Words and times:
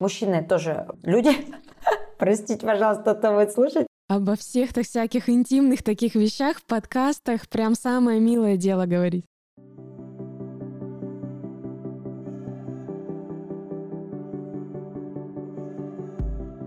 Мужчины 0.00 0.44
тоже 0.44 0.86
люди. 1.02 1.30
Простите, 2.18 2.64
пожалуйста, 2.64 3.14
кто 3.14 3.34
будет 3.34 3.52
слушать. 3.52 3.86
Обо 4.08 4.36
всех-то 4.36 4.82
всяких 4.82 5.28
интимных 5.28 5.82
таких 5.82 6.14
вещах 6.14 6.58
в 6.58 6.64
подкастах 6.66 7.48
прям 7.48 7.74
самое 7.74 8.20
милое 8.20 8.56
дело 8.56 8.86
говорить. 8.86 9.24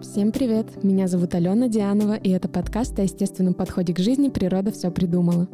Всем 0.02 0.32
привет! 0.32 0.84
Меня 0.84 1.08
зовут 1.08 1.34
Алена 1.34 1.68
Дианова, 1.68 2.16
и 2.16 2.30
это 2.32 2.50
подкаст 2.50 3.00
о 3.00 3.04
естественном 3.04 3.54
подходе 3.54 3.94
к 3.94 4.00
жизни 4.00 4.30
«Природа 4.30 4.72
все 4.72 4.92
придумала». 4.92 5.48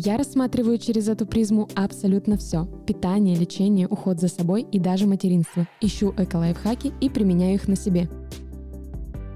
Я 0.00 0.16
рассматриваю 0.16 0.78
через 0.78 1.08
эту 1.08 1.26
призму 1.26 1.68
абсолютно 1.74 2.36
все. 2.36 2.66
Питание, 2.86 3.34
лечение, 3.34 3.88
уход 3.88 4.20
за 4.20 4.28
собой 4.28 4.62
и 4.62 4.78
даже 4.78 5.08
материнство. 5.08 5.66
Ищу 5.80 6.14
эко-лайфхаки 6.16 6.92
и 7.00 7.10
применяю 7.10 7.56
их 7.56 7.66
на 7.66 7.74
себе. 7.74 8.08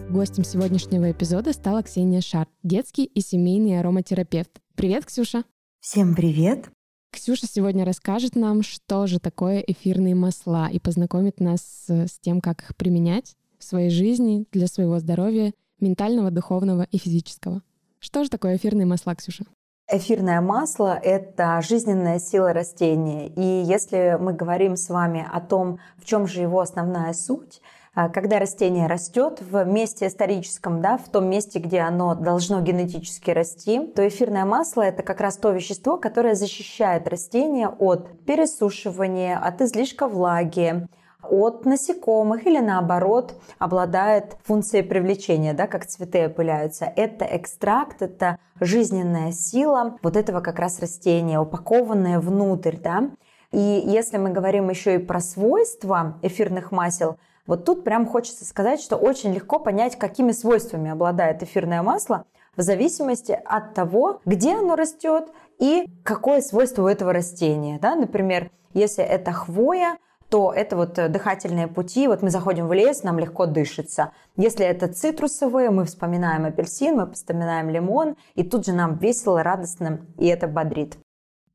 Гостем 0.08 0.44
сегодняшнего 0.44 1.10
эпизода 1.10 1.52
стала 1.52 1.82
Ксения 1.82 2.20
Шар, 2.20 2.46
детский 2.62 3.06
и 3.06 3.20
семейный 3.20 3.80
ароматерапевт. 3.80 4.52
Привет, 4.76 5.04
Ксюша! 5.04 5.42
Всем 5.80 6.14
привет! 6.14 6.70
Ксюша 7.10 7.48
сегодня 7.48 7.84
расскажет 7.84 8.36
нам, 8.36 8.62
что 8.62 9.08
же 9.08 9.18
такое 9.18 9.58
эфирные 9.58 10.14
масла 10.14 10.68
и 10.70 10.78
познакомит 10.78 11.40
нас 11.40 11.86
с 11.88 12.20
тем, 12.20 12.40
как 12.40 12.62
их 12.62 12.76
применять 12.76 13.34
в 13.58 13.64
своей 13.64 13.90
жизни 13.90 14.46
для 14.52 14.68
своего 14.68 15.00
здоровья, 15.00 15.54
ментального, 15.80 16.30
духовного 16.30 16.86
и 16.88 16.98
физического. 16.98 17.64
Что 17.98 18.22
же 18.22 18.30
такое 18.30 18.58
эфирные 18.58 18.86
масла, 18.86 19.16
Ксюша? 19.16 19.44
Эфирное 19.90 20.40
масло– 20.40 20.98
это 21.02 21.60
жизненная 21.60 22.18
сила 22.18 22.52
растения. 22.52 23.28
И 23.28 23.42
если 23.42 24.16
мы 24.18 24.32
говорим 24.32 24.76
с 24.76 24.88
вами 24.88 25.26
о 25.30 25.40
том, 25.40 25.80
в 25.98 26.04
чем 26.04 26.26
же 26.26 26.40
его 26.40 26.60
основная 26.60 27.12
суть, 27.12 27.60
а, 27.94 28.08
когда 28.08 28.38
растение 28.38 28.86
растет 28.86 29.42
в 29.42 29.64
месте 29.64 30.06
историческом, 30.06 30.80
да, 30.80 30.96
в 30.96 31.10
том 31.10 31.26
месте, 31.28 31.58
где 31.58 31.80
оно 31.80 32.14
должно 32.14 32.62
генетически 32.62 33.32
расти, 33.32 33.86
то 33.86 34.06
эфирное 34.06 34.46
масло– 34.46 34.80
это 34.82 35.02
как 35.02 35.20
раз 35.20 35.36
то 35.36 35.50
вещество, 35.50 35.98
которое 35.98 36.34
защищает 36.34 37.06
растение 37.06 37.68
от 37.68 38.24
пересушивания, 38.24 39.38
от 39.38 39.60
излишка 39.60 40.08
влаги, 40.08 40.88
от 41.22 41.64
насекомых 41.64 42.46
или 42.46 42.58
наоборот 42.58 43.34
обладает 43.58 44.36
функцией 44.44 44.84
привлечения, 44.84 45.54
да, 45.54 45.66
как 45.66 45.86
цветы 45.86 46.26
опыляются. 46.26 46.84
Это 46.84 47.24
экстракт, 47.24 48.02
это 48.02 48.38
жизненная 48.60 49.32
сила 49.32 49.98
вот 50.02 50.16
этого 50.16 50.40
как 50.40 50.58
раз 50.58 50.80
растения, 50.80 51.40
упакованная 51.40 52.20
внутрь. 52.20 52.76
Да. 52.76 53.10
И 53.52 53.82
если 53.86 54.16
мы 54.18 54.30
говорим 54.30 54.70
еще 54.70 54.96
и 54.96 54.98
про 54.98 55.20
свойства 55.20 56.18
эфирных 56.22 56.72
масел, 56.72 57.16
вот 57.46 57.64
тут 57.64 57.84
прям 57.84 58.06
хочется 58.06 58.44
сказать, 58.44 58.80
что 58.80 58.96
очень 58.96 59.32
легко 59.32 59.58
понять, 59.58 59.98
какими 59.98 60.32
свойствами 60.32 60.90
обладает 60.90 61.42
эфирное 61.42 61.82
масло 61.82 62.24
в 62.56 62.62
зависимости 62.62 63.38
от 63.44 63.74
того, 63.74 64.20
где 64.24 64.54
оно 64.54 64.76
растет 64.76 65.28
и 65.58 65.86
какое 66.04 66.40
свойство 66.40 66.84
у 66.84 66.86
этого 66.86 67.12
растения. 67.12 67.78
Да? 67.80 67.94
Например, 67.94 68.50
если 68.74 69.04
это 69.04 69.32
хвоя, 69.32 69.98
то 70.32 70.50
это 70.50 70.76
вот 70.76 70.98
э, 70.98 71.08
дыхательные 71.08 71.68
пути. 71.68 72.08
Вот 72.08 72.22
мы 72.22 72.30
заходим 72.30 72.66
в 72.66 72.72
лес, 72.72 73.02
нам 73.02 73.18
легко 73.18 73.44
дышится. 73.44 74.12
Если 74.38 74.64
это 74.64 74.88
цитрусовые, 74.88 75.68
мы 75.68 75.84
вспоминаем 75.84 76.46
апельсин, 76.46 76.96
мы 76.96 77.12
вспоминаем 77.12 77.68
лимон, 77.68 78.16
и 78.34 78.42
тут 78.42 78.64
же 78.64 78.72
нам 78.72 78.96
весело, 78.96 79.42
радостно, 79.42 80.00
и 80.16 80.26
это 80.26 80.48
бодрит. 80.48 80.96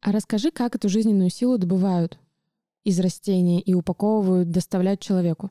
А 0.03 0.11
расскажи, 0.11 0.51
как 0.51 0.75
эту 0.75 0.89
жизненную 0.89 1.31
силу 1.31 1.57
добывают 1.57 2.19
из 2.83 2.99
растений 2.99 3.59
и 3.59 3.73
упаковывают, 3.73 4.51
доставляют 4.51 4.99
человеку? 4.99 5.49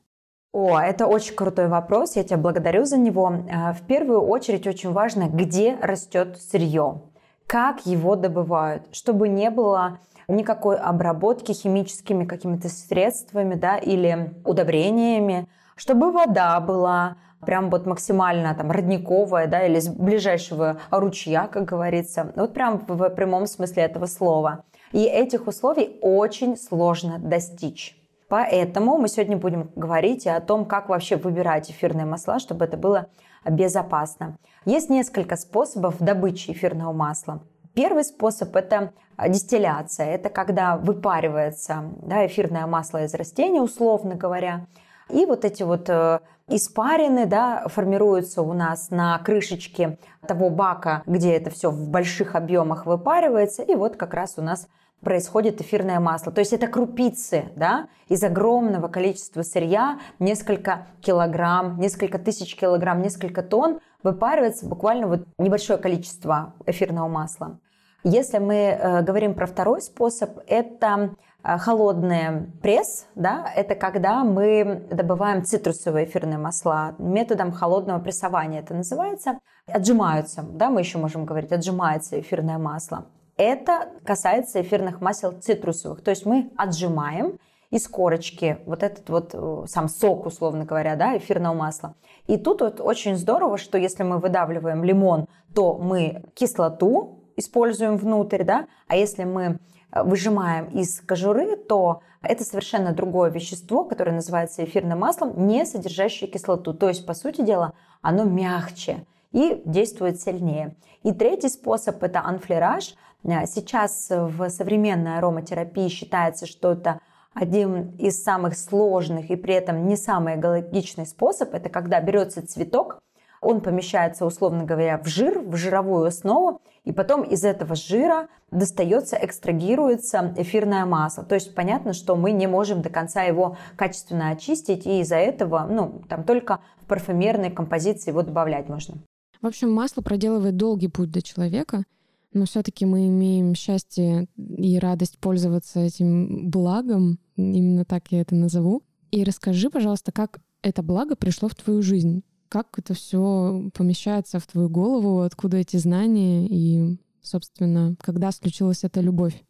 О, 0.53 0.79
это 0.79 1.05
очень 1.05 1.35
крутой 1.35 1.67
вопрос, 1.67 2.15
я 2.15 2.23
тебя 2.23 2.37
благодарю 2.37 2.85
за 2.85 2.97
него. 2.97 3.29
Э, 3.29 3.73
в 3.73 3.81
первую 3.81 4.21
очередь 4.21 4.65
очень 4.67 4.93
важно, 4.93 5.27
где 5.27 5.75
растет 5.81 6.37
сырье, 6.37 7.01
как 7.45 7.85
его 7.85 8.15
добывают, 8.15 8.87
чтобы 8.93 9.27
не 9.27 9.49
было 9.49 9.99
никакой 10.27 10.77
обработки 10.77 11.51
химическими 11.51 12.25
какими-то 12.25 12.69
средствами 12.69 13.55
да, 13.55 13.77
или 13.77 14.33
удобрениями, 14.45 15.47
чтобы 15.75 16.11
вода 16.11 16.59
была 16.59 17.17
прям 17.45 17.69
вот 17.69 17.85
максимально 17.85 18.53
там 18.55 18.71
родниковая, 18.71 19.47
да, 19.47 19.63
или 19.65 19.79
с 19.79 19.87
ближайшего 19.87 20.79
ручья, 20.91 21.47
как 21.47 21.65
говорится, 21.65 22.33
вот 22.35 22.53
прям 22.53 22.83
в 22.87 23.09
прямом 23.09 23.45
смысле 23.45 23.83
этого 23.83 24.05
слова. 24.05 24.63
И 24.91 25.03
этих 25.03 25.47
условий 25.47 25.97
очень 26.01 26.57
сложно 26.57 27.19
достичь. 27.19 27.95
Поэтому 28.29 28.97
мы 28.97 29.07
сегодня 29.07 29.37
будем 29.37 29.71
говорить 29.75 30.27
о 30.27 30.41
том, 30.41 30.65
как 30.65 30.89
вообще 30.89 31.15
выбирать 31.15 31.71
эфирные 31.71 32.05
масла, 32.05 32.39
чтобы 32.39 32.65
это 32.65 32.75
было 32.75 33.07
безопасно. 33.45 34.37
Есть 34.65 34.89
несколько 34.89 35.37
способов 35.37 35.95
добычи 35.99 36.51
эфирного 36.51 36.91
масла. 36.91 37.41
Первый 37.77 38.03
способ– 38.03 38.55
это 38.55 38.91
дистилляция. 39.27 40.07
Это 40.07 40.29
когда 40.29 40.77
выпаривается 40.77 41.83
да, 42.01 42.25
эфирное 42.25 42.65
масло 42.65 43.03
из 43.03 43.13
растения, 43.13 43.61
условно 43.61 44.15
говоря. 44.15 44.65
И 45.11 45.27
вот 45.27 45.45
эти 45.45 45.61
вот 45.61 45.87
э, 45.87 46.19
испарины 46.47 47.27
да, 47.27 47.67
формируются 47.67 48.41
у 48.41 48.53
нас 48.53 48.89
на 48.89 49.19
крышечке 49.19 49.99
того 50.27 50.49
бака, 50.49 51.03
где 51.05 51.33
это 51.33 51.51
все 51.51 51.69
в 51.69 51.87
больших 51.89 52.33
объемах 52.33 52.87
выпаривается. 52.87 53.61
И 53.61 53.75
вот 53.75 53.95
как 53.95 54.15
раз 54.15 54.39
у 54.39 54.41
нас 54.41 54.67
происходит 55.01 55.61
эфирное 55.61 55.99
масло. 55.99 56.31
То 56.31 56.39
есть 56.39 56.53
это 56.53 56.65
крупицы 56.65 57.45
да, 57.55 57.89
из 58.09 58.23
огромного 58.23 58.87
количества 58.87 59.43
сырья, 59.43 59.99
несколько 60.17 60.87
килограмм, 61.01 61.79
несколько 61.79 62.17
тысяч 62.17 62.55
килограмм, 62.55 63.03
несколько 63.03 63.43
тонн 63.43 63.81
выпаривается 64.01 64.65
буквально 64.65 65.05
вот 65.05 65.27
небольшое 65.37 65.77
количество 65.77 66.55
эфирного 66.65 67.07
масла. 67.07 67.59
Если 68.03 68.37
мы 68.37 68.55
э, 68.55 69.01
говорим 69.01 69.33
про 69.33 69.47
второй 69.47 69.81
способ, 69.81 70.39
это 70.47 71.15
э, 71.43 71.57
холодный 71.57 72.51
пресс, 72.61 73.07
да, 73.15 73.51
это 73.55 73.75
когда 73.75 74.23
мы 74.23 74.87
добываем 74.91 75.43
цитрусовые 75.43 76.05
эфирные 76.05 76.37
масла 76.37 76.95
методом 76.99 77.51
холодного 77.51 77.99
прессования, 77.99 78.59
это 78.59 78.75
называется, 78.75 79.39
отжимаются, 79.65 80.43
да, 80.43 80.69
мы 80.69 80.81
еще 80.81 80.99
можем 80.99 81.25
говорить, 81.25 81.51
отжимается 81.51 82.19
эфирное 82.19 82.57
масло. 82.57 83.05
Это 83.35 83.89
касается 84.03 84.61
эфирных 84.61 85.01
масел 85.01 85.31
цитрусовых, 85.31 86.03
то 86.03 86.11
есть 86.11 86.25
мы 86.25 86.51
отжимаем 86.55 87.39
из 87.69 87.87
корочки 87.87 88.59
вот 88.65 88.83
этот 88.83 89.09
вот 89.09 89.31
э, 89.33 89.65
сам 89.67 89.89
сок, 89.89 90.25
условно 90.25 90.65
говоря, 90.65 90.95
да, 90.95 91.17
эфирного 91.17 91.53
масла. 91.53 91.95
И 92.27 92.37
тут 92.37 92.61
вот 92.61 92.79
очень 92.79 93.17
здорово, 93.17 93.57
что 93.57 93.77
если 93.77 94.03
мы 94.03 94.19
выдавливаем 94.19 94.83
лимон, 94.83 95.27
то 95.53 95.77
мы 95.77 96.23
кислоту 96.33 97.16
используем 97.37 97.95
внутрь, 97.95 98.43
да, 98.43 98.67
а 98.87 98.97
если 98.97 99.23
мы 99.23 99.59
э, 99.91 100.03
выжимаем 100.03 100.65
из 100.65 100.99
кожуры, 101.01 101.55
то 101.55 102.01
это 102.21 102.43
совершенно 102.43 102.91
другое 102.91 103.29
вещество, 103.29 103.85
которое 103.85 104.11
называется 104.11 104.65
эфирным 104.65 104.99
маслом, 104.99 105.47
не 105.47 105.65
содержащее 105.65 106.29
кислоту. 106.29 106.73
То 106.73 106.89
есть, 106.89 107.05
по 107.05 107.13
сути 107.13 107.41
дела, 107.41 107.73
оно 108.01 108.25
мягче 108.25 109.05
и 109.31 109.61
действует 109.63 110.19
сильнее. 110.19 110.75
И 111.03 111.13
третий 111.13 111.49
способ– 111.49 112.03
это 112.03 112.21
анфлераж. 112.21 112.95
Э, 113.23 113.45
сейчас 113.45 114.07
в 114.09 114.49
современной 114.49 115.19
ароматерапии 115.19 115.87
считается, 115.87 116.47
что 116.47 116.73
это 116.73 116.99
один 117.33 117.91
из 117.97 118.23
самых 118.23 118.57
сложных 118.57 119.29
и 119.29 119.35
при 119.35 119.53
этом 119.53 119.85
не 119.87 119.95
самый 119.95 120.39
экологичный 120.39 121.05
способ. 121.05 121.53
Это 121.53 121.69
когда 121.69 122.01
берется 122.01 122.45
цветок, 122.45 122.99
он 123.41 123.61
помещается, 123.61 124.25
условно 124.25 124.63
говоря, 124.63 124.97
в 124.97 125.07
жир, 125.07 125.39
в 125.39 125.55
жировую 125.55 126.05
основу, 126.05 126.61
и 126.87 126.93
потом 126.93 127.23
из 127.23 127.43
этого 127.43 127.75
жира 127.75 128.29
достается, 128.49 129.17
экстрагируется 129.17 130.33
эфирное 130.37 130.85
масло. 130.85 131.25
То 131.25 131.35
есть 131.35 131.53
понятно, 131.53 131.91
что 131.91 132.15
мы 132.15 132.31
не 132.31 132.47
можем 132.47 132.81
до 132.81 132.89
конца 132.89 133.23
его 133.23 133.57
качественно 133.75 134.29
очистить, 134.29 134.85
и 134.85 135.01
из-за 135.01 135.17
этого, 135.17 135.67
ну, 135.69 136.01
там 136.07 136.23
только 136.23 136.61
в 136.81 136.85
парфюмерной 136.85 137.51
композиции 137.51 138.11
его 138.11 138.21
добавлять 138.21 138.69
можно. 138.69 138.99
В 139.41 139.47
общем, 139.47 139.69
масло 139.69 140.01
проделывает 140.01 140.55
долгий 140.55 140.87
путь 140.87 141.11
до 141.11 141.21
человека, 141.21 141.83
но 142.31 142.45
все-таки 142.45 142.85
мы 142.85 143.07
имеем 143.07 143.53
счастье 143.53 144.27
и 144.37 144.79
радость 144.79 145.19
пользоваться 145.19 145.81
этим 145.81 146.49
благом, 146.49 147.19
именно 147.35 147.83
так 147.83 148.07
я 148.11 148.21
это 148.21 148.33
назову. 148.33 148.81
И 149.11 149.25
расскажи, 149.25 149.69
пожалуйста, 149.69 150.13
как 150.13 150.39
это 150.61 150.83
благо 150.83 151.17
пришло 151.17 151.49
в 151.49 151.55
твою 151.55 151.81
жизнь? 151.81 152.23
Как 152.49 152.67
это 152.77 152.93
все 152.93 153.69
помещается 153.73 154.39
в 154.39 154.47
твою 154.47 154.69
голову? 154.69 155.21
Откуда 155.21 155.57
эти 155.57 155.77
знания? 155.77 156.45
И, 156.47 156.97
собственно, 157.21 157.95
когда 158.01 158.31
случилась 158.31 158.83
эта 158.83 159.01
любовь 159.01 159.43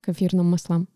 к 0.00 0.08
эфирным 0.08 0.50
маслам? 0.50 0.88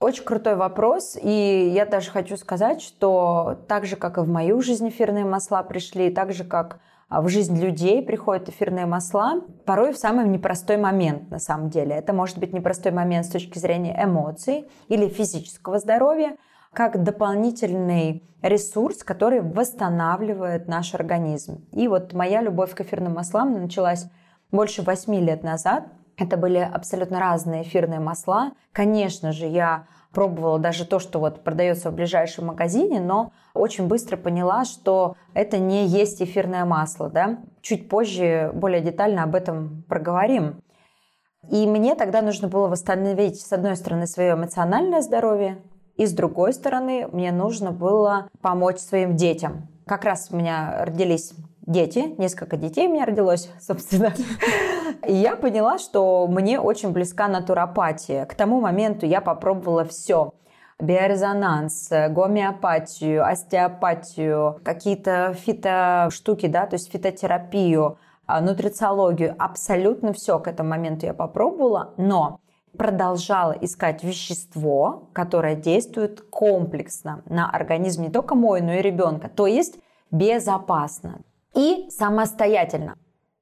Очень 0.00 0.24
крутой 0.24 0.56
вопрос, 0.56 1.16
и 1.22 1.70
я 1.72 1.86
даже 1.86 2.10
хочу 2.10 2.36
сказать, 2.36 2.82
что 2.82 3.60
так 3.68 3.86
же, 3.86 3.94
как 3.94 4.18
и 4.18 4.22
в 4.22 4.28
мою 4.28 4.60
жизнь 4.60 4.88
эфирные 4.88 5.24
масла 5.24 5.62
пришли, 5.62 6.10
так 6.10 6.32
же, 6.32 6.42
как 6.42 6.80
в 7.08 7.28
жизнь 7.28 7.56
людей 7.60 8.02
приходят 8.02 8.48
эфирные 8.48 8.86
масла, 8.86 9.42
порой 9.64 9.92
в 9.92 9.98
самый 9.98 10.26
непростой 10.28 10.76
момент 10.76 11.30
на 11.30 11.38
самом 11.38 11.70
деле. 11.70 11.94
Это 11.94 12.12
может 12.12 12.38
быть 12.38 12.52
непростой 12.52 12.90
момент 12.90 13.26
с 13.26 13.30
точки 13.30 13.58
зрения 13.58 13.96
эмоций 14.02 14.64
или 14.88 15.08
физического 15.08 15.78
здоровья, 15.78 16.36
как 16.72 17.02
дополнительный 17.02 18.22
ресурс, 18.42 19.04
который 19.04 19.40
восстанавливает 19.40 20.68
наш 20.68 20.94
организм. 20.94 21.64
И 21.72 21.88
вот 21.88 22.12
моя 22.12 22.40
любовь 22.40 22.74
к 22.74 22.80
эфирным 22.80 23.14
маслам 23.14 23.52
началась 23.52 24.06
больше 24.50 24.82
восьми 24.82 25.20
лет 25.20 25.42
назад. 25.42 25.84
Это 26.16 26.36
были 26.36 26.58
абсолютно 26.58 27.20
разные 27.20 27.62
эфирные 27.62 28.00
масла. 28.00 28.52
Конечно 28.72 29.32
же, 29.32 29.46
я 29.46 29.86
пробовала 30.12 30.58
даже 30.58 30.84
то, 30.84 30.98
что 30.98 31.20
вот 31.20 31.42
продается 31.42 31.90
в 31.90 31.94
ближайшем 31.94 32.46
магазине, 32.46 33.00
но 33.00 33.32
очень 33.54 33.86
быстро 33.86 34.16
поняла, 34.16 34.64
что 34.64 35.16
это 35.32 35.58
не 35.58 35.86
есть 35.86 36.20
эфирное 36.20 36.64
масло. 36.64 37.08
Да? 37.08 37.38
Чуть 37.62 37.88
позже 37.88 38.50
более 38.54 38.82
детально 38.82 39.22
об 39.22 39.34
этом 39.34 39.84
проговорим. 39.88 40.62
И 41.50 41.66
мне 41.66 41.94
тогда 41.94 42.22
нужно 42.22 42.48
было 42.48 42.68
восстановить, 42.68 43.40
с 43.40 43.52
одной 43.52 43.76
стороны, 43.76 44.06
свое 44.06 44.34
эмоциональное 44.34 45.00
здоровье, 45.00 45.58
и 45.96 46.06
с 46.06 46.12
другой 46.12 46.52
стороны, 46.52 47.08
мне 47.12 47.32
нужно 47.32 47.70
было 47.70 48.28
помочь 48.40 48.78
своим 48.78 49.16
детям. 49.16 49.68
Как 49.86 50.04
раз 50.04 50.28
у 50.30 50.36
меня 50.36 50.84
родились 50.84 51.34
дети, 51.66 52.14
несколько 52.18 52.56
детей 52.56 52.88
у 52.88 52.92
меня 52.92 53.04
родилось, 53.04 53.50
собственно. 53.60 54.12
И 55.06 55.12
я 55.12 55.36
поняла, 55.36 55.78
что 55.78 56.26
мне 56.28 56.60
очень 56.60 56.90
близка 56.90 57.28
натуропатия. 57.28 58.24
К 58.26 58.34
тому 58.34 58.60
моменту 58.60 59.06
я 59.06 59.20
попробовала 59.20 59.84
все 59.84 60.32
биорезонанс, 60.80 61.90
гомеопатию, 61.90 63.24
остеопатию, 63.24 64.60
какие-то 64.64 65.34
фитоштуки, 65.34 66.46
да, 66.46 66.66
то 66.66 66.74
есть 66.74 66.90
фитотерапию, 66.90 67.98
а, 68.26 68.40
нутрициологию. 68.40 69.34
Абсолютно 69.38 70.12
все 70.12 70.38
к 70.38 70.48
этому 70.48 70.70
моменту 70.70 71.06
я 71.06 71.14
попробовала, 71.14 71.94
но 71.96 72.40
продолжала 72.82 73.52
искать 73.52 74.02
вещество, 74.02 75.08
которое 75.12 75.54
действует 75.54 76.20
комплексно 76.20 77.22
на 77.26 77.48
организм 77.48 78.02
не 78.02 78.10
только 78.10 78.34
мой, 78.34 78.60
но 78.60 78.72
и 78.72 78.82
ребенка, 78.82 79.28
то 79.28 79.46
есть 79.46 79.78
безопасно 80.10 81.20
и 81.54 81.86
самостоятельно. 81.90 82.96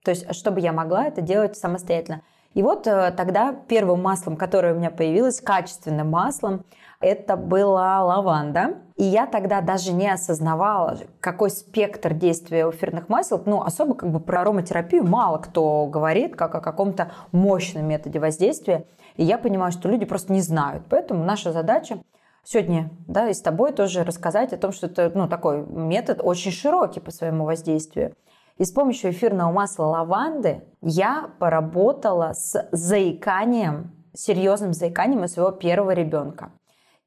То 0.04 0.10
есть, 0.10 0.34
чтобы 0.34 0.60
я 0.60 0.74
могла 0.74 1.06
это 1.06 1.22
делать 1.22 1.56
самостоятельно. 1.56 2.20
И 2.52 2.62
вот 2.62 2.86
э, 2.86 3.12
тогда 3.16 3.54
первым 3.66 4.02
маслом, 4.02 4.36
которое 4.36 4.74
у 4.74 4.76
меня 4.76 4.90
появилось, 4.90 5.40
качественным 5.40 6.10
маслом, 6.10 6.66
это 7.00 7.36
была 7.36 8.04
лаванда. 8.04 8.74
И 8.96 9.04
я 9.04 9.26
тогда 9.26 9.62
даже 9.62 9.92
не 9.92 10.12
осознавала, 10.12 10.98
какой 11.20 11.48
спектр 11.48 12.12
действия 12.12 12.68
эфирных 12.68 13.08
масел. 13.08 13.42
Ну, 13.46 13.62
особо 13.62 13.94
как 13.94 14.10
бы 14.10 14.20
про 14.20 14.42
ароматерапию 14.42 15.04
мало 15.04 15.38
кто 15.38 15.86
говорит, 15.86 16.36
как 16.36 16.54
о 16.54 16.60
каком-то 16.60 17.12
мощном 17.32 17.86
методе 17.86 18.18
воздействия. 18.18 18.84
И 19.16 19.24
я 19.24 19.38
понимаю, 19.38 19.72
что 19.72 19.88
люди 19.88 20.04
просто 20.04 20.32
не 20.32 20.40
знают. 20.40 20.84
Поэтому 20.88 21.24
наша 21.24 21.52
задача 21.52 21.98
сегодня, 22.44 22.90
да, 23.06 23.28
и 23.28 23.34
с 23.34 23.40
тобой 23.40 23.72
тоже 23.72 24.04
рассказать 24.04 24.52
о 24.52 24.56
том, 24.56 24.72
что 24.72 24.86
это, 24.86 25.10
ну, 25.14 25.28
такой 25.28 25.64
метод 25.66 26.20
очень 26.22 26.52
широкий 26.52 27.00
по 27.00 27.10
своему 27.10 27.44
воздействию. 27.44 28.14
И 28.58 28.64
с 28.64 28.72
помощью 28.72 29.10
эфирного 29.10 29.52
масла 29.52 29.84
лаванды 29.84 30.62
я 30.82 31.30
поработала 31.38 32.32
с 32.34 32.68
заиканием, 32.72 33.92
серьезным 34.12 34.72
заиканием 34.74 35.22
у 35.22 35.28
своего 35.28 35.50
первого 35.50 35.92
ребенка. 35.92 36.52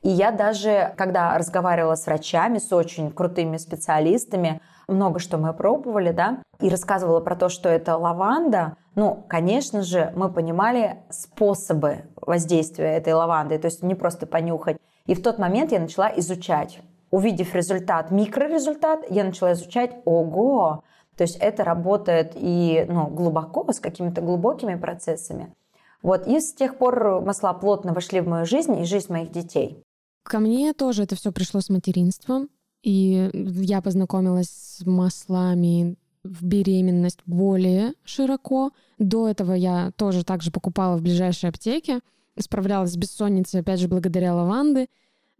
И 0.01 0.09
я 0.09 0.31
даже, 0.31 0.93
когда 0.97 1.37
разговаривала 1.37 1.95
с 1.95 2.05
врачами, 2.07 2.57
с 2.57 2.73
очень 2.73 3.11
крутыми 3.11 3.57
специалистами, 3.57 4.61
много 4.87 5.19
что 5.19 5.37
мы 5.37 5.53
пробовали, 5.53 6.11
да, 6.11 6.43
и 6.59 6.69
рассказывала 6.69 7.19
про 7.19 7.35
то, 7.35 7.49
что 7.49 7.69
это 7.69 7.97
лаванда, 7.97 8.77
ну, 8.95 9.23
конечно 9.27 9.81
же, 9.81 10.13
мы 10.15 10.31
понимали 10.31 11.03
способы 11.09 12.05
воздействия 12.15 12.95
этой 12.95 13.13
лаванды, 13.13 13.57
то 13.57 13.65
есть 13.65 13.83
не 13.83 13.95
просто 13.95 14.27
понюхать. 14.27 14.77
И 15.05 15.15
в 15.15 15.23
тот 15.23 15.39
момент 15.39 15.71
я 15.71 15.79
начала 15.79 16.11
изучать. 16.17 16.79
Увидев 17.11 17.53
результат, 17.53 18.11
микрорезультат, 18.11 19.09
я 19.09 19.23
начала 19.23 19.53
изучать, 19.53 19.91
ого, 20.05 20.83
то 21.17 21.23
есть 21.23 21.37
это 21.37 21.63
работает 21.63 22.33
и 22.35 22.85
ну, 22.87 23.07
глубоко, 23.07 23.71
с 23.71 23.79
какими-то 23.79 24.21
глубокими 24.21 24.75
процессами. 24.75 25.53
Вот, 26.01 26.27
и 26.27 26.39
с 26.39 26.53
тех 26.53 26.77
пор 26.77 27.21
масла 27.21 27.53
плотно 27.53 27.93
вошли 27.93 28.19
в 28.19 28.27
мою 28.27 28.45
жизнь 28.45 28.79
и 28.79 28.85
жизнь 28.85 29.11
моих 29.11 29.31
детей. 29.31 29.83
Ко 30.23 30.39
мне 30.39 30.73
тоже 30.73 31.03
это 31.03 31.15
все 31.15 31.31
пришло 31.31 31.61
с 31.61 31.69
материнством. 31.69 32.49
И 32.83 33.29
я 33.33 33.81
познакомилась 33.81 34.49
с 34.49 34.85
маслами 34.85 35.95
в 36.23 36.43
беременность 36.45 37.19
более 37.25 37.93
широко. 38.03 38.71
До 38.99 39.27
этого 39.27 39.53
я 39.53 39.91
тоже 39.95 40.23
также 40.23 40.51
покупала 40.51 40.97
в 40.97 41.01
ближайшей 41.01 41.49
аптеке. 41.49 42.01
Справлялась 42.37 42.91
с 42.91 42.97
бессонницей, 42.97 43.61
опять 43.61 43.79
же, 43.79 43.87
благодаря 43.87 44.35
лаванды. 44.35 44.87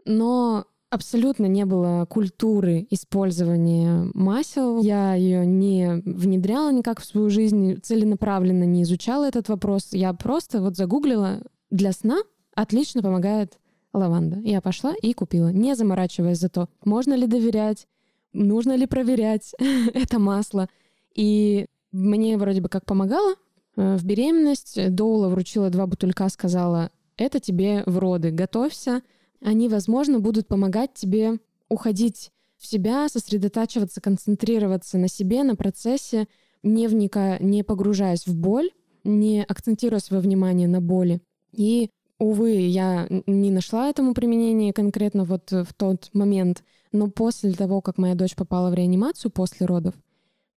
Но 0.06 0.64
абсолютно 0.90 1.46
не 1.46 1.64
было 1.64 2.06
культуры 2.06 2.86
использования 2.90 4.10
масел. 4.14 4.80
Я 4.82 5.14
ее 5.14 5.44
не 5.44 6.02
внедряла 6.04 6.72
никак 6.72 7.00
в 7.00 7.04
свою 7.04 7.30
жизнь, 7.30 7.80
целенаправленно 7.82 8.64
не 8.64 8.82
изучала 8.84 9.26
этот 9.26 9.48
вопрос. 9.48 9.88
Я 9.92 10.12
просто 10.12 10.60
вот 10.60 10.76
загуглила 10.76 11.40
для 11.70 11.92
сна 11.92 12.18
отлично 12.54 13.02
помогает 13.02 13.58
лаванда. 13.94 14.40
Я 14.40 14.60
пошла 14.60 14.94
и 15.00 15.14
купила, 15.14 15.48
не 15.48 15.74
заморачиваясь 15.74 16.38
за 16.38 16.48
то, 16.48 16.68
можно 16.84 17.14
ли 17.14 17.26
доверять, 17.26 17.86
нужно 18.32 18.76
ли 18.76 18.86
проверять 18.86 19.54
это 19.94 20.18
масло. 20.18 20.68
И 21.14 21.66
мне 21.92 22.36
вроде 22.36 22.60
бы 22.60 22.68
как 22.68 22.84
помогало. 22.84 23.36
Э, 23.76 23.96
в 23.96 24.04
беременность 24.04 24.78
Доула 24.94 25.28
вручила 25.28 25.70
два 25.70 25.86
бутылька, 25.86 26.28
сказала, 26.28 26.90
это 27.16 27.40
тебе 27.40 27.84
в 27.86 27.98
роды, 27.98 28.30
готовься. 28.30 29.02
Они, 29.40 29.68
возможно, 29.68 30.18
будут 30.18 30.48
помогать 30.48 30.94
тебе 30.94 31.38
уходить 31.68 32.32
в 32.56 32.66
себя, 32.66 33.08
сосредотачиваться, 33.08 34.00
концентрироваться 34.00 34.98
на 34.98 35.08
себе, 35.08 35.42
на 35.42 35.54
процессе, 35.54 36.26
не 36.62 36.88
вникая, 36.88 37.38
не 37.40 37.62
погружаясь 37.62 38.26
в 38.26 38.34
боль, 38.34 38.70
не 39.04 39.44
акцентируя 39.44 40.00
свое 40.00 40.22
внимание 40.22 40.66
на 40.66 40.80
боли. 40.80 41.20
И 41.52 41.90
Увы, 42.18 42.52
я 42.52 43.08
не 43.26 43.50
нашла 43.50 43.88
этому 43.88 44.14
применения 44.14 44.72
конкретно 44.72 45.24
вот 45.24 45.50
в 45.50 45.74
тот 45.76 46.10
момент, 46.12 46.62
но 46.92 47.08
после 47.08 47.52
того, 47.52 47.80
как 47.80 47.98
моя 47.98 48.14
дочь 48.14 48.36
попала 48.36 48.70
в 48.70 48.74
реанимацию 48.74 49.32
после 49.32 49.66
родов, 49.66 49.94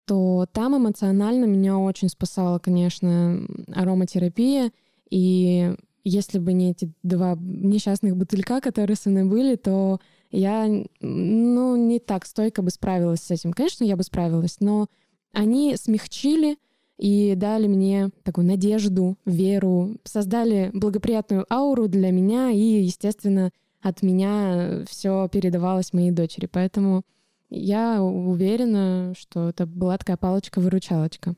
то 0.06 0.46
там 0.54 0.78
эмоционально 0.78 1.46
меня 1.46 1.78
очень 1.78 2.10
спасала, 2.10 2.60
конечно, 2.60 3.42
ароматерапия. 3.74 4.72
И 5.10 5.76
если 6.04 6.40
бы 6.40 6.54
не 6.54 6.72
эти 6.72 6.94
два 7.04 7.36
несчастных 7.40 8.16
бутылька, 8.16 8.62
которые 8.62 8.96
со 8.96 9.10
мной 9.10 9.26
были, 9.26 9.56
то 9.56 10.00
я, 10.32 10.68
ну, 11.02 11.76
не 11.76 12.00
так 12.00 12.26
стойко 12.26 12.62
бы 12.62 12.70
справилась 12.70 13.22
с 13.22 13.32
этим. 13.32 13.52
Конечно, 13.52 13.84
я 13.84 13.98
бы 13.98 14.04
справилась, 14.04 14.58
но 14.60 14.88
они 15.34 15.76
смягчили 15.76 16.58
и 16.98 17.36
дали 17.36 17.68
мне 17.68 18.10
такую 18.24 18.48
надежду, 18.48 19.18
веру, 19.26 19.98
создали 20.04 20.72
благоприятную 20.74 21.46
ауру 21.54 21.88
для 21.88 22.12
меня, 22.12 22.50
и, 22.50 22.84
естественно, 22.84 23.52
от 23.82 24.02
меня 24.02 24.84
все 24.90 25.30
передавалось 25.32 25.94
моей 25.94 26.12
дочери. 26.12 26.48
Поэтому 26.48 27.04
я 27.50 28.02
уверена, 28.02 29.14
что 29.18 29.50
это 29.50 29.66
была 29.68 29.98
такая 29.98 30.18
палочка-выручалочка. 30.18 31.36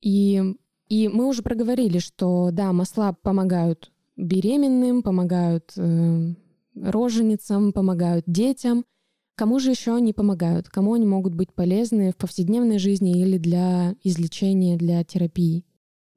И, 0.00 0.42
и 0.88 1.08
мы 1.08 1.26
уже 1.26 1.42
проговорили, 1.42 1.98
что 1.98 2.50
да, 2.52 2.72
масла 2.72 3.12
помогают 3.12 3.90
беременным, 4.16 5.02
помогают 5.02 5.72
э, 5.76 6.34
роженицам, 6.80 7.72
помогают 7.72 8.24
детям— 8.26 8.84
Кому 9.36 9.58
же 9.58 9.68
еще 9.68 9.94
они 9.94 10.14
помогают? 10.14 10.70
Кому 10.70 10.94
они 10.94 11.04
могут 11.04 11.34
быть 11.34 11.52
полезны 11.52 12.10
в 12.10 12.16
повседневной 12.16 12.78
жизни 12.78 13.20
или 13.20 13.36
для 13.36 13.92
излечения, 14.02 14.78
для 14.78 15.04
терапии? 15.04 15.62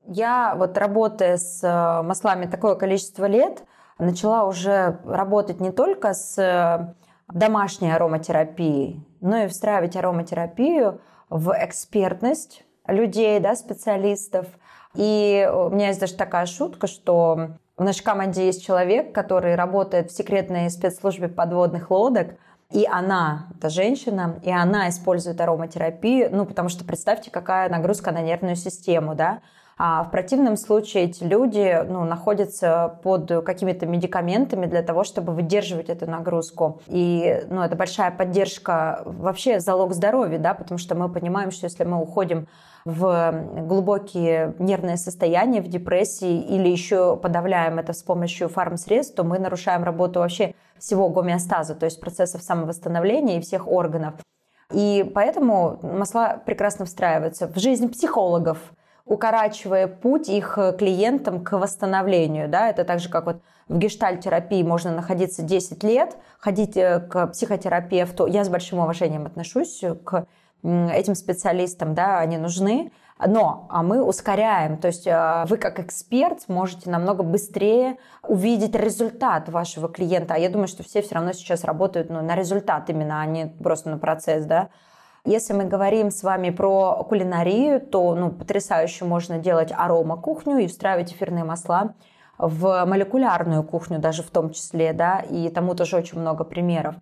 Я 0.08 0.56
вот 0.58 0.78
работая 0.78 1.36
с 1.36 1.62
э, 1.62 2.02
маслами 2.02 2.46
такое 2.46 2.76
количество 2.76 3.26
лет, 3.26 3.64
начала 3.98 4.46
уже 4.46 5.00
работать 5.04 5.60
не 5.60 5.72
только 5.72 6.14
с 6.14 6.38
э, 6.38 6.94
домашней 7.28 7.92
ароматерапией, 7.92 9.06
но 9.20 9.40
и 9.40 9.48
встраивать 9.50 9.98
ароматерапию 9.98 11.02
в 11.30 11.54
экспертность 11.60 12.64
людей, 12.88 13.42
да, 13.42 13.58
специалистов. 13.58 14.48
И 14.96 15.48
у 15.54 15.70
меня 15.72 15.88
есть 15.88 16.00
даже 16.00 16.16
такая 16.16 16.46
шутка, 16.46 16.88
что 16.88 17.58
в 17.76 17.84
нашей 17.84 18.04
команде 18.04 18.46
есть 18.46 18.66
человек, 18.66 19.14
который 19.14 19.56
работает 19.56 20.10
в 20.10 20.16
секретной 20.16 20.70
спецслужбе 20.70 21.28
подводных 21.28 21.92
лодок– 21.92 22.36
и 22.72 22.86
она, 22.86 23.48
это 23.58 23.70
женщина, 23.70 24.40
и 24.44 24.52
она 24.52 24.90
использует 24.90 25.42
ароматерапию, 25.42 26.30
ну, 26.32 26.46
потому 26.46 26.70
что 26.70 26.86
представьте, 26.86 27.32
какая 27.32 27.68
нагрузка 27.70 28.12
на 28.12 28.22
нервную 28.22 28.56
систему, 28.56 29.16
да. 29.16 29.42
А 29.82 30.04
в 30.04 30.12
противном 30.12 30.58
случае 30.58 31.06
эти 31.06 31.24
люди 31.24 31.84
ну, 31.88 32.04
находятся 32.04 33.00
под 33.02 33.32
какими-то 33.46 33.86
медикаментами 33.86 34.66
для 34.66 34.84
того, 34.84 35.06
чтобы 35.06 35.34
выдерживать 35.34 35.88
эту 35.90 36.06
нагрузку. 36.06 36.82
И 36.88 37.44
ну, 37.50 37.62
это 37.62 37.78
большая 37.78 38.12
поддержка, 38.12 39.04
вообще 39.06 39.62
залог 39.62 39.94
здоровья, 39.94 40.38
да, 40.38 40.54
потому 40.54 40.78
что 40.78 40.96
мы 40.96 41.08
понимаем, 41.08 41.52
что 41.52 41.66
если 41.66 41.86
мы 41.86 41.98
уходим 41.98 42.48
в 42.86 43.46
глубокие 43.68 44.56
нервные 44.60 44.98
состояния, 44.98 45.62
в 45.62 45.68
депрессии 45.68 46.42
или 46.42 46.70
еще 46.70 47.18
подавляем 47.18 47.80
это 47.80 47.94
с 47.94 48.04
помощью 48.04 48.50
фармсредств, 48.50 49.16
то 49.16 49.24
мы 49.24 49.40
нарушаем 49.40 49.84
работу 49.84 50.20
вообще 50.20 50.56
всего 50.78 51.10
гомеостаза, 51.10 51.76
то 51.76 51.86
есть 51.86 52.00
процессов 52.00 52.42
самовосстановления 52.42 53.38
и 53.38 53.42
всех 53.42 53.68
органов. 53.68 54.16
И 54.72 55.10
поэтому 55.16 55.80
масла 55.82 56.42
прекрасно 56.46 56.86
встраиваются 56.86 57.48
в 57.48 57.58
жизнь 57.58 57.90
психологов, 57.90 58.60
укорачивая 59.06 59.88
путь 59.88 60.30
их 60.30 60.58
э, 60.58 60.74
клиентам 60.78 61.44
к 61.44 61.58
восстановлению. 61.58 62.48
Да? 62.48 62.70
Это 62.70 62.84
так 62.84 63.00
же, 63.00 63.10
как 63.10 63.26
вот 63.26 63.42
в 63.68 63.78
гештальтерапии 63.78 64.62
можно 64.62 64.92
находиться 64.92 65.42
10 65.42 65.84
лет, 65.84 66.16
ходить 66.38 66.78
э, 66.78 67.00
к 67.00 67.28
психотерапевту. 67.28 68.28
Я 68.28 68.46
с 68.46 68.50
большим 68.50 68.80
уважением 68.80 69.26
отношусь 69.26 69.84
к 70.06 70.28
этим 70.64 71.16
специалистам, 71.16 71.94
да, 71.94 72.20
они 72.20 72.38
нужны. 72.38 72.92
Но 73.26 73.68
а 73.70 73.84
мы 73.84 74.02
ускоряем, 74.02 74.78
то 74.78 74.88
есть 74.88 75.06
э, 75.06 75.44
вы 75.50 75.58
как 75.58 75.82
эксперт 75.82 76.48
можете 76.48 76.90
намного 76.90 77.22
быстрее 77.22 77.98
увидеть 78.24 78.76
результат 78.76 79.50
вашего 79.50 79.90
клиента. 79.90 80.36
А 80.36 80.38
я 80.38 80.50
думаю, 80.50 80.70
что 80.70 80.84
все 80.84 81.02
все 81.02 81.16
равно 81.16 81.34
сейчас 81.34 81.66
работают 81.66 82.10
ну, 82.10 82.22
на 82.22 82.36
результат 82.36 82.90
именно, 82.90 83.22
а 83.22 83.26
не 83.26 83.48
просто 83.48 83.90
на 83.90 83.98
процесс, 83.98 84.46
да. 84.46 84.70
Если 85.26 85.52
мы 85.52 85.66
говорим 85.66 86.12
с 86.12 86.24
вами 86.24 86.50
про 86.50 87.04
кулинарию, 87.04 87.82
то 87.82 88.16
ну, 88.16 88.32
потрясающе 88.32 89.04
можно 89.04 89.38
делать 89.38 89.74
арома-кухню 89.76 90.60
и 90.60 90.68
встраивать 90.68 91.12
эфирные 91.12 91.44
масла 91.44 91.96
в 92.38 92.86
молекулярную 92.86 93.64
кухню 93.64 94.00
даже 94.00 94.24
в 94.24 94.30
том 94.30 94.52
числе, 94.52 94.94
да, 94.94 95.20
и 95.20 95.50
тому 95.50 95.76
тоже 95.76 95.98
очень 95.98 96.20
много 96.20 96.46
примеров. 96.46 96.96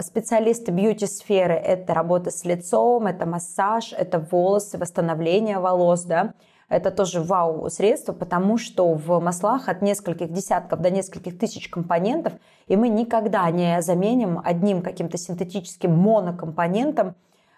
Специалисты 0.00 0.70
бьюти-сферы– 0.72 1.54
это 1.64 1.92
работа 1.94 2.30
с 2.30 2.44
лицом, 2.44 3.06
это 3.06 3.26
массаж, 3.26 3.92
это 3.92 4.18
волосы, 4.18 4.78
восстановление 4.78 5.58
волос, 5.58 6.02
да. 6.02 6.34
Это 6.68 6.90
тоже 6.90 7.20
вау-средство, 7.20 8.14
потому 8.14 8.56
что 8.56 8.94
в 8.94 9.20
маслах 9.20 9.68
от 9.68 9.82
нескольких 9.82 10.32
десятков 10.32 10.80
до 10.80 10.88
нескольких 10.88 11.38
тысяч 11.38 11.68
компонентов, 11.68 12.32
и 12.66 12.76
мы 12.76 12.88
никогда 12.88 13.50
не 13.50 13.82
заменим 13.82 14.40
одним 14.42 14.80
каким-то 14.80 15.18
синтетическим 15.18 15.94
монокомпонентом 15.94 17.14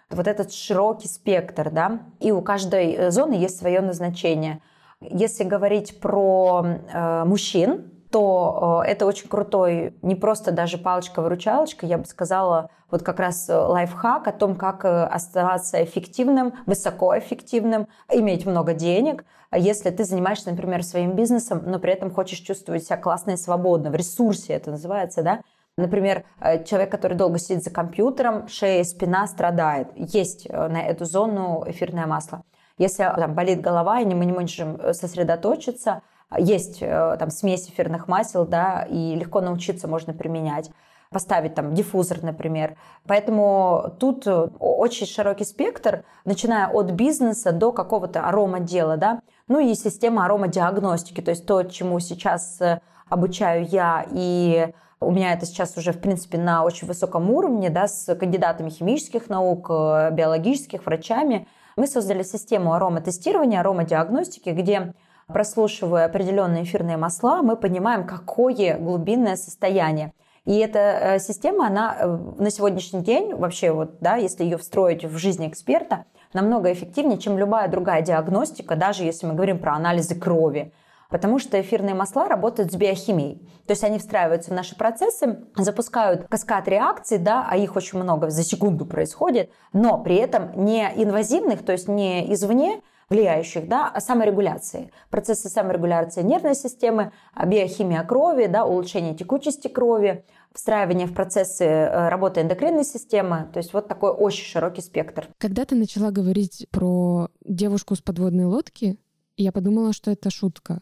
вот 0.09 0.27
этот 0.27 0.51
широкий 0.51 1.07
спектр, 1.07 1.71
да, 1.71 2.01
и 2.19 2.33
у 2.33 2.41
каждой 2.41 2.91
э, 2.93 3.11
зоны 3.11 3.33
есть 3.33 3.57
свое 3.57 3.79
назначение. 3.79 4.61
Если 4.99 5.45
говорить 5.45 5.99
про 6.01 6.65
э, 6.65 7.23
мужчин, 7.25 7.91
то 8.15 8.81
э, 8.85 8.91
это 8.91 9.05
очень 9.05 9.27
крутой, 9.27 9.93
не 10.01 10.15
просто 10.15 10.53
даже 10.53 10.77
палочка-выручалочка, 10.77 11.85
я 11.85 11.97
бы 11.97 12.05
сказала, 12.05 12.69
вот 12.89 13.03
как 13.03 13.19
раз 13.19 13.49
э, 13.49 13.53
лайфхак 13.53 14.29
о 14.29 14.31
том, 14.31 14.55
как 14.55 14.85
оставаться 14.85 15.83
эффективным, 15.83 16.53
высокоэффективным, 16.65 17.89
иметь 18.09 18.45
много 18.45 18.73
денег, 18.73 19.25
если 19.53 19.89
ты 19.89 20.05
занимаешься, 20.05 20.49
например, 20.49 20.81
своим 20.83 21.11
бизнесом, 21.17 21.63
но 21.65 21.77
при 21.77 21.91
этом 21.91 22.09
хочешь 22.09 22.39
чувствовать 22.39 22.85
себя 22.85 22.95
классно 22.95 23.31
и 23.31 23.37
свободно, 23.37 23.89
в 23.89 23.95
ресурсе 23.95 24.53
это 24.53 24.71
называется, 24.71 25.21
да, 25.21 25.41
Например, 25.77 26.23
э, 26.39 26.63
человек, 26.63 26.89
который 26.89 27.17
долго 27.17 27.37
сидит 27.37 27.65
за 27.65 27.69
компьютером, 27.69 28.47
шея, 28.47 28.81
спина 28.85 29.27
страдает. 29.27 29.89
Есть 29.97 30.47
э, 30.49 30.67
на 30.69 30.81
эту 30.81 31.03
зону 31.03 31.65
эфирное 31.67 32.05
масло. 32.05 32.43
Если 32.77 33.03
там, 33.03 33.33
болит 33.33 33.59
голова, 33.59 33.99
и 33.99 34.05
мы 34.05 34.23
не 34.23 34.31
можем 34.31 34.77
э, 34.77 34.93
сосредоточиться, 34.93 36.01
есть 36.37 36.79
там 36.79 37.29
смесь 37.29 37.69
эфирных 37.69 38.07
масел, 38.07 38.45
да, 38.45 38.83
и 38.89 39.15
легко 39.15 39.41
научиться 39.41 39.87
можно 39.87 40.13
применять 40.13 40.69
поставить 41.11 41.55
там 41.55 41.73
диффузор, 41.73 42.23
например. 42.23 42.75
Поэтому 43.07 43.95
тут 43.99 44.27
очень 44.59 45.07
широкий 45.07 45.45
спектр, 45.45 46.03
начиная 46.25 46.67
от 46.67 46.91
бизнеса 46.91 47.51
до 47.51 47.71
какого-то 47.71 48.27
аромадела, 48.27 48.97
да. 48.97 49.21
Ну 49.47 49.59
и 49.59 49.75
система 49.75 50.25
аромадиагностики, 50.25 51.21
то 51.21 51.31
есть 51.31 51.45
то, 51.45 51.63
чему 51.63 51.99
сейчас 51.99 52.59
обучаю 53.07 53.65
я 53.65 54.05
и 54.11 54.73
у 55.01 55.11
меня 55.11 55.33
это 55.33 55.45
сейчас 55.45 55.77
уже, 55.77 55.91
в 55.91 55.99
принципе, 55.99 56.37
на 56.37 56.63
очень 56.63 56.87
высоком 56.87 57.29
уровне, 57.29 57.69
да, 57.69 57.87
с 57.87 58.13
кандидатами 58.15 58.69
химических 58.69 59.29
наук, 59.29 59.67
э, 59.69 60.09
биологических, 60.11 60.85
врачами. 60.85 61.47
Мы 61.75 61.87
создали 61.87 62.23
систему 62.23 62.73
ароматестирования, 62.73 63.59
аромадиагностики, 63.59 64.49
где 64.49 64.93
прослушивая 65.27 66.05
определенные 66.05 66.63
эфирные 66.63 66.97
масла, 66.97 67.41
мы 67.41 67.55
понимаем, 67.55 68.05
какое 68.05 68.77
глубинное 68.77 69.35
состояние. 69.35 70.13
И 70.45 70.57
эта 70.59 70.79
э, 70.79 71.19
система, 71.19 71.67
она 71.67 71.95
э, 71.99 72.07
на 72.37 72.51
сегодняшний 72.51 73.01
день, 73.01 73.33
вообще 73.33 73.71
вот, 73.71 73.99
да, 73.99 74.15
если 74.15 74.43
ее 74.43 74.57
встроить 74.57 75.03
в 75.03 75.17
жизнь 75.17 75.47
эксперта, 75.47 76.05
намного 76.33 76.71
эффективнее, 76.71 77.17
чем 77.17 77.37
любая 77.37 77.67
другая 77.67 78.01
диагностика, 78.03 78.75
даже 78.75 79.03
если 79.03 79.25
мы 79.25 79.33
говорим 79.33 79.57
про 79.57 79.73
анализы 79.73 80.13
крови. 80.13 80.71
Потому 81.09 81.39
что 81.39 81.59
эфирные 81.59 81.95
масла 81.95 82.27
работают 82.27 82.71
с 82.71 82.75
биохимией. 82.75 83.39
То 83.65 83.71
есть 83.71 83.83
они 83.83 83.97
встраиваются 83.97 84.51
в 84.51 84.53
наши 84.53 84.75
процессы, 84.75 85.39
запускают 85.55 86.27
каскад 86.27 86.67
реакций, 86.67 87.17
да, 87.17 87.47
а 87.49 87.57
их 87.57 87.75
очень 87.75 87.99
много 87.99 88.29
за 88.29 88.43
секунду 88.43 88.85
происходит, 88.85 89.51
но 89.71 89.97
при 90.03 90.15
этом 90.17 90.65
не 90.65 90.83
инвазивных, 90.95 91.63
то 91.63 91.71
есть 91.71 91.87
не 91.87 92.31
извне, 92.33 92.81
влияющих, 93.09 93.67
да, 93.67 93.89
а 93.93 94.01
саморегуляции. 94.01 94.91
Процессы 95.09 95.49
саморегуляции 95.49 96.21
нервной 96.21 96.55
системы, 96.55 97.11
биохимия 97.45 98.03
крови, 98.03 98.47
да, 98.47 98.65
улучшение 98.65 99.15
текучести 99.15 99.67
крови, 99.67 100.25
встраивание 100.53 101.05
в 101.05 101.13
процессы 101.13 101.65
э, 101.65 102.09
работы 102.09 102.41
эндокринной 102.41 102.85
системы. 102.85 103.49
То 103.53 103.57
есть 103.57 103.73
вот 103.73 103.87
такой 103.87 104.11
очень 104.11 104.45
широкий 104.45 104.81
спектр. 104.81 105.27
Когда 105.37 105.65
ты 105.65 105.75
начала 105.75 106.11
говорить 106.11 106.67
про 106.71 107.29
девушку 107.43 107.95
с 107.95 108.01
подводной 108.01 108.45
лодки, 108.45 108.97
я 109.37 109.51
подумала, 109.51 109.93
что 109.93 110.11
это 110.11 110.29
шутка. 110.29 110.81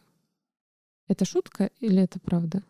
Это 1.08 1.24
шутка 1.24 1.70
или 1.80 2.02
это 2.02 2.18
правда? 2.20 2.62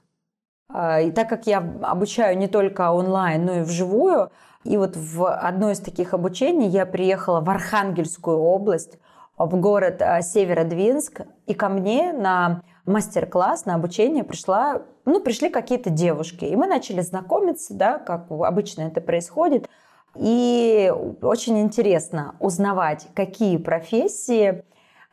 А, 0.69 1.01
и 1.01 1.13
так 1.13 1.29
как 1.29 1.47
я 1.47 1.59
обучаю 1.59 2.37
не 2.39 2.49
только 2.49 2.91
онлайн, 2.91 3.45
но 3.45 3.59
и 3.59 3.63
вживую, 3.63 4.33
и 4.65 4.77
вот 4.79 4.97
в 4.97 5.27
одно 5.29 5.71
из 5.71 5.79
таких 5.79 6.15
обучений 6.15 6.69
я 6.69 6.87
приехала 6.87 7.41
в 7.41 7.51
Архангельскую 7.51 8.39
область, 8.39 8.99
в 9.37 9.57
город 9.61 10.01
а, 10.03 10.23
Северодвинск, 10.23 11.23
и 11.47 11.55
ко 11.55 11.69
мне 11.69 12.13
на 12.13 12.63
мастер-класс, 12.87 13.65
на 13.65 13.75
обучение 13.75 14.25
пришла, 14.25 14.83
ну, 15.05 15.21
пришли 15.21 15.49
какие-то 15.49 15.91
девушки, 15.91 16.45
и 16.45 16.57
мы 16.57 16.67
начали 16.67 17.01
знакомиться, 17.01 17.75
да, 17.75 17.99
как 17.99 18.31
обычно 18.31 18.83
это 18.83 19.01
происходит, 19.01 19.69
и 20.15 20.93
очень 21.23 21.61
интересно 21.61 22.37
узнавать, 22.39 23.09
какие 23.15 23.57
профессии 23.57 24.65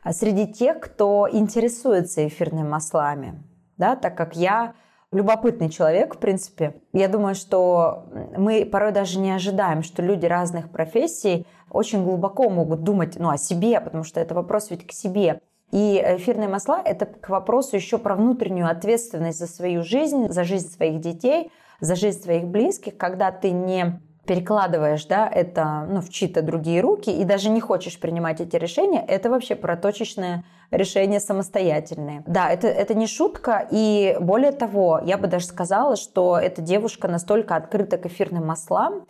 а 0.02 0.12
среди 0.12 0.52
тех, 0.52 0.80
кто 0.80 1.28
интересуется 1.30 2.26
эфирными 2.26 2.66
маслами. 2.68 3.42
Да, 3.76 3.96
так 3.96 4.16
как 4.16 4.36
я 4.36 4.74
любопытный 5.12 5.68
человек, 5.68 6.16
в 6.16 6.18
принципе. 6.18 6.74
Я 6.92 7.08
думаю, 7.08 7.34
что 7.34 8.06
мы 8.36 8.64
порой 8.64 8.92
даже 8.92 9.20
не 9.20 9.30
ожидаем, 9.30 9.82
что 9.82 10.02
люди 10.02 10.26
разных 10.26 10.70
профессий 10.70 11.46
очень 11.70 12.02
глубоко 12.02 12.50
могут 12.50 12.82
думать 12.82 13.16
ну, 13.18 13.30
о 13.30 13.36
себе, 13.36 13.80
потому 13.80 14.04
что 14.04 14.20
это 14.20 14.34
вопрос 14.34 14.70
ведь 14.70 14.86
к 14.86 14.92
себе. 14.92 15.40
И 15.70 16.02
эфирные 16.04 16.48
масла– 16.48 16.82
это 16.84 17.06
к 17.06 17.28
вопросу 17.30 17.76
еще 17.76 17.96
про 17.96 18.14
внутреннюю 18.14 18.68
ответственность 18.68 19.38
за 19.38 19.46
свою 19.46 19.82
жизнь, 19.82 20.28
за 20.28 20.44
жизнь 20.44 20.68
своих 20.68 21.00
детей, 21.00 21.50
за 21.80 21.94
жизнь 21.94 22.20
своих 22.22 22.44
близких, 22.44 22.96
когда 22.96 23.30
ты 23.32 23.50
не 23.50 24.00
перекладываешь 24.26 25.04
да, 25.06 25.28
это 25.28 25.86
ну, 25.88 26.00
в 26.00 26.08
чьи-то 26.08 26.42
другие 26.42 26.80
руки 26.80 27.10
и 27.10 27.24
даже 27.24 27.50
не 27.50 27.60
хочешь 27.60 27.98
принимать 27.98 28.40
эти 28.40 28.56
решения, 28.56 29.04
это 29.04 29.30
вообще 29.30 29.56
проточечное 29.56 30.44
решение 30.70 31.20
самостоятельное. 31.20 32.22
Да, 32.26 32.50
это, 32.50 32.68
это 32.68 32.94
не 32.94 33.06
шутка, 33.06 33.66
и 33.70 34.16
более 34.20 34.52
того, 34.52 35.00
я 35.04 35.18
бы 35.18 35.26
даже 35.26 35.46
сказала, 35.46 35.96
что 35.96 36.38
эта 36.38 36.62
девушка 36.62 37.08
настолько 37.08 37.56
открыта 37.56 37.98
к 37.98 38.06
эфирным 38.06 38.46
маслам, 38.46 39.06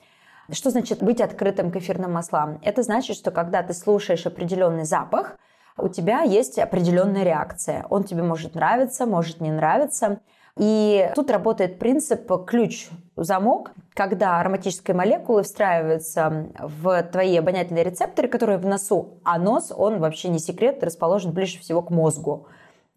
что 0.50 0.70
значит 0.70 1.02
быть 1.02 1.20
открытым 1.20 1.70
к 1.70 1.76
эфирным 1.76 2.12
маслам? 2.12 2.58
Это 2.62 2.82
значит, 2.82 3.16
что 3.16 3.30
когда 3.30 3.62
ты 3.62 3.74
слушаешь 3.74 4.26
определенный 4.26 4.84
запах, 4.84 5.38
у 5.78 5.88
тебя 5.88 6.22
есть 6.22 6.58
определенная 6.58 7.22
реакция. 7.22 7.86
Он 7.88 8.04
тебе 8.04 8.22
может 8.22 8.54
нравиться, 8.54 9.06
может 9.06 9.40
не 9.40 9.50
нравиться. 9.50 10.20
И 10.58 11.10
тут 11.14 11.30
работает 11.30 11.78
принцип 11.78 12.30
ключ-замок, 12.46 13.72
когда 13.94 14.40
ароматические 14.40 14.94
молекулы 14.94 15.44
встраиваются 15.44 16.48
в 16.58 17.02
твои 17.04 17.36
обонятельные 17.38 17.84
рецепторы, 17.84 18.28
которые 18.28 18.58
в 18.58 18.66
носу, 18.66 19.18
а 19.24 19.38
нос, 19.38 19.72
он 19.74 19.98
вообще 19.98 20.28
не 20.28 20.38
секрет, 20.38 20.84
расположен 20.84 21.32
ближе 21.32 21.58
всего 21.58 21.80
к 21.80 21.90
мозгу. 21.90 22.48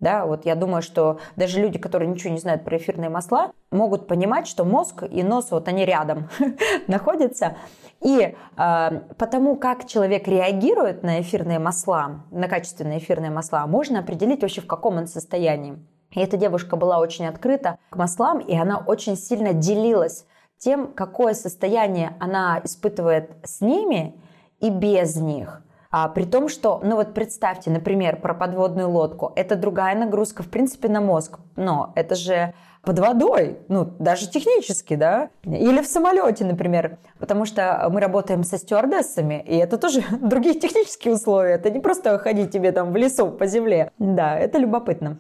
Да, 0.01 0.25
вот 0.25 0.45
я 0.45 0.55
думаю, 0.55 0.81
что 0.81 1.19
даже 1.37 1.61
люди, 1.61 1.79
которые 1.79 2.09
ничего 2.09 2.33
не 2.33 2.39
знают 2.39 2.65
про 2.65 2.75
эфирные 2.75 3.09
масла, 3.09 3.53
могут 3.71 4.07
понимать, 4.07 4.45
что 4.45 4.65
мозг 4.65 5.03
и 5.09 5.23
нос, 5.23 5.51
вот 5.51 5.69
они 5.69 5.85
рядом 5.85 6.27
находятся. 6.87 7.55
И 8.01 8.35
э, 8.57 8.89
потому 9.17 9.55
как 9.55 9.87
человек 9.87 10.27
реагирует 10.27 11.01
на 11.03 11.21
эфирные 11.21 11.59
масла, 11.59 12.25
на 12.29 12.49
качественные 12.49 12.99
эфирные 12.99 13.31
масла, 13.31 13.65
можно 13.67 13.99
определить 13.99 14.41
вообще 14.41 14.59
в 14.59 14.67
каком 14.67 14.97
он 14.97 15.07
состоянии. 15.07 15.79
И 16.15 16.19
эта 16.19 16.37
девушка 16.37 16.75
была 16.75 16.99
очень 16.99 17.27
открыта 17.27 17.77
к 17.89 17.97
маслам, 17.97 18.39
и 18.39 18.57
она 18.57 18.79
очень 18.79 19.15
сильно 19.15 19.53
делилась 19.53 20.25
тем, 20.57 20.87
какое 20.87 21.33
состояние 21.33 22.15
она 22.19 22.59
испытывает 22.63 23.31
с 23.43 23.61
ними 23.61 24.15
и 24.59 24.69
без 24.69 25.15
них. 25.17 25.61
А, 25.91 26.09
при 26.09 26.23
том, 26.23 26.49
что, 26.49 26.81
ну 26.83 26.95
вот 26.95 27.13
представьте, 27.13 27.69
например, 27.69 28.19
про 28.19 28.33
подводную 28.33 28.89
лодку. 28.89 29.31
Это 29.35 29.55
другая 29.55 29.95
нагрузка, 29.95 30.43
в 30.43 30.49
принципе, 30.49 30.89
на 30.89 30.99
мозг. 30.99 31.39
Но 31.55 31.93
это 31.95 32.15
же 32.15 32.53
под 32.81 32.99
водой, 32.99 33.59
ну, 33.67 33.85
даже 33.99 34.29
технически, 34.29 34.95
да, 34.95 35.29
или 35.43 35.81
в 35.81 35.87
самолете, 35.87 36.45
например, 36.45 36.97
потому 37.17 37.45
что 37.45 37.87
мы 37.91 37.99
работаем 37.99 38.43
со 38.43 38.57
стюардессами, 38.57 39.43
и 39.45 39.55
это 39.55 39.77
тоже 39.77 40.03
другие 40.21 40.59
технические 40.59 41.15
условия, 41.15 41.53
это 41.53 41.71
не 41.71 41.79
просто 41.79 42.17
ходить 42.19 42.51
тебе 42.51 42.71
там 42.71 42.91
в 42.91 42.95
лесу 42.95 43.31
по 43.31 43.47
земле, 43.47 43.91
да, 43.97 44.37
это 44.37 44.59
любопытно. 44.59 45.17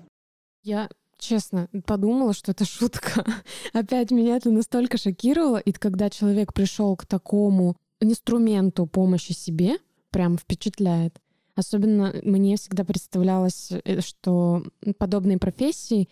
Я 0.65 0.89
честно 1.19 1.69
подумала, 1.85 2.33
что 2.33 2.51
это 2.51 2.65
шутка. 2.65 3.23
Опять 3.73 4.09
меня 4.09 4.35
это 4.35 4.49
настолько 4.49 4.97
шокировало, 4.97 5.57
и 5.57 5.71
когда 5.71 6.09
человек 6.09 6.53
пришел 6.53 6.95
к 6.95 7.05
такому 7.05 7.75
инструменту 7.99 8.87
помощи 8.87 9.31
себе, 9.31 9.77
прям 10.09 10.39
впечатляет. 10.39 11.21
Особенно 11.55 12.15
мне 12.23 12.57
всегда 12.57 12.83
представлялось, 12.83 13.71
э, 13.71 14.01
что 14.01 14.63
подобные 14.97 15.37
профессии 15.37 16.09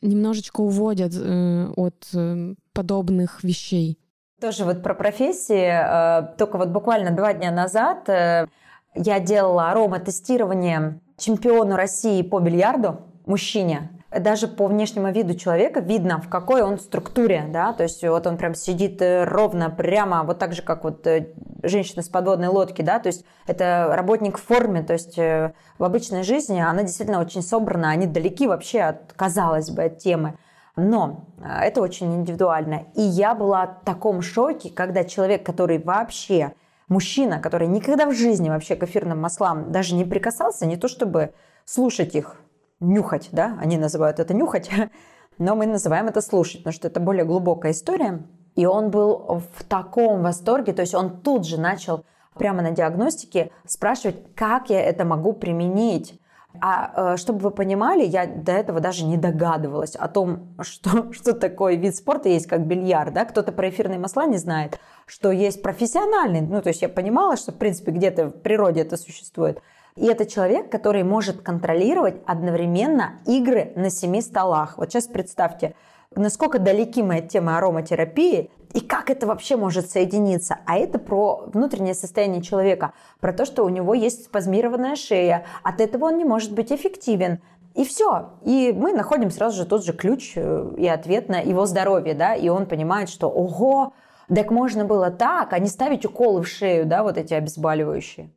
немножечко 0.00 0.60
уводят 0.60 1.12
э, 1.16 1.66
от 1.76 2.06
э, 2.14 2.54
подобных 2.72 3.42
вещей. 3.42 3.98
Тоже 4.40 4.64
вот 4.64 4.84
про 4.84 4.94
профессии. 4.94 5.66
Э, 5.66 6.36
только 6.38 6.58
вот 6.58 6.68
буквально 6.68 7.10
два 7.10 7.32
дня 7.32 7.50
назад 7.50 8.08
э, 8.08 8.46
я 8.94 9.18
делала 9.18 9.72
ароматестирование 9.72 11.00
чемпиону 11.18 11.74
России 11.74 12.22
по 12.22 12.38
бильярду, 12.38 13.00
мужчине 13.26 13.90
даже 14.10 14.48
по 14.48 14.66
внешнему 14.66 15.10
виду 15.12 15.34
человека 15.34 15.80
видно, 15.80 16.20
в 16.20 16.28
какой 16.28 16.62
он 16.62 16.78
структуре, 16.78 17.44
да, 17.48 17.72
то 17.72 17.82
есть 17.82 18.02
вот 18.02 18.26
он 18.26 18.36
прям 18.36 18.54
сидит 18.54 19.02
э, 19.02 19.24
ровно, 19.24 19.70
прямо, 19.70 20.22
вот 20.22 20.38
так 20.38 20.52
же, 20.52 20.62
как 20.62 20.84
вот 20.84 21.06
э, 21.06 21.28
женщина 21.62 22.02
с 22.02 22.08
подводной 22.08 22.48
лодки, 22.48 22.82
да, 22.82 22.98
то 22.98 23.08
есть 23.08 23.24
это 23.46 23.90
работник 23.92 24.38
в 24.38 24.42
форме, 24.42 24.82
то 24.82 24.92
есть 24.92 25.18
э, 25.18 25.52
в 25.78 25.84
обычной 25.84 26.22
жизни 26.22 26.60
она 26.60 26.82
действительно 26.82 27.20
очень 27.20 27.42
собрана, 27.42 27.90
они 27.90 28.06
далеки 28.06 28.46
вообще 28.46 28.82
от, 28.82 29.12
казалось 29.14 29.70
бы, 29.70 29.84
от 29.84 29.98
темы. 29.98 30.38
Но 30.78 31.24
это 31.42 31.80
очень 31.80 32.14
индивидуально. 32.14 32.84
И 32.94 33.00
я 33.00 33.34
была 33.34 33.78
в 33.80 33.84
таком 33.86 34.20
шоке, 34.20 34.68
когда 34.68 35.04
человек, 35.04 35.44
который 35.44 35.78
вообще, 35.78 36.52
мужчина, 36.88 37.40
который 37.40 37.66
никогда 37.66 38.04
в 38.04 38.12
жизни 38.12 38.50
вообще 38.50 38.76
к 38.76 38.82
эфирным 38.82 39.18
маслам 39.18 39.72
даже 39.72 39.94
не 39.94 40.04
прикасался, 40.04 40.66
не 40.66 40.76
то 40.76 40.88
чтобы 40.88 41.32
слушать 41.64 42.14
их, 42.14 42.36
нюхать, 42.80 43.28
да, 43.32 43.56
они 43.60 43.78
называют 43.78 44.20
это 44.20 44.34
нюхать, 44.34 44.70
но 45.38 45.54
мы 45.54 45.66
называем 45.66 46.08
это 46.08 46.20
слушать, 46.20 46.58
потому 46.58 46.72
что 46.72 46.88
это 46.88 47.00
более 47.00 47.24
глубокая 47.24 47.72
история. 47.72 48.26
И 48.54 48.64
он 48.64 48.90
был 48.90 49.42
в 49.54 49.64
таком 49.64 50.22
восторге, 50.22 50.72
то 50.72 50.80
есть 50.80 50.94
он 50.94 51.20
тут 51.20 51.46
же 51.46 51.60
начал 51.60 52.04
прямо 52.38 52.62
на 52.62 52.70
диагностике 52.70 53.50
спрашивать, 53.66 54.34
как 54.34 54.70
я 54.70 54.80
это 54.80 55.04
могу 55.04 55.32
применить. 55.32 56.20
А 56.58 57.14
э, 57.14 57.16
чтобы 57.18 57.40
вы 57.40 57.50
понимали, 57.50 58.02
я 58.02 58.26
до 58.26 58.52
этого 58.52 58.80
даже 58.80 59.04
не 59.04 59.18
догадывалась 59.18 59.94
о 59.94 60.08
том, 60.08 60.54
что, 60.62 61.12
что 61.12 61.34
такое 61.34 61.74
вид 61.74 61.96
спорта 61.96 62.30
есть, 62.30 62.46
как 62.46 62.66
бильярд. 62.66 63.12
Да? 63.12 63.26
Кто-то 63.26 63.52
про 63.52 63.68
эфирные 63.68 63.98
масла 63.98 64.26
не 64.26 64.38
знает, 64.38 64.78
что 65.06 65.30
есть 65.30 65.62
профессиональный. 65.62 66.40
Ну, 66.40 66.62
то 66.62 66.68
есть 66.68 66.80
я 66.80 66.88
понимала, 66.88 67.36
что, 67.36 67.52
в 67.52 67.56
принципе, 67.56 67.92
где-то 67.92 68.28
в 68.28 68.40
природе 68.40 68.80
это 68.80 68.96
существует. 68.96 69.60
И 69.96 70.06
это 70.06 70.26
человек, 70.26 70.70
который 70.70 71.02
может 71.04 71.40
контролировать 71.40 72.16
одновременно 72.26 73.14
игры 73.26 73.72
на 73.76 73.90
семи 73.90 74.20
столах. 74.20 74.76
Вот 74.76 74.90
сейчас 74.90 75.06
представьте, 75.06 75.74
насколько 76.14 76.58
далеки 76.58 77.02
мы 77.02 77.18
от 77.18 77.28
темы 77.28 77.56
ароматерапии 77.56 78.50
и 78.74 78.80
как 78.80 79.08
это 79.08 79.26
вообще 79.26 79.56
может 79.56 79.90
соединиться. 79.90 80.58
А 80.66 80.76
это 80.76 80.98
про 80.98 81.46
внутреннее 81.46 81.94
состояние 81.94 82.42
человека, 82.42 82.92
про 83.20 83.32
то, 83.32 83.46
что 83.46 83.64
у 83.64 83.70
него 83.70 83.94
есть 83.94 84.26
спазмированная 84.26 84.96
шея, 84.96 85.46
от 85.62 85.80
этого 85.80 86.06
он 86.06 86.18
не 86.18 86.24
может 86.24 86.52
быть 86.52 86.70
эффективен. 86.70 87.40
И 87.74 87.84
все. 87.84 88.30
И 88.42 88.74
мы 88.76 88.92
находим 88.92 89.30
сразу 89.30 89.58
же 89.58 89.66
тот 89.66 89.84
же 89.84 89.92
ключ 89.92 90.32
э, 90.36 90.74
и 90.78 90.86
ответ 90.88 91.28
на 91.28 91.40
его 91.40 91.66
здоровье, 91.66 92.14
да, 92.14 92.34
и 92.34 92.48
он 92.48 92.64
понимает, 92.64 93.10
что 93.10 93.28
ого, 93.28 93.92
так 94.34 94.50
можно 94.50 94.86
было 94.86 95.10
так, 95.10 95.52
а 95.52 95.58
не 95.58 95.68
ставить 95.68 96.04
уколы 96.06 96.42
в 96.42 96.48
шею, 96.48 96.86
да, 96.86 97.02
вот 97.02 97.18
эти 97.18 97.34
обезболивающие. 97.34 98.30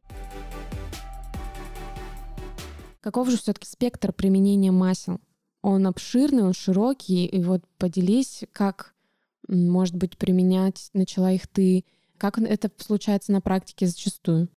Каков 3.10 3.28
же 3.28 3.40
все-таки 3.40 3.66
спектр 3.66 4.14
применения 4.14 4.70
масел? 4.70 5.20
Он 5.64 5.88
обширный, 5.88 6.44
он 6.44 6.54
широкий, 6.54 7.26
и 7.26 7.42
вот 7.44 7.64
поделись, 7.80 8.44
как, 8.54 8.94
может 9.48 9.96
быть, 9.96 10.16
применять 10.16 10.92
начала 10.94 11.32
их 11.32 11.48
ты, 11.48 11.86
как 12.20 12.38
это 12.38 12.70
случается 12.78 13.32
на 13.32 13.42
практике 13.42 13.88
зачастую? 13.88 14.48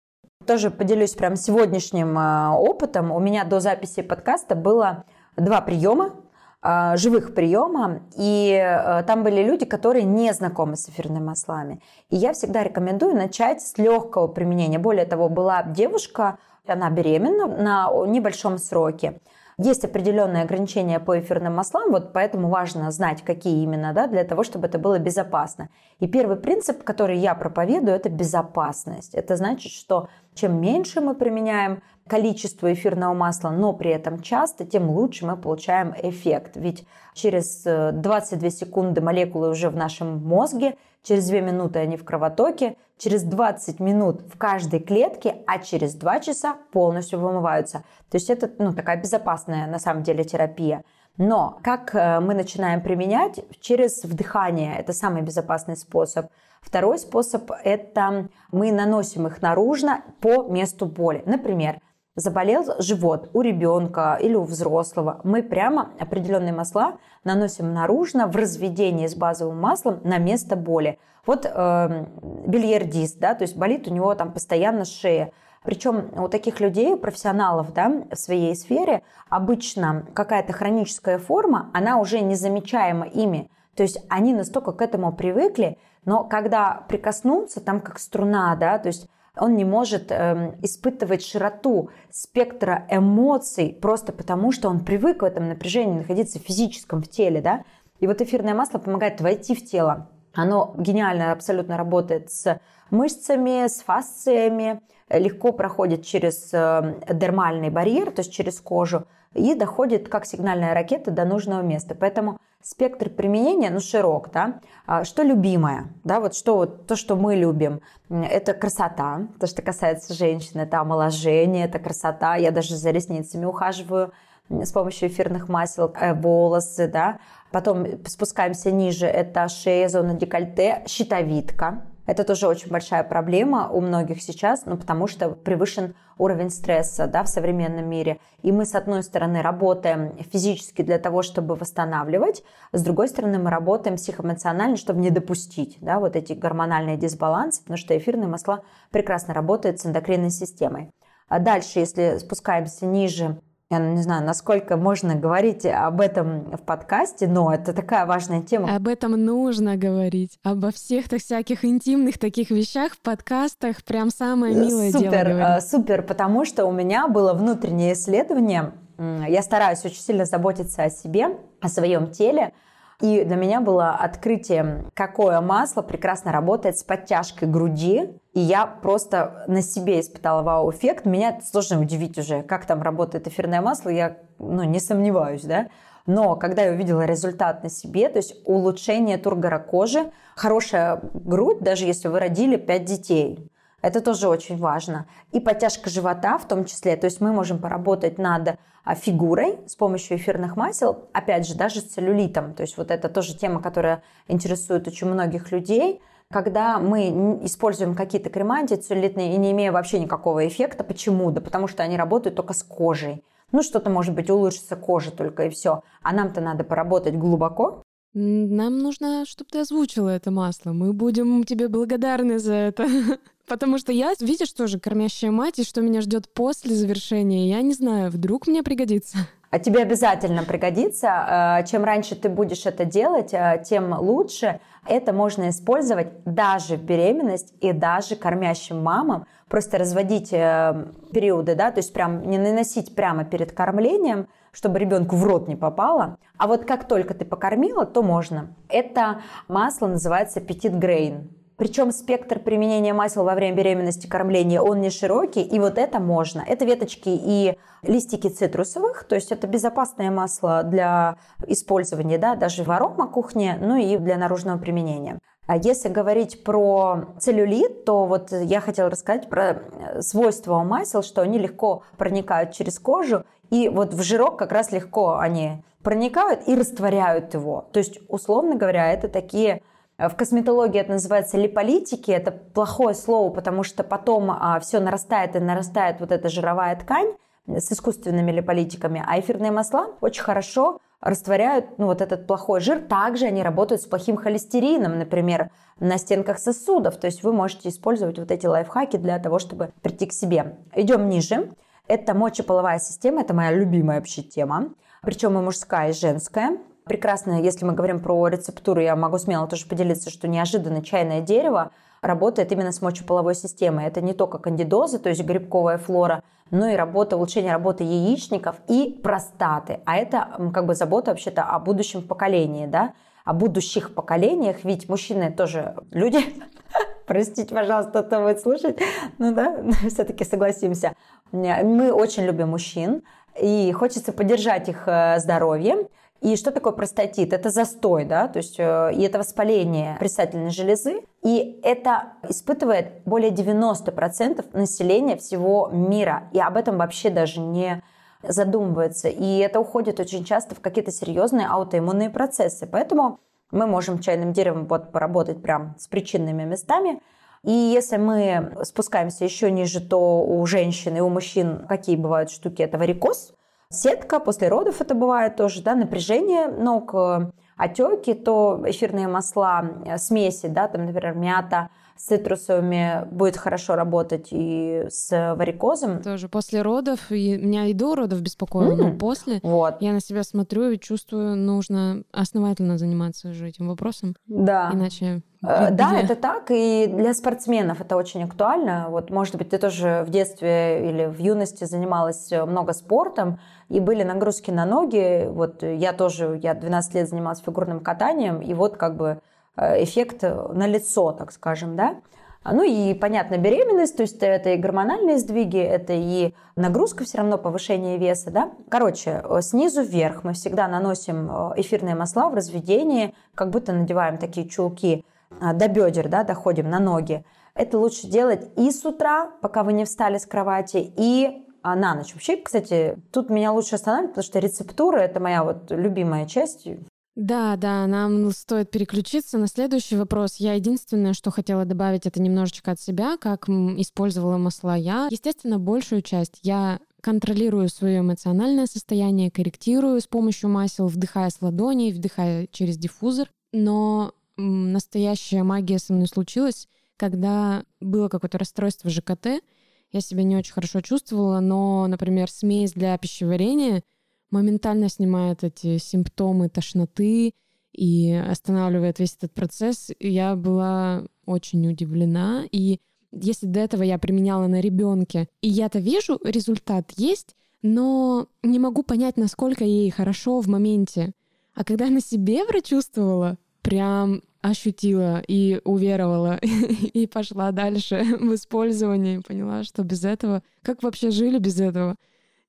Тоже 0.47 0.71
поделюсь 0.71 1.15
прям 1.15 1.37
сегодняшним 1.37 2.19
а, 2.19 2.55
опытом. 2.55 3.11
У 3.11 3.21
меня 3.21 3.45
до 3.45 3.59
записи 3.59 4.03
подкаста 4.03 4.55
было 4.55 5.07
два 5.39 5.63
приема, 5.63 6.17
а, 6.61 6.99
живых 6.99 7.35
приема, 7.35 8.03
и 8.19 8.55
а, 8.55 9.03
там 9.05 9.25
были 9.25 9.43
люди, 9.43 9.65
которые 9.65 10.05
не 10.05 10.31
знакомы 10.35 10.77
с 10.77 10.91
эфирными 10.91 11.25
маслами. 11.25 11.81
И 12.11 12.17
я 12.17 12.35
всегда 12.35 12.63
рекомендую 12.63 13.15
начать 13.15 13.63
с 13.63 13.79
легкого 13.79 14.27
применения. 14.27 14.79
Более 14.79 15.07
того, 15.07 15.31
была 15.31 15.63
девушка, 15.63 16.37
она 16.67 16.91
беременна 16.91 17.47
на 17.47 17.91
небольшом 18.07 18.59
сроке. 18.59 19.21
Есть 19.59 19.85
определенные 19.85 20.45
ограничения 20.45 20.99
по 20.99 21.21
эфирным 21.21 21.55
маслам, 21.55 21.91
вот 21.91 22.13
поэтому 22.13 22.49
важно 22.49 22.91
знать, 22.91 23.23
какие 23.23 23.63
именно, 23.63 23.93
да, 23.93 24.07
для 24.07 24.25
того, 24.25 24.45
чтобы 24.45 24.67
это 24.67 24.79
было 24.79 24.99
безопасно. 24.99 25.69
И 26.01 26.09
первый 26.09 26.37
принцип, 26.37 26.83
который 26.83 27.19
я 27.19 27.35
проповедую, 27.35 27.95
это 27.95 28.09
безопасность. 28.09 29.15
Это 29.15 29.37
значит, 29.37 29.71
что 29.71 30.09
чем 30.35 30.59
меньше 30.61 31.01
мы 31.03 31.15
применяем 31.15 31.83
количество 32.09 32.73
эфирного 32.73 33.15
масла, 33.15 33.51
но 33.51 33.73
при 33.75 33.91
этом 33.91 34.21
часто, 34.23 34.65
тем 34.65 34.91
лучше 34.91 35.27
мы 35.27 35.37
получаем 35.37 35.95
эффект. 36.03 36.53
Ведь 36.57 36.87
через 37.15 37.63
22 37.63 38.49
э, 38.49 38.51
секунды 38.51 39.01
молекулы 39.03 39.51
уже 39.51 39.69
в 39.69 39.77
нашем 39.77 40.17
мозге, 40.25 40.77
через 41.03 41.29
2 41.29 41.41
минуты 41.41 41.79
они 41.79 41.97
в 41.97 42.05
кровотоке, 42.05 42.77
через 42.99 43.23
20 43.23 43.81
минут 43.81 44.23
в 44.33 44.39
каждой 44.39 44.81
клетке, 44.81 45.43
а 45.47 45.59
через 45.59 45.95
2 45.95 46.21
часа 46.21 46.57
полностью 46.73 47.19
вымываются. 47.19 47.85
То 48.11 48.17
есть 48.17 48.31
это 48.31 48.51
ну, 48.59 48.73
такая 48.73 49.01
безопасная 49.01 49.67
на 49.67 49.79
самом 49.79 50.03
деле 50.03 50.25
терапия. 50.25 50.85
Но 51.19 51.59
как 51.63 51.95
э, 51.95 52.21
мы 52.21 52.35
начинаем 52.35 52.81
применять? 52.81 53.41
Через 53.61 54.03
вдыхание. 54.05 54.77
Это 54.77 54.93
самый 54.93 55.23
безопасный 55.23 55.77
способ. 55.77 56.27
Второй 56.63 56.99
способ– 56.99 57.51
это 57.65 58.29
мы 58.51 58.73
наносим 58.73 59.27
их 59.27 59.43
наружно 59.43 60.05
по 60.21 60.45
месту 60.45 60.87
боли. 60.87 61.23
Например, 61.27 61.81
заболел 62.15 62.65
живот 62.79 63.31
у 63.33 63.41
ребенка 63.41 64.19
или 64.21 64.35
у 64.35 64.43
взрослого, 64.43 65.21
мы 65.25 65.43
прямо 65.43 65.91
определенные 65.99 66.53
масла 66.53 66.99
наносим 67.25 67.73
наружно 67.73 68.27
в 68.27 68.37
разведении 68.37 69.07
с 69.07 69.15
базовым 69.15 69.61
маслом 69.61 70.01
на 70.05 70.19
место 70.19 70.57
боли. 70.57 70.99
Вот 71.25 71.47
э, 71.47 72.07
бильярдист, 72.47 73.19
да, 73.19 73.35
то 73.35 73.43
есть 73.43 73.57
болит 73.57 73.87
у 73.87 73.95
него 73.95 74.15
там 74.15 74.33
постоянно 74.33 74.85
шея. 74.85 75.33
Причем 75.63 76.11
у 76.17 76.29
таких 76.29 76.59
людей, 76.59 76.97
профессионалов 76.97 77.73
да, 77.73 78.05
в 78.11 78.17
своей 78.17 78.57
сфере, 78.57 79.03
обычно 79.29 80.05
какая-то 80.13 80.53
хроническая 80.53 81.19
форма, 81.19 81.71
она 81.73 81.99
уже 81.99 82.21
незамечаема 82.21 83.07
ими. 83.07 83.49
То 83.77 83.85
есть 83.85 84.05
они 84.09 84.35
настолько 84.35 84.73
к 84.73 84.83
этому 84.83 85.13
привыкли, 85.13 85.79
но 86.05 86.25
когда 86.25 86.85
прикоснутся, 86.89 87.61
там 87.61 87.81
как 87.81 88.01
струна, 88.01 88.57
да, 88.57 88.79
то 88.79 88.89
есть 88.89 89.09
он 89.37 89.57
не 89.57 89.65
может 89.65 90.11
э, 90.11 90.55
испытывать 90.63 91.25
широту 91.25 91.91
спектра 92.11 92.87
эмоций 92.91 93.77
просто 93.81 94.13
потому, 94.13 94.53
что 94.53 94.69
он 94.69 94.85
привык 94.85 95.23
в 95.23 95.25
этом 95.25 95.49
напряжении 95.49 95.99
находиться 95.99 96.39
в 96.39 96.43
физическом 96.43 97.03
в 97.03 97.09
теле, 97.09 97.41
да. 97.41 97.65
И 98.01 98.07
вот 98.07 98.21
эфирное 98.21 98.55
масло 98.55 98.79
помогает 98.79 99.21
войти 99.21 99.55
в 99.55 99.65
тело. 99.65 100.11
Оно 100.35 100.75
гениально 100.77 101.33
абсолютно 101.33 101.77
работает 101.77 102.31
с 102.31 102.61
мышцами, 102.91 103.67
с 103.67 103.83
фасциями, 103.83 104.81
легко 105.09 105.53
проходит 105.53 106.05
через 106.05 106.53
э, 106.53 107.01
дермальный 107.11 107.71
барьер, 107.71 108.11
то 108.11 108.21
есть 108.21 108.33
через 108.33 108.61
кожу, 108.61 109.07
и 109.35 109.55
доходит 109.55 110.09
как 110.09 110.27
сигнальная 110.27 110.75
ракета 110.75 111.11
до 111.11 111.25
нужного 111.25 111.63
места. 111.63 111.95
Поэтому 111.95 112.39
спектр 112.63 113.11
применения, 113.11 113.71
ну, 113.71 113.81
широк, 113.81 114.31
да. 114.33 114.61
А, 114.87 115.05
что 115.05 115.23
любимое, 115.23 115.89
да, 116.05 116.21
вот 116.21 116.35
что 116.35 116.57
вот 116.57 116.87
то, 116.87 116.97
что 116.97 117.17
мы 117.17 117.37
любим, 117.37 117.81
это 118.11 118.55
красота, 118.55 119.27
то, 119.39 119.47
что 119.47 119.63
касается 119.63 120.15
женщин, 120.15 120.61
это 120.61 120.81
омоложение, 120.81 121.65
это 121.67 121.79
красота. 121.79 122.37
Я 122.37 122.51
даже 122.51 122.77
за 122.77 122.91
ресницами 122.91 123.45
ухаживаю 123.45 124.13
с 124.49 124.73
помощью 124.73 125.09
эфирных 125.09 125.49
масел 125.49 125.93
э, 125.95 126.15
волосы, 126.15 126.89
да. 126.89 127.19
Потом 127.51 127.87
спускаемся 128.07 128.71
ниже, 128.71 129.07
это 129.07 129.49
шея, 129.49 129.89
зона 129.89 130.15
декольте, 130.15 130.83
щитовидка. 130.87 131.83
Это 132.05 132.25
тоже 132.25 132.49
очень 132.49 132.69
большая 132.69 133.05
проблема 133.05 133.69
у 133.69 133.81
многих 133.81 134.23
сейчас, 134.23 134.67
ну, 134.67 134.77
потому 134.77 135.07
что 135.07 135.31
превышен 135.31 135.95
уровень 136.19 136.51
стресса 136.51 137.07
да, 137.07 137.23
в 137.23 137.29
современном 137.29 137.89
мире. 137.89 138.19
И 138.43 138.51
мы, 138.51 138.67
с 138.67 138.75
одной 138.75 139.05
стороны, 139.05 139.41
работаем 139.41 140.17
физически 140.33 140.83
для 140.83 140.99
того, 140.99 141.23
чтобы 141.23 141.55
восстанавливать, 141.55 142.43
с 142.73 142.83
другой 142.83 143.09
стороны, 143.09 143.39
мы 143.39 143.51
работаем 143.51 143.97
психоэмоционально, 143.97 144.77
чтобы 144.77 145.01
не 145.01 145.11
допустить 145.11 145.79
да, 145.81 146.01
вот 146.01 146.17
эти 146.17 146.33
гормональные 146.33 146.97
дисбалансы, 146.97 147.63
потому 147.63 147.79
что 147.79 147.97
эфирные 147.97 148.29
масла 148.29 148.65
прекрасно 148.91 149.33
работают 149.33 149.81
с 149.81 149.87
эндокринной 149.87 150.31
системой. 150.31 150.91
А 151.29 151.39
дальше, 151.39 151.79
если 151.79 152.19
спускаемся 152.19 152.85
ниже, 152.85 153.41
я 153.79 153.93
не 153.93 154.03
знаю, 154.03 154.25
насколько 154.25 154.77
можно 154.77 155.15
говорить 155.15 155.65
об 155.65 156.01
этом 156.01 156.57
в 156.57 156.63
подкасте, 156.63 157.27
но 157.27 157.53
это 157.53 157.73
такая 157.73 158.07
важная 158.07 158.43
тема. 158.43 158.75
Об 158.75 158.89
этом 158.89 159.13
нужно 159.13 159.77
говорить. 159.77 160.39
Обо 160.43 160.71
всех 160.71 161.09
так 161.09 161.21
всяких 161.21 161.65
интимных 161.65 162.19
таких 162.19 162.51
вещах 162.51 162.93
в 162.93 163.01
подкастах 163.01 163.83
прям 163.85 164.11
самое 164.11 164.55
милое 164.55 164.91
супер, 164.91 165.11
дело 165.11 165.25
говорить. 165.25 165.69
Супер, 165.69 166.03
потому 166.03 166.45
что 166.45 166.67
у 166.67 166.73
меня 166.73 167.09
было 167.09 167.33
внутреннее 167.33 167.95
исследование. 167.95 168.73
Я 168.99 169.43
стараюсь 169.43 169.85
очень 169.85 170.01
сильно 170.01 170.25
заботиться 170.25 170.85
о 170.85 170.91
себе, 170.91 171.39
о 171.61 171.69
своем 171.69 172.11
теле. 172.11 172.53
И 173.01 173.25
для 173.25 173.37
меня 173.37 173.61
было 173.61 173.91
открытие, 173.91 174.85
какое 174.95 175.41
масло 175.41 175.83
прекрасно 175.83 176.31
работает 176.31 176.79
с 176.79 176.85
подтяжкой 176.85 177.49
груди. 177.49 178.11
И 178.33 178.41
я 178.41 178.67
просто 178.67 179.45
на 179.47 179.61
себе 179.61 180.01
испытала 180.01 180.43
вау-эффект. 180.43 181.05
Меня 181.05 181.41
сложно 181.43 181.81
удивить 181.81 182.17
уже, 182.19 182.43
как 182.43 182.65
там 182.65 182.81
работает 182.81 183.27
эфирное 183.27 183.61
масло. 183.61 183.91
Я 183.91 184.19
ну, 184.39 184.63
не 184.63 184.81
сомневаюсь, 184.81 185.43
да. 185.43 185.69
Но 186.07 186.37
когда 186.37 186.63
я 186.63 186.73
увидела 186.73 187.05
результат 187.05 187.63
на 187.63 187.69
себе, 187.69 188.09
то 188.09 188.19
есть 188.19 188.35
улучшение 188.45 189.19
тургора 189.19 189.59
кожи, 189.59 190.11
хорошая 190.35 191.01
грудь, 191.13 191.61
даже 191.61 191.85
если 191.85 192.09
вы 192.09 192.19
родили 192.19 192.57
5 192.57 192.85
детей, 192.85 193.51
это 193.83 194.01
тоже 194.01 194.29
очень 194.29 194.57
важно. 194.57 195.07
И 195.33 195.41
подтяжка 195.41 195.91
живота 195.91 196.39
в 196.39 196.49
том 196.49 196.65
числе. 196.65 196.97
То 196.97 197.07
есть 197.07 197.21
мы 197.21 197.33
можем 197.33 197.59
поработать 197.59 198.17
над 198.17 198.57
а, 198.85 198.95
фигурой 198.95 199.59
с 199.67 199.77
помощью 199.77 200.17
эфирных 200.17 200.57
масел, 200.57 201.09
опять 201.13 201.47
же, 201.47 201.55
даже 201.55 201.81
с 201.81 201.93
целлюлитом. 201.93 202.55
То 202.55 202.63
есть 202.63 202.77
вот 202.77 202.91
это 202.91 203.09
тоже 203.09 203.37
тема, 203.37 203.61
которая 203.61 204.03
интересует 204.29 204.89
очень 204.89 205.09
многих 205.09 205.53
людей. 205.53 206.01
Когда 206.33 206.79
мы 206.79 207.41
используем 207.45 207.95
какие-то 207.95 208.31
крема 208.31 208.57
антицеллюлитные 208.57 209.35
и 209.35 209.39
не 209.39 209.53
имея 209.53 209.71
вообще 209.73 209.99
никакого 209.99 210.47
эффекта, 210.47 210.83
почему? 210.83 211.31
Да 211.31 211.41
потому 211.41 211.69
что 211.69 211.83
они 211.83 211.97
работают 211.97 212.37
только 212.37 212.55
с 212.55 212.63
кожей. 212.63 213.23
Ну, 213.53 213.63
что-то, 213.63 213.91
может 213.91 214.15
быть, 214.15 214.31
улучшится 214.31 214.77
кожа 214.77 215.11
только 215.11 215.45
и 215.45 215.51
все. 215.51 215.83
А 216.03 216.13
нам-то 216.13 216.41
надо 216.41 216.65
поработать 216.65 217.15
глубоко, 217.15 217.83
нам 218.15 218.79
нужно, 218.79 219.25
чтобы 219.25 219.49
ты 219.51 219.61
озвучила 219.61 220.11
это 220.11 220.31
масло. 220.31 220.73
Мы 220.73 220.93
будем 220.93 221.45
тебе 221.45 221.69
благодарны 221.69 222.39
за 222.39 222.53
это. 222.53 222.87
Потому 223.49 223.79
что 223.79 223.91
я, 223.91 224.13
видишь, 224.21 224.53
тоже 224.53 224.79
кормящая 224.79 225.31
мать, 225.31 225.59
и 225.59 225.65
что 225.65 225.81
меня 225.81 226.03
ждет 226.03 226.29
после 226.33 226.75
завершения, 226.75 227.49
я 227.49 227.63
не 227.63 227.73
знаю, 227.73 228.11
вдруг 228.11 228.47
мне 228.47 228.63
пригодится. 228.63 229.19
А 229.53 229.59
тебе 229.59 229.83
обязательно 229.83 230.45
пригодится. 230.45 231.59
Э, 231.61 231.67
чем 231.67 231.85
раньше 231.85 232.17
ты 232.17 232.31
будешь 232.31 232.65
это 232.65 232.87
делать, 232.87 233.35
э, 233.35 233.63
тем 233.69 233.93
лучше. 233.93 234.61
Это 234.87 235.13
можно 235.13 235.51
использовать 235.51 236.25
даже 236.25 236.77
в 236.77 236.83
беременность 236.83 237.53
и 237.61 237.73
даже 237.73 238.17
кормящим 238.17 238.83
мамам. 238.83 239.27
Просто 239.49 239.77
разводить 239.77 240.33
э, 240.33 240.87
периоды, 241.13 241.55
да, 241.55 241.71
то 241.71 241.81
есть 241.81 241.93
прям 241.93 242.23
не 242.31 242.39
наносить 242.39 242.95
прямо 242.95 243.27
перед 243.27 243.53
кормлением, 243.53 244.27
чтобы 244.53 244.79
ребенку 244.79 245.17
в 245.17 245.25
рот 245.25 245.49
не 245.49 245.57
попало. 245.57 246.17
А 246.39 246.47
вот 246.47 246.65
как 246.65 246.89
только 246.89 247.13
ты 247.13 247.27
покормила, 247.27 247.85
то 247.85 248.03
можно. 248.03 248.55
Это 248.71 249.21
масло 249.49 249.87
называется 249.87 250.41
Petit 250.41 250.81
Grain. 250.81 251.29
Причем 251.63 251.93
спектр 251.93 252.41
применения 252.41 252.93
масел 252.93 253.23
во 253.23 253.37
время 253.37 253.57
беременности, 253.57 254.09
кормления, 254.09 254.61
он 254.61 254.81
не 254.81 254.91
широкий, 254.91 255.43
и 255.43 255.61
вот 255.61 255.79
это 255.79 256.01
можно. 256.01 256.43
Это 256.45 256.65
веточки 256.65 257.09
и 257.09 257.57
листики 257.85 258.27
цитрусовых, 258.27 259.05
то 259.05 259.15
есть 259.15 259.31
это 259.31 259.47
безопасное 259.47 260.11
масло 260.11 260.65
для 260.65 261.19
использования, 261.47 262.19
да, 262.19 262.35
даже 262.35 262.65
в 262.65 262.71
аромакухне, 262.73 263.59
ну 263.61 263.77
и 263.77 263.97
для 263.97 264.19
наружного 264.19 264.59
применения. 264.59 265.21
А 265.47 265.57
если 265.57 265.89
говорить 265.89 266.43
про 266.43 267.15
целлюлит, 267.21 267.85
то 267.85 268.07
вот 268.07 268.33
я 268.33 268.61
хотела 268.61 268.91
рассказать 268.91 269.29
про 269.29 269.63
свойства 270.01 270.57
у 270.57 270.65
масел, 270.65 271.05
что 271.05 271.23
они 271.23 271.39
легко 271.39 271.85
проникают 271.97 272.51
через 272.51 272.81
кожу, 272.81 273.23
и 273.51 273.69
вот 273.69 273.95
в 273.95 274.03
жирок 274.03 274.37
как 274.37 274.51
раз 274.51 274.73
легко 274.73 275.17
они 275.17 275.63
проникают 275.85 276.41
и 276.49 276.57
растворяют 276.57 277.35
его. 277.35 277.69
То 277.71 277.79
есть, 277.79 278.01
условно 278.09 278.57
говоря, 278.57 278.93
это 278.93 279.07
такие 279.07 279.55
Э, 279.55 279.72
в 279.99 280.17
косметологии 280.17 280.81
это 280.81 280.93
называется 280.93 281.37
липолитики, 281.39 282.11
это 282.11 282.31
плохое 282.31 282.95
слово, 282.95 283.31
потому 283.31 283.63
что 283.63 283.85
потом 283.85 284.31
а, 284.31 284.59
все 284.61 284.81
нарастает 284.81 285.37
и 285.37 285.39
нарастает 285.39 286.01
вот 286.01 286.13
эта 286.13 286.29
жировая 286.29 286.77
ткань 286.77 287.15
с 287.47 287.71
искусственными 287.73 288.33
липолитиками, 288.33 289.05
а 289.07 289.19
эфирные 289.21 289.51
масла 289.51 289.89
очень 290.01 290.23
хорошо 290.23 290.81
растворяют 291.01 291.79
ну, 291.79 291.87
вот 291.87 292.01
этот 292.01 292.27
плохой 292.27 292.61
жир. 292.61 292.81
Также 292.81 293.27
они 293.27 293.43
работают 293.43 293.83
с 293.83 293.87
плохим 293.87 294.17
холестерином, 294.17 294.99
например, 294.99 295.51
на 295.81 295.99
стенках 295.99 296.39
сосудов. 296.39 296.97
То 296.97 297.09
есть 297.09 297.25
вы 297.25 297.33
можете 297.33 297.69
использовать 297.69 298.19
вот 298.19 298.31
эти 298.31 298.47
лайфхаки 298.47 298.97
для 298.97 299.19
того, 299.19 299.39
чтобы 299.39 299.73
прийти 299.83 300.07
к 300.07 300.13
себе. 300.13 300.57
Идем 300.75 301.09
ниже. 301.09 301.51
Это 301.89 302.15
мочеполовая 302.15 302.79
система, 302.79 303.23
это 303.23 303.35
моя 303.35 303.51
любимая 303.51 303.99
вообще 303.99 304.23
тема. 304.23 304.71
Причем 305.03 305.37
и 305.37 305.43
мужская, 305.43 305.91
и 305.91 305.93
женская. 305.93 306.59
Прекрасно, 306.85 307.41
если 307.41 307.65
мы 307.65 307.75
говорим 307.75 308.01
про 308.01 308.27
рецептуру, 308.27 308.81
я 308.81 308.97
могу 308.97 309.19
смело 309.19 309.47
тоже 309.47 309.67
поделиться, 309.67 310.11
что 310.11 310.27
неожиданно 310.27 310.83
чайное 310.83 311.21
дерево 311.21 311.71
работает 312.01 312.51
именно 312.51 312.73
с 312.73 312.83
мочеполовой 312.83 313.37
системой. 313.37 313.87
Это 313.87 314.01
не 314.01 314.13
только 314.13 314.39
кандидоза, 314.39 314.99
то 314.99 315.09
есть 315.09 315.23
грибковая 315.23 315.79
флора, 315.79 316.25
но 316.51 316.67
и 316.67 316.75
работа, 316.75 317.17
улучшение 317.17 317.53
работы 317.53 317.85
яичников 317.85 318.57
и 318.69 319.01
простаты. 319.03 319.81
А 319.87 319.97
это 319.97 320.51
как 320.53 320.67
бы 320.67 320.75
забота 320.75 321.13
вообще-то 321.13 321.45
о 321.45 321.61
будущем 321.61 322.03
поколении, 322.03 322.67
да, 322.67 322.95
о 323.25 323.33
будущих 323.33 323.95
поколениях, 323.95 324.65
ведь 324.65 324.89
мужчины 324.89 325.33
тоже 325.33 325.77
люди, 325.93 326.19
простите, 327.07 327.55
пожалуйста, 327.55 328.03
кто 328.03 328.23
будет 328.23 328.41
слушать, 328.41 328.79
ну 329.19 329.33
да, 329.33 329.63
все-таки 329.89 330.25
согласимся. 330.25 330.95
Мы 331.31 331.93
очень 331.93 332.25
любим 332.25 332.49
мужчин, 332.51 333.03
и 333.41 333.73
хочется 333.73 334.13
поддержать 334.13 334.69
их 334.69 334.83
э, 334.87 335.19
здоровье, 335.21 335.89
и 336.23 336.37
что 336.37 336.53
такое 336.53 336.73
простатит? 336.73 337.33
Это 337.33 337.51
застой, 337.51 338.05
да, 338.05 338.29
то 338.29 338.37
есть 338.37 338.55
э, 338.59 338.93
и 338.95 339.03
это 339.03 339.19
воспаление 339.19 339.97
предстательной 339.99 340.51
железы. 340.51 341.01
И 341.25 341.61
это 341.65 342.13
испытывает 342.29 343.03
более 343.05 343.33
90% 343.33 344.57
населения 344.57 345.17
всего 345.17 345.69
мира. 345.73 346.29
И 346.33 346.39
об 346.39 346.57
этом 346.57 346.79
вообще 346.79 347.11
даже 347.11 347.41
не 347.41 347.83
задумывается. 348.23 349.09
И 349.09 349.39
это 349.39 349.59
уходит 349.59 349.99
очень 349.99 350.25
часто 350.25 350.55
в 350.55 350.61
какие-то 350.61 350.93
серьезные 350.93 351.49
аутоиммунные 351.49 352.09
процессы. 352.09 352.69
Поэтому 352.71 353.19
мы 353.51 353.67
можем 353.67 353.99
чайным 353.99 354.33
деревом 354.33 354.67
вот 354.67 354.93
поработать 354.93 355.43
прям 355.43 355.75
с 355.77 355.89
причинными 355.89 356.45
местами. 356.45 357.01
И 357.43 357.51
если 357.51 357.97
мы 357.97 358.57
спускаемся 358.63 359.25
еще 359.25 359.51
ниже, 359.51 359.81
то 359.81 360.25
у 360.25 360.47
женщин 360.47 360.97
и 360.97 361.01
у 361.01 361.09
мужчин 361.09 361.67
какие 361.69 361.97
бывают 361.97 362.31
штуки? 362.31 362.63
Это 362.63 362.79
варикоз, 362.79 363.35
Сетка 363.73 364.21
после 364.21 364.49
родов 364.49 364.83
это 364.83 364.95
бывает 364.95 365.37
тоже, 365.37 365.63
да, 365.63 365.75
напряжение 365.75 366.49
ног, 366.49 366.95
э, 366.95 367.31
отеки, 367.57 368.13
то 368.13 368.63
эфирные 368.67 369.09
масла, 369.09 369.65
э, 369.87 369.97
смеси, 369.97 370.47
да, 370.49 370.69
там, 370.69 370.85
например, 370.85 371.15
мята, 371.15 371.71
с 371.97 372.05
цитрусовыми 372.07 373.07
будет 373.11 373.37
хорошо 373.37 373.75
работать 373.75 374.29
и 374.31 374.85
с 374.89 375.35
варикозом. 375.35 376.03
Тоже 376.03 376.29
после 376.29 376.63
родов, 376.63 377.11
и 377.11 377.37
меня 377.37 377.67
и 377.67 377.73
до 377.73 377.95
родов 377.95 378.21
беспокоило, 378.21 378.73
mm-hmm. 378.73 378.93
но 378.93 378.99
после 378.99 379.41
вот. 379.43 379.77
я 379.81 379.93
на 379.93 380.01
себя 380.01 380.23
смотрю 380.23 380.71
и 380.71 380.79
чувствую, 380.79 381.37
нужно 381.37 382.03
основательно 382.13 382.79
заниматься 382.79 383.29
уже 383.29 383.49
этим 383.49 383.69
вопросом. 383.69 384.15
Да. 384.27 384.71
Иначе 384.73 385.23
Э, 385.45 385.71
да, 385.71 385.99
это 385.99 386.15
так, 386.15 386.51
и 386.51 386.87
для 386.87 387.15
спортсменов 387.15 387.81
это 387.81 387.97
очень 387.97 388.23
актуально. 388.23 388.87
Вот, 388.89 389.11
может 389.11 389.37
быть, 389.37 389.51
ты 389.51 389.59
тоже 389.59 390.05
в 390.07 390.11
детстве 390.11 390.89
или 390.89 391.07
в 391.07 391.19
юности 391.19 391.65
занималась 391.65 392.31
э, 392.31 392.45
много 392.45 392.73
спортом, 392.73 393.41
и 393.69 393.81
были 393.81 394.05
нагрузки 394.05 394.51
на 394.51 394.65
ноги. 394.65 395.27
Вот 395.29 395.63
я 395.63 395.93
тоже, 395.93 396.39
я 396.43 396.55
12 396.55 396.95
лет 396.95 397.09
занималась 397.09 397.41
фигурным 397.41 397.81
катанием, 397.81 398.41
и 398.41 398.55
вот 398.55 398.77
как 398.77 398.97
бы 398.97 399.07
э, 399.07 399.19
эффект 399.57 400.23
на 400.23 400.67
лицо, 400.67 401.13
так 401.13 401.33
скажем, 401.33 401.77
да. 401.77 401.97
Ну 402.45 402.65
и, 402.65 402.93
понятно, 402.95 403.39
беременность, 403.39 403.97
то 403.97 404.03
есть 404.03 404.19
это 404.21 404.51
и 404.51 404.57
гормональные 404.57 405.19
сдвиги, 405.19 405.59
это 405.59 405.93
и 405.93 406.35
нагрузка 406.57 407.05
все 407.05 407.19
равно, 407.19 407.39
повышение 407.39 407.99
веса, 407.99 408.33
да. 408.33 408.51
Короче, 408.69 409.23
снизу 409.43 409.83
вверх 409.83 410.25
мы 410.25 410.33
всегда 410.33 410.67
наносим 410.67 411.29
эфирные 411.57 411.95
масла 411.95 412.29
в 412.29 412.35
разведении, 412.35 413.15
как 413.37 413.51
будто 413.51 413.73
надеваем 413.73 414.19
такие 414.19 414.49
чулки 414.49 415.05
а, 415.41 415.53
до 415.53 415.69
бедер, 415.69 416.09
да, 416.09 416.25
доходим 416.25 416.69
на 416.69 416.81
ноги. 416.81 417.25
Это 417.55 417.79
лучше 417.79 418.09
делать 418.09 418.51
и 418.57 418.71
с 418.73 418.85
утра, 418.85 419.31
пока 419.41 419.63
вы 419.63 419.73
не 419.73 419.85
встали 419.85 420.19
с 420.19 420.27
кровати, 420.27 420.93
и 420.97 421.47
а 421.63 421.77
на 421.77 421.95
ночь. 421.95 422.13
Вообще, 422.13 422.37
кстати, 422.39 422.99
тут 423.13 423.31
меня 423.31 423.53
лучше 423.53 423.77
останавливать, 423.77 424.11
потому 424.11 424.25
что 424.25 424.41
рецептура– 424.41 424.99
это 424.99 425.21
моя 425.21 425.45
вот 425.45 425.71
любимая 425.71 426.27
часть. 426.27 426.67
Да, 427.15 427.57
да, 427.57 427.87
нам 427.87 428.31
стоит 428.31 428.71
переключиться 428.71 429.37
на 429.37 429.47
следующий 429.47 429.97
вопрос. 429.97 430.37
Я 430.37 430.55
единственное, 430.55 431.13
что 431.13 431.31
хотела 431.31 431.67
добавить, 431.67 432.07
это 432.07 432.23
немножечко 432.23 432.71
от 432.71 432.81
себя, 432.81 433.19
как 433.19 433.49
использовала 433.49 434.39
масла 434.39 434.77
я. 434.77 435.09
Естественно, 435.11 435.59
большую 435.59 436.01
часть 436.01 436.39
я 436.43 436.81
контролирую 437.03 437.69
свое 437.69 437.99
эмоциональное 437.99 438.67
состояние, 438.67 439.31
корректирую 439.31 440.01
с 440.01 440.07
помощью 440.07 440.49
масел, 440.49 440.87
вдыхая 440.87 441.29
с 441.29 441.43
ладоней, 441.43 441.93
вдыхая 441.93 442.47
через 442.51 442.79
диффузор. 442.79 443.29
Но 443.53 444.15
настоящая 444.37 445.43
магия 445.43 445.79
со 445.79 445.93
мной 445.93 446.07
случилась, 446.07 446.67
когда 446.97 447.65
было 447.81 448.09
какое-то 448.09 448.39
расстройство 448.39 448.89
ЖКТ, 448.89 449.43
я 449.91 450.01
себя 450.01 450.23
не 450.23 450.37
очень 450.37 450.55
хорошо 450.55 450.81
чувствовала, 450.81 451.41
но, 451.41 451.87
например, 451.87 452.31
смесь 452.31 452.73
для 452.73 452.97
пищеварения 452.97 453.83
моментально 454.33 454.89
снимает 454.89 455.45
эти 455.45 455.79
симптомы 455.79 456.49
тошноты 456.49 457.35
и 457.73 458.13
останавливает 458.13 458.99
весь 458.99 459.15
этот 459.17 459.33
процесс. 459.33 459.91
Я 460.01 460.35
была 460.35 461.05
очень 461.27 461.69
удивлена. 461.69 462.45
И 462.51 462.81
если 463.13 463.47
до 463.47 463.61
этого 463.61 463.83
я 463.83 463.99
применяла 463.99 464.47
на 464.47 464.61
ребенке, 464.61 465.29
и 465.41 465.49
я-то 465.49 465.79
вижу, 465.79 466.19
результат 466.25 466.93
есть, 466.97 467.37
но 467.63 468.27
не 468.43 468.59
могу 468.59 468.83
понять, 468.83 469.17
насколько 469.17 469.65
ей 469.65 469.91
хорошо 469.91 470.41
в 470.41 470.49
моменте. 470.49 471.13
А 471.55 471.65
когда 471.65 471.89
на 471.89 472.01
себе 472.01 472.45
прочувствовала, 472.45 473.39
прям 473.61 474.23
ощутила 474.41 475.23
и 475.27 475.61
уверовала, 475.65 476.39
и 476.93 477.07
пошла 477.07 477.53
дальше 477.53 478.03
в 478.21 478.35
использовании, 478.35 479.19
поняла, 479.19 479.63
что 479.63 479.85
без 479.85 480.05
этого... 480.05 480.43
Как 480.63 480.83
вообще 480.83 481.11
жили 481.11 481.39
без 481.39 481.61
этого? 481.61 481.97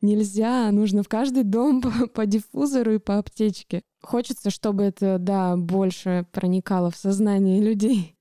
Нельзя, 0.04 0.70
нужно 0.72 1.02
в 1.02 1.08
каждый 1.08 1.44
дом 1.44 1.82
по, 1.82 2.08
по 2.08 2.26
диффузору 2.28 2.94
и 2.94 3.00
по 3.00 3.18
аптечке. 3.18 3.82
Хочется, 4.04 4.52
чтобы 4.52 4.84
это, 4.84 5.18
да, 5.18 5.56
больше 5.58 6.28
проникало 6.32 6.92
в 6.92 6.96
сознание 6.96 7.60
людей. 7.60 8.16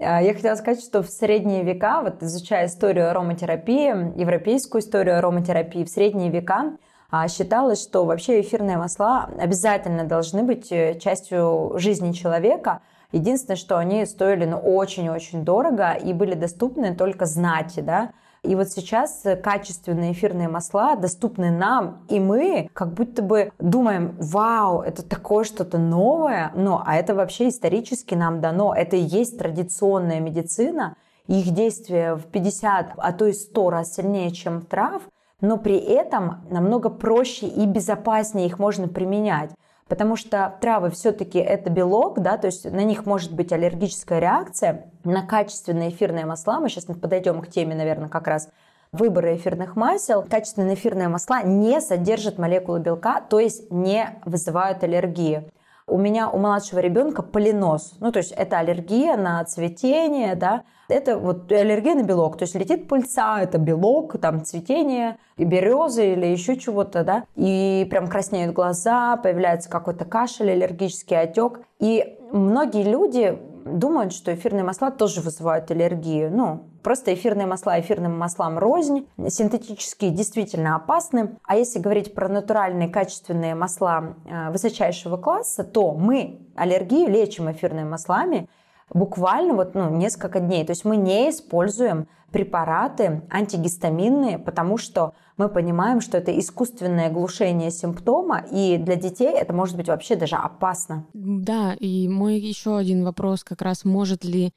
А, 0.00 0.20
я 0.20 0.34
хотела 0.34 0.56
сказать, 0.56 0.82
что 0.82 1.04
в 1.04 1.08
средние 1.08 1.62
века, 1.62 2.02
вот 2.02 2.22
изучая 2.22 2.66
историю 2.66 3.10
ароматерапии, 3.10 4.18
европейскую 4.18 4.82
историю 4.82 5.18
ароматерапии, 5.18 5.84
в 5.84 5.88
средние 5.88 6.30
века 6.30 6.78
а, 7.10 7.28
считалось, 7.28 7.80
что 7.80 8.04
вообще 8.04 8.40
эфирные 8.40 8.76
масла 8.76 9.30
обязательно 9.38 10.04
должны 10.04 10.42
быть 10.42 10.72
э, 10.72 10.98
частью 10.98 11.74
жизни 11.76 12.10
человека– 12.10 12.80
Единственное, 13.12 13.56
что 13.56 13.78
они 13.78 14.04
стоили 14.04 14.44
ну, 14.44 14.58
очень-очень 14.58 15.44
дорого 15.44 15.92
и 15.92 16.12
были 16.12 16.34
доступны 16.34 16.94
только 16.94 17.24
знати, 17.24 17.80
да. 17.80 18.10
И 18.42 18.54
вот 18.54 18.68
сейчас 18.68 19.24
качественные 19.42 20.12
эфирные 20.12 20.48
масла 20.48 20.96
доступны 20.96 21.50
нам, 21.50 22.04
и 22.08 22.20
мы 22.20 22.70
как 22.72 22.94
будто 22.94 23.22
бы 23.22 23.52
думаем, 23.58 24.16
вау, 24.18 24.80
это 24.80 25.02
такое 25.02 25.44
что-то 25.44 25.78
новое, 25.78 26.52
но 26.54 26.82
а 26.84 26.96
это 26.96 27.14
вообще 27.14 27.48
исторически 27.48 28.14
нам 28.14 28.40
дано, 28.40 28.74
это 28.74 28.96
и 28.96 29.00
есть 29.00 29.38
традиционная 29.38 30.20
медицина, 30.20 30.96
их 31.26 31.50
действие 31.50 32.14
в 32.14 32.24
50, 32.26 32.92
а 32.96 33.12
то 33.12 33.26
и 33.26 33.32
100 33.32 33.70
раз 33.70 33.94
сильнее, 33.94 34.30
чем 34.30 34.62
трав, 34.62 35.02
но 35.40 35.56
при 35.58 35.76
этом 35.76 36.46
намного 36.50 36.88
проще 36.88 37.46
и 37.46 37.66
безопаснее 37.66 38.46
их 38.46 38.58
можно 38.58 38.88
применять 38.88 39.50
потому 39.88 40.16
что 40.16 40.54
травы 40.60 40.90
все-таки 40.90 41.38
это 41.38 41.70
белок, 41.70 42.20
да, 42.20 42.36
то 42.38 42.46
есть 42.46 42.70
на 42.70 42.84
них 42.84 43.06
может 43.06 43.32
быть 43.32 43.52
аллергическая 43.52 44.18
реакция. 44.18 44.90
На 45.04 45.26
качественные 45.26 45.90
эфирные 45.90 46.26
масла, 46.26 46.60
мы 46.60 46.68
сейчас 46.68 46.84
подойдем 46.84 47.40
к 47.40 47.48
теме, 47.48 47.74
наверное, 47.74 48.08
как 48.08 48.26
раз 48.26 48.48
выбора 48.92 49.36
эфирных 49.36 49.76
масел, 49.76 50.22
качественные 50.22 50.74
эфирные 50.74 51.08
масла 51.08 51.42
не 51.42 51.80
содержат 51.80 52.38
молекулы 52.38 52.80
белка, 52.80 53.20
то 53.20 53.38
есть 53.38 53.70
не 53.70 54.20
вызывают 54.24 54.82
аллергии. 54.82 55.50
У 55.86 55.98
меня 55.98 56.28
у 56.28 56.38
младшего 56.38 56.80
ребенка 56.80 57.22
полинос, 57.22 57.94
ну 58.00 58.12
то 58.12 58.18
есть 58.18 58.32
это 58.32 58.58
аллергия 58.58 59.16
на 59.16 59.42
цветение, 59.44 60.34
да, 60.34 60.64
это 60.88 61.18
вот 61.18 61.50
аллергия 61.52 61.94
на 61.94 62.02
белок, 62.02 62.36
то 62.36 62.44
есть 62.44 62.54
летит 62.54 62.88
пыльца, 62.88 63.40
это 63.40 63.58
белок, 63.58 64.18
там 64.20 64.44
цветение, 64.44 65.18
и 65.36 65.44
березы 65.44 66.12
или 66.12 66.26
еще 66.26 66.56
чего-то, 66.56 67.04
да, 67.04 67.24
и 67.36 67.86
прям 67.90 68.08
краснеют 68.08 68.54
глаза, 68.54 69.16
появляется 69.16 69.70
какой-то 69.70 70.04
кашель, 70.04 70.50
аллергический 70.50 71.18
отек. 71.18 71.60
И 71.78 72.18
многие 72.32 72.82
люди 72.82 73.38
думают, 73.64 74.12
что 74.12 74.34
эфирные 74.34 74.64
масла 74.64 74.90
тоже 74.90 75.20
вызывают 75.20 75.70
аллергию. 75.70 76.30
Ну, 76.34 76.64
просто 76.82 77.14
эфирные 77.14 77.46
масла 77.46 77.78
эфирным 77.80 78.18
маслам 78.18 78.58
рознь. 78.58 79.06
Синтетические 79.28 80.10
действительно 80.10 80.76
опасны. 80.76 81.36
А 81.44 81.56
если 81.56 81.78
говорить 81.78 82.14
про 82.14 82.28
натуральные 82.28 82.88
качественные 82.88 83.54
масла 83.54 84.16
э, 84.24 84.50
высочайшего 84.50 85.16
класса, 85.16 85.64
то 85.64 85.92
мы 85.92 86.40
аллергию 86.56 87.08
лечим 87.08 87.50
эфирными 87.50 87.88
маслами 87.88 88.48
буквально 88.90 89.54
вот, 89.54 89.74
ну, 89.74 89.96
несколько 89.96 90.40
дней. 90.40 90.64
То 90.64 90.72
есть 90.72 90.84
мы 90.84 90.96
не 90.96 91.30
используем 91.30 92.08
препараты 92.32 93.22
антигистаминные, 93.30 94.38
потому 94.38 94.76
что 94.76 95.14
мы 95.36 95.48
понимаем, 95.48 96.00
что 96.00 96.18
это 96.18 96.36
искусственное 96.38 97.10
глушение 97.10 97.70
симптома, 97.70 98.44
и 98.50 98.76
для 98.76 98.96
детей 98.96 99.30
это 99.30 99.52
может 99.52 99.76
быть 99.76 99.88
вообще 99.88 100.16
даже 100.16 100.36
опасно. 100.36 101.06
Да, 101.14 101.74
и 101.74 102.08
мой 102.08 102.38
еще 102.38 102.76
один 102.76 103.04
вопрос 103.04 103.44
как 103.44 103.62
раз, 103.62 103.84
может 103.84 104.24
ли 104.24 104.52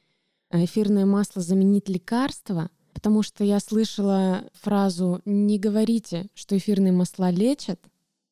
эфирное 0.51 1.05
масло 1.05 1.41
заменить 1.41 1.87
лекарство? 1.87 2.69
Потому 2.93 3.23
что 3.23 3.43
я 3.43 3.59
слышала 3.59 4.43
фразу 4.53 5.21
«не 5.23 5.57
говорите, 5.59 6.27
что 6.33 6.57
эфирные 6.57 6.91
масла 6.91 7.29
лечат», 7.29 7.79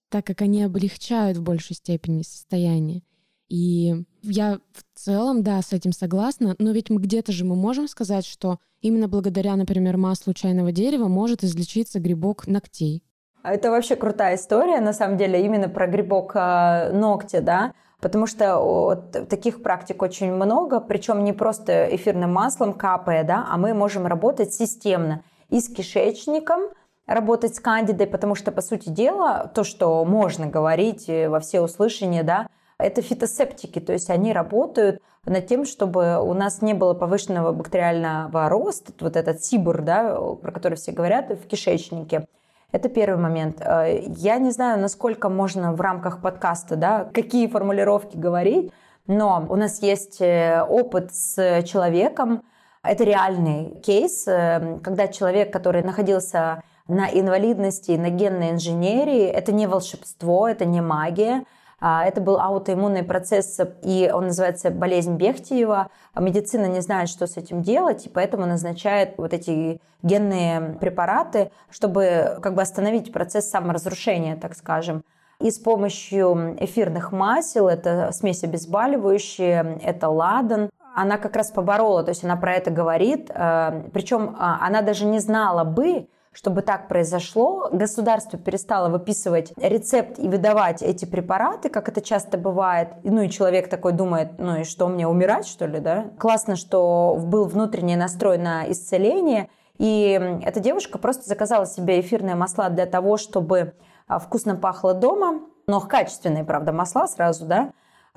так 0.09 0.25
как 0.25 0.41
они 0.41 0.63
облегчают 0.63 1.37
в 1.37 1.43
большей 1.43 1.75
степени 1.75 2.23
состояние. 2.23 3.03
И 3.49 4.05
я 4.21 4.59
в 4.71 4.83
целом, 4.99 5.43
да, 5.43 5.61
с 5.61 5.73
этим 5.73 5.91
согласна, 5.91 6.55
но 6.59 6.71
ведь 6.71 6.89
мы 6.89 7.01
где-то 7.01 7.31
же 7.31 7.45
мы 7.45 7.55
можем 7.55 7.87
сказать, 7.87 8.25
что 8.25 8.59
именно 8.81 9.07
благодаря, 9.07 9.55
например, 9.55 9.97
маслу 9.97 10.33
чайного 10.33 10.71
дерева 10.71 11.07
может 11.07 11.43
излечиться 11.43 11.99
грибок 11.99 12.47
ногтей. 12.47 13.03
Это 13.43 13.71
вообще 13.71 13.95
крутая 13.95 14.35
история, 14.35 14.81
на 14.81 14.93
самом 14.93 15.17
деле, 15.17 15.43
именно 15.43 15.69
про 15.69 15.87
грибок 15.87 16.35
э, 16.35 16.91
ногтя, 16.91 17.41
да, 17.41 17.73
потому 18.01 18.27
что 18.27 18.57
вот, 18.57 19.11
таких 19.29 19.63
практик 19.63 20.01
очень 20.01 20.31
много, 20.31 20.79
причем 20.79 21.23
не 21.23 21.33
просто 21.33 21.87
эфирным 21.95 22.33
маслом 22.33 22.73
капая, 22.73 23.23
да, 23.23 23.47
а 23.49 23.57
мы 23.57 23.73
можем 23.73 24.05
работать 24.05 24.53
системно 24.53 25.23
и 25.49 25.61
с 25.61 25.69
кишечником, 25.69 26.61
работать 27.07 27.55
с 27.55 27.59
кандидой, 27.59 28.07
потому 28.07 28.35
что, 28.35 28.51
по 28.51 28.61
сути 28.61 28.89
дела, 28.89 29.49
то, 29.55 29.63
что 29.63 30.03
можно 30.05 30.45
говорить 30.45 31.07
во 31.07 31.39
все 31.39 31.61
услышания, 31.61 32.23
да, 32.23 32.47
это 32.79 33.01
фитосептики, 33.01 33.79
то 33.79 33.93
есть 33.93 34.09
они 34.09 34.33
работают 34.33 35.01
над 35.25 35.47
тем, 35.47 35.65
чтобы 35.65 36.19
у 36.21 36.33
нас 36.33 36.61
не 36.61 36.73
было 36.73 36.93
повышенного 36.93 37.51
бактериального 37.51 38.47
роста, 38.49 38.93
вот 39.01 39.15
этот 39.15 39.43
сибур, 39.43 39.81
да, 39.81 40.15
про 40.15 40.51
который 40.51 40.75
все 40.75 40.91
говорят, 40.91 41.29
в 41.29 41.45
кишечнике. 41.45 42.25
Это 42.71 42.87
первый 42.87 43.19
момент. 43.19 43.61
Э, 43.61 44.01
я 44.07 44.37
не 44.37 44.51
знаю, 44.51 44.79
насколько 44.79 45.29
можно 45.29 45.73
в 45.73 45.81
рамках 45.81 46.21
подкаста, 46.21 46.75
да, 46.75 47.09
какие 47.13 47.47
формулировки 47.47 48.15
говорить, 48.15 48.71
но 49.07 49.45
у 49.49 49.55
нас 49.55 49.81
есть 49.81 50.21
э, 50.21 50.61
опыт 50.61 51.13
с 51.13 51.63
человеком, 51.63 52.43
это 52.81 53.03
реальный 53.03 53.81
кейс, 53.81 54.25
э, 54.27 54.79
когда 54.83 55.07
человек, 55.07 55.51
который 55.51 55.83
находился 55.83 56.63
на 56.87 57.09
инвалидности, 57.09 57.91
на 57.91 58.09
генной 58.09 58.51
инженерии, 58.51 59.25
это 59.25 59.51
не 59.51 59.67
волшебство, 59.67 60.47
это 60.47 60.65
не 60.65 60.81
магия, 60.81 61.43
это 61.81 62.21
был 62.21 62.39
аутоиммунный 62.39 63.03
процесс, 63.03 63.59
и 63.83 64.11
он 64.13 64.27
называется 64.27 64.69
болезнь 64.69 65.15
Бехтиева. 65.15 65.89
Медицина 66.19 66.65
не 66.65 66.81
знает, 66.81 67.09
что 67.09 67.27
с 67.27 67.37
этим 67.37 67.61
делать, 67.61 68.05
и 68.05 68.09
поэтому 68.09 68.45
назначает 68.45 69.13
вот 69.17 69.33
эти 69.33 69.79
генные 70.03 70.77
препараты, 70.79 71.51
чтобы 71.69 72.37
как 72.41 72.55
бы 72.55 72.61
остановить 72.61 73.11
процесс 73.11 73.49
саморазрушения, 73.49 74.35
так 74.35 74.55
скажем. 74.55 75.03
И 75.39 75.51
с 75.51 75.57
помощью 75.57 76.57
эфирных 76.59 77.13
масел, 77.13 77.69
это 77.69 78.11
смесь 78.11 78.43
обезболивающие, 78.43 79.79
это 79.81 80.09
ладан, 80.09 80.69
она 80.95 81.17
как 81.17 81.35
раз 81.37 81.49
поборола, 81.51 82.03
то 82.03 82.09
есть 82.09 82.25
она 82.25 82.35
про 82.35 82.55
это 82.55 82.71
говорит, 82.71 83.31
э, 83.33 83.83
причем 83.93 84.35
а, 84.37 84.65
она 84.65 84.81
даже 84.81 85.05
не 85.05 85.19
знала 85.19 85.63
бы, 85.63 86.07
чтобы 86.31 86.61
так 86.61 86.87
произошло, 86.87 87.69
государство 87.71 88.37
перестало 88.37 88.89
выписывать 88.89 89.51
рецепт 89.57 90.19
и 90.19 90.27
выдавать 90.27 90.81
эти 90.81 91.05
препараты, 91.05 91.69
как 91.69 91.89
это 91.89 92.01
часто 92.01 92.37
бывает. 92.37 92.89
Ну 93.03 93.21
и 93.21 93.29
человек 93.29 93.69
такой 93.69 93.93
думает, 93.93 94.33
ну 94.37 94.61
и 94.61 94.63
что, 94.63 94.87
мне 94.87 95.07
умирать, 95.07 95.47
что 95.47 95.65
ли, 95.65 95.79
да? 95.79 96.11
Классно, 96.19 96.55
что 96.55 97.17
был 97.19 97.45
внутренний 97.45 97.95
настрой 97.95 98.37
на 98.37 98.69
исцеление, 98.71 99.49
и 99.77 100.39
эта 100.43 100.59
девушка 100.59 100.99
просто 100.99 101.27
заказала 101.27 101.65
себе 101.65 101.99
эфирные 102.01 102.35
масла 102.35 102.69
для 102.69 102.85
того, 102.85 103.17
чтобы 103.17 103.73
а, 104.07 104.19
вкусно 104.19 104.55
пахло 104.55 104.93
дома, 104.93 105.39
но 105.67 105.79
качественные, 105.79 106.43
правда, 106.43 106.73
масла 106.73 107.07
сразу, 107.07 107.45
да, 107.45 107.71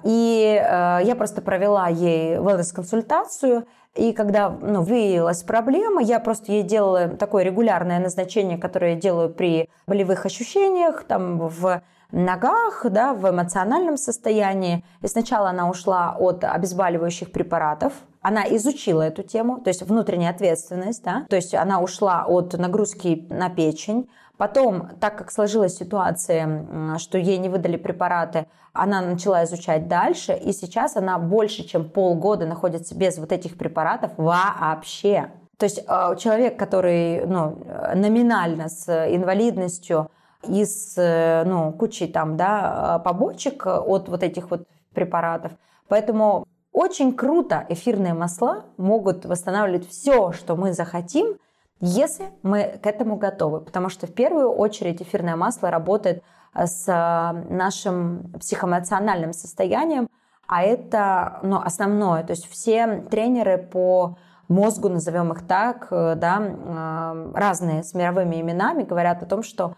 и 0.05 0.61
э, 0.61 1.01
я 1.05 1.15
просто 1.17 1.43
провела 1.43 1.89
ей 1.89 2.37
wellness-консультацию, 2.37 3.67
И 3.95 4.13
когда 4.15 4.49
ну, 4.49 4.83
выявилась 4.83 5.43
проблема, 5.43 6.03
я 6.03 6.19
просто 6.19 6.53
ей 6.53 6.63
делала 6.63 7.09
такое 7.09 7.43
регулярное 7.43 7.99
назначение, 7.99 8.57
которое 8.57 8.95
я 8.95 9.01
делаю 9.01 9.29
при 9.29 9.69
болевых 9.87 10.25
ощущениях, 10.25 11.05
там 11.05 11.39
в 11.39 11.83
ногах, 12.11 12.87
да, 12.89 13.13
в 13.13 13.29
эмоциональном 13.29 13.99
состоянии. 13.99 14.85
И 15.03 15.09
сначала 15.09 15.51
она 15.51 15.69
ушла 15.69 16.17
от 16.19 16.45
обезболивающих 16.45 17.33
препаратов, 17.33 17.93
она 18.23 18.45
изучила 18.57 19.03
эту 19.03 19.25
тему, 19.25 19.61
то 19.61 19.69
есть 19.69 19.83
внутренняя 19.83 20.31
ответственность, 20.31 21.03
да, 21.03 21.27
то 21.29 21.37
есть 21.37 21.55
она 21.55 21.81
ушла 21.81 22.25
от 22.27 22.53
нагрузки 22.55 23.27
на 23.31 23.51
печень, 23.51 24.09
Потом, 24.43 24.89
так 24.99 25.17
как 25.17 25.31
сложилась 25.31 25.77
ситуация, 25.77 26.99
что 26.99 27.17
ей 27.17 27.39
не 27.39 27.49
выдали 27.49 27.77
препараты, 27.77 28.47
она 28.73 29.01
начала 29.01 29.45
изучать 29.45 29.87
дальше, 29.87 30.33
и 30.33 30.53
сейчас 30.53 30.97
она 30.97 31.17
больше, 31.21 31.63
чем 31.63 31.89
полгода 31.89 32.45
находится 32.45 32.97
без 32.97 33.19
вот 33.19 33.31
этих 33.31 33.57
препаратов 33.57 34.11
вообще. 34.17 35.31
То 35.59 35.67
есть 35.67 35.85
э, 35.87 36.17
человек, 36.19 36.59
который 36.59 37.25
ну, 37.25 37.65
номинально 37.95 38.69
с 38.69 38.89
инвалидностью 39.15 40.11
и 40.49 40.65
с 40.65 41.45
ну, 41.47 41.73
кучей 41.75 42.09
там, 42.09 42.37
да, 42.37 43.01
побочек 43.05 43.65
от 43.65 44.09
вот 44.09 44.25
этих 44.25 44.51
вот 44.51 44.67
препаратов. 44.93 45.53
Поэтому 45.87 46.49
очень 46.73 47.15
круто 47.15 47.65
эфирные 47.69 48.15
масла 48.15 48.65
могут 48.77 49.25
восстанавливать 49.25 49.89
все, 49.89 50.33
что 50.33 50.57
мы 50.57 50.73
захотим– 50.73 51.37
если 51.83 52.27
мы 52.45 52.79
к 52.81 52.87
этому 52.87 53.17
готовы. 53.17 53.61
Потому 53.61 53.89
что 53.91 54.07
в 54.07 54.15
первую 54.15 54.51
очередь 54.51 55.03
эфирное 55.03 55.37
масло 55.37 55.69
работает 55.69 56.23
э, 56.55 56.67
с 56.67 56.89
э, 56.89 57.53
нашим 57.53 58.33
психоэмоциональным 58.39 59.33
состоянием, 59.33 60.09
а 60.47 60.63
это 60.63 61.41
ну, 61.43 61.57
основное. 61.57 62.23
То 62.23 62.31
есть 62.31 62.49
все 62.49 63.05
тренеры 63.11 63.59
по 63.59 64.17
мозгу, 64.47 64.91
назовем 64.91 65.33
их 65.33 65.45
так, 65.47 65.89
э, 65.91 66.15
да, 66.15 67.15
разные 67.35 67.83
с 67.83 67.95
мировыми 67.95 68.41
именами 68.41 68.85
говорят 68.85 69.23
о 69.23 69.27
том, 69.27 69.43
что 69.43 69.75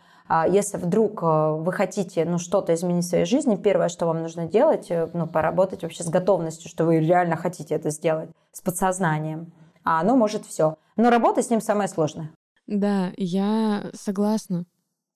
если 0.48 0.78
вдруг 0.78 1.20
вы 1.20 1.70
хотите 1.70 2.24
ну, 2.24 2.38
что-то 2.38 2.72
изменить 2.72 3.04
в 3.04 3.08
своей 3.08 3.26
жизни, 3.26 3.56
первое, 3.56 3.90
что 3.90 4.06
вам 4.06 4.22
нужно 4.22 4.46
делать, 4.46 4.90
ну, 5.12 5.26
поработать 5.26 5.82
вообще 5.82 6.02
с 6.02 6.08
готовностью, 6.08 6.70
что 6.70 6.86
вы 6.86 6.98
реально 6.98 7.36
хотите 7.36 7.74
это 7.74 7.90
сделать, 7.90 8.30
с 8.50 8.62
подсознанием. 8.62 9.52
А 9.84 10.00
оно 10.00 10.16
может 10.16 10.46
все. 10.46 10.78
Но 10.96 11.10
работа 11.10 11.42
с 11.42 11.50
ним 11.50 11.60
самое 11.60 11.88
сложное. 11.88 12.32
Да, 12.66 13.12
я 13.16 13.90
согласна. 13.94 14.64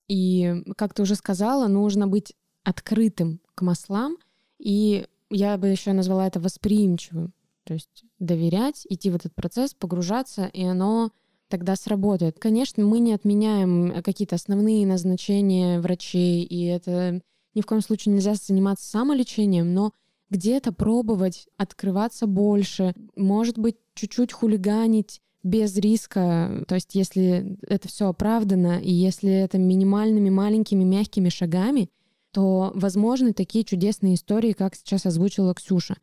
И, 0.09 0.65
как 0.77 0.95
ты 0.95 1.03
уже 1.03 1.15
сказала, 1.15 1.67
нужно 1.69 2.07
быть 2.07 2.35
открытым 2.65 3.41
к 3.55 3.63
маслам, 3.63 4.17
и 4.59 5.07
я 5.31 5.57
бы 5.57 5.69
еще 5.69 5.93
назвала 5.93 6.27
это 6.27 6.41
восприимчивым. 6.41 7.33
То 7.65 7.75
есть 7.75 8.05
доверять, 8.19 8.87
идти 8.89 9.11
в 9.11 9.17
этот 9.17 9.35
процесс, 9.35 9.75
погружаться, 9.75 10.47
и 10.47 10.65
оно 10.65 11.11
тогда 11.49 11.77
сработает. 11.77 12.39
Конечно, 12.39 12.85
мы 12.85 12.99
не 12.99 13.13
отменяем 13.13 14.03
какие-то 14.03 14.37
основные 14.37 14.87
назначения 14.87 15.81
врачей, 15.81 16.45
и 16.45 16.65
это 16.65 17.21
ни 17.55 17.61
в 17.61 17.67
коем 17.67 17.83
случае 17.83 18.15
нельзя 18.15 18.35
заниматься 18.35 18.89
самолечением, 18.89 19.75
но 19.75 19.93
где-то 20.31 20.73
пробовать 20.73 21.49
открываться 21.57 22.27
больше, 22.27 22.95
может 23.17 23.59
быть, 23.59 23.77
чуть-чуть 23.95 24.33
хулиганить, 24.33 25.21
без 25.43 25.77
риска, 25.77 26.65
то 26.67 26.75
есть 26.75 26.95
если 26.95 27.59
это 27.63 27.89
все 27.89 28.09
оправдано, 28.09 28.81
и 28.81 28.93
если 28.93 29.31
это 29.31 29.59
минимальными, 29.59 30.31
маленькими, 30.31 30.85
мягкими 30.85 31.29
шагами, 31.29 31.91
то 32.33 32.73
возможны 32.75 33.33
такие 33.33 33.65
чудесные 33.65 34.15
истории, 34.15 34.53
как 34.53 34.75
сейчас 34.75 35.07
озвучила 35.07 35.55
Ксюша. 35.55 35.97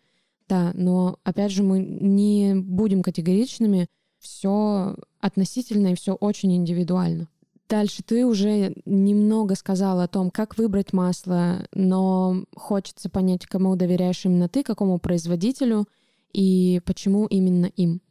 Да, 0.47 0.71
но 0.73 1.17
опять 1.23 1.51
же 1.51 1.63
мы 1.63 1.79
не 1.79 2.55
будем 2.55 3.01
категоричными, 3.01 3.87
все 4.19 4.95
относительно 5.19 5.87
и 5.89 5.95
все 5.95 6.13
очень 6.13 6.55
индивидуально. 6.55 7.27
Дальше 7.67 8.03
ты 8.03 8.25
уже 8.25 8.75
немного 8.85 9.55
сказала 9.55 10.03
о 10.03 10.07
том, 10.07 10.29
как 10.29 10.57
выбрать 10.57 10.93
масло, 10.93 11.67
но 11.73 12.43
хочется 12.55 13.09
понять, 13.09 13.47
кому 13.47 13.75
доверяешь 13.75 14.23
именно 14.25 14.47
ты, 14.47 14.63
какому 14.63 14.99
производителю 14.99 15.87
и 16.31 16.79
почему 16.85 17.25
именно 17.25 17.65
им. 17.65 18.01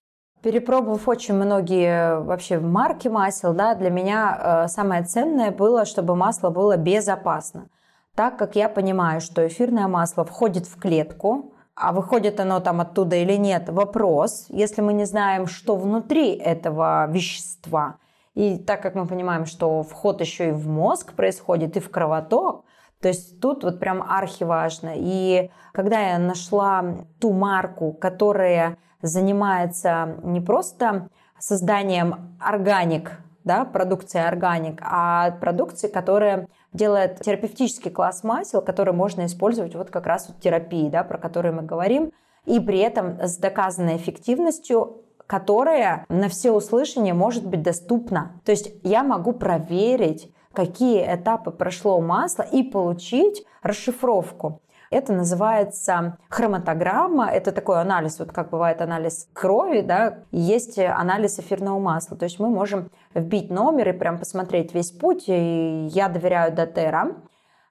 Перепробовав 0.45 1.09
очень 1.09 1.33
многие 1.33 2.21
вообще 2.21 2.59
марки 2.59 3.09
масел, 3.09 3.55
да, 3.55 3.75
для 3.75 3.89
меня 3.89 4.65
э, 4.67 4.69
самое 4.69 5.03
ценное 5.03 5.51
было, 5.51 5.87
чтобы 5.87 6.17
масло 6.17 6.51
было 6.51 6.77
безопасно. 6.77 7.69
Так 8.15 8.37
как 8.37 8.55
я 8.55 8.69
понимаю, 8.69 9.23
что 9.23 9.47
эфирное 9.47 9.89
масло 9.89 10.27
входит 10.27 10.67
в 10.67 10.79
клетку, 10.79 11.55
а 11.75 11.93
выходит 11.93 12.41
оно 12.41 12.61
там 12.61 12.83
оттуда 12.83 13.17
или 13.17 13.37
нет, 13.37 13.71
вопрос, 13.71 14.45
если 14.51 14.83
мы 14.83 14.93
не 14.93 15.07
знаем, 15.07 15.47
что 15.47 15.77
внутри 15.77 16.35
этого 16.35 17.11
вещества. 17.11 17.97
И 18.35 18.59
так 18.59 18.83
как 18.83 18.95
мы 18.95 19.07
понимаем, 19.07 19.47
что 19.47 19.83
вход 19.83 20.21
еще 20.21 20.51
и 20.51 20.53
в 20.53 20.69
мозг 20.69 21.15
происходит, 21.15 21.79
и 21.79 21.81
в 21.81 21.91
кровоток, 21.91 22.67
то 23.01 23.09
есть 23.09 23.41
тут 23.41 23.65
вот 23.65 23.81
прям 23.81 24.03
архиважно. 24.03 24.93
И 24.95 25.51
когда 25.73 26.01
я 26.01 26.19
нашла 26.19 26.85
ту 27.19 27.33
марку, 27.33 27.95
которая 27.95 28.77
занимается 29.05 30.17
не 30.23 30.41
просто 30.41 31.09
созданием 31.39 32.37
органик, 32.41 33.13
да, 33.45 33.65
продукции 33.65 34.21
органик, 34.21 34.81
а 34.83 35.33
продукции, 35.33 35.89
которая 35.89 36.49
делает 36.73 37.21
терапевтический 37.21 37.91
класс 37.91 38.25
масел, 38.25 38.63
который 38.63 38.95
можно 38.95 39.27
использовать 39.27 39.75
вот 39.75 39.91
как 39.91 40.07
раз 40.07 40.29
в 40.29 40.41
терапии, 40.41 40.89
да, 40.89 41.05
про 41.05 41.19
которую 41.19 41.55
мы 41.55 41.63
говорим, 41.63 42.13
и 42.47 42.59
при 42.61 42.79
этом 42.79 43.21
с 43.21 43.37
доказанной 43.37 43.97
эффективностью 43.97 45.01
которая 45.27 46.05
на 46.09 46.29
все 46.29 46.53
услышания 46.53 47.15
может 47.15 47.47
быть 47.47 47.63
доступна. 47.63 48.33
То 48.45 48.53
есть 48.53 48.75
я 48.83 49.03
могу 49.03 49.33
проверить, 49.33 50.31
какие 50.53 51.03
этапы 51.03 51.51
прошло 51.51 52.01
масло 52.01 52.43
и 52.43 52.63
получить 52.63 53.45
расшифровку. 53.63 54.61
Это 54.95 55.13
называется 55.13 56.19
хроматограмма. 56.29 57.29
Это 57.29 57.51
такой 57.51 57.81
анализ, 57.81 58.21
вот 58.21 58.31
как 58.31 58.51
бывает 58.51 58.81
анализ 58.81 59.29
крови, 59.33 59.81
да, 59.81 60.19
есть 60.31 60.79
анализ 60.79 61.41
эфирного 61.41 61.81
масла. 61.81 62.17
То 62.17 62.27
есть 62.27 62.39
мы 62.39 62.49
можем 62.49 62.91
вбить 63.13 63.51
номер 63.51 63.89
и 63.89 63.93
прям 63.93 64.21
посмотреть 64.21 64.73
весь 64.73 64.93
путь. 64.93 65.25
И 65.27 65.89
я 65.91 66.09
доверяю 66.09 66.55
Дотера. 66.55 67.17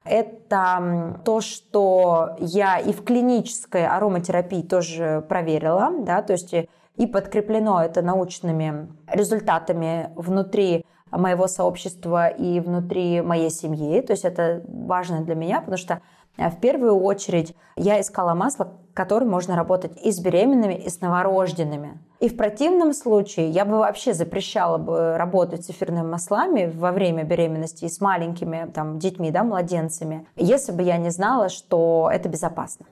Это 0.04 1.22
то, 1.24 1.40
что 1.40 2.36
я 2.40 2.78
и 2.78 2.92
в 2.92 3.06
клинической 3.06 3.88
ароматерапии 3.88 4.62
тоже 4.62 5.26
проверила, 5.30 5.94
да, 6.00 6.22
то 6.22 6.34
есть 6.34 6.54
и 6.54 7.08
подкреплено 7.08 7.82
это 7.82 8.02
научными 8.02 8.90
результатами 9.08 10.12
внутри 10.18 10.86
моего 11.10 11.48
сообщества 11.48 12.28
и 12.28 12.60
внутри 12.60 13.22
моей 13.22 13.50
семьи. 13.50 14.02
То 14.02 14.12
есть 14.12 14.26
это 14.26 14.62
важно 14.68 15.22
для 15.22 15.36
меня, 15.36 15.60
потому 15.60 15.78
что 15.78 16.02
в 16.38 16.60
первую 16.60 17.00
очередь 17.00 17.56
я 17.76 18.02
искала 18.02 18.34
масло, 18.34 18.74
которым 18.94 19.30
можно 19.30 19.56
работать 19.56 20.00
и 20.04 20.12
с 20.12 20.20
беременными, 20.20 20.76
и 20.76 20.90
с 20.90 21.02
новорожденными. 21.02 22.00
И 22.20 22.30
в 22.30 22.38
противном 22.38 22.94
случае 22.94 23.50
я 23.50 23.66
бы 23.66 23.78
вообще 23.80 24.14
запрещала 24.14 24.78
бы 24.78 25.18
работать 25.18 25.66
с 25.66 25.70
эфирными 25.70 26.08
маслами 26.08 26.72
во 26.74 26.92
время 26.92 27.24
беременности 27.24 27.86
и 27.86 27.90
с 27.90 28.00
маленькими 28.00 28.72
там, 28.74 29.00
детьми, 29.00 29.32
да, 29.32 29.44
младенцами, 29.44 30.28
если 30.36 30.72
бы 30.72 30.84
я 30.84 30.98
не 30.98 31.10
знала, 31.10 31.50
что 31.50 32.10
это 32.12 32.30
безопасно. 32.30 32.86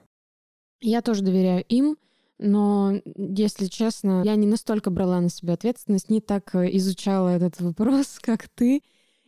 Я 0.80 1.00
тоже 1.00 1.22
доверяю 1.22 1.64
им, 1.68 1.96
но, 2.38 2.92
если 3.16 3.66
честно, 3.66 4.22
я 4.24 4.34
не 4.34 4.48
настолько 4.48 4.90
брала 4.90 5.20
на 5.20 5.30
себя 5.30 5.54
ответственность, 5.54 6.10
не 6.10 6.20
так 6.20 6.54
изучала 6.54 7.28
этот 7.28 7.60
вопрос, 7.60 8.18
как 8.22 8.48
ты. 8.48 8.82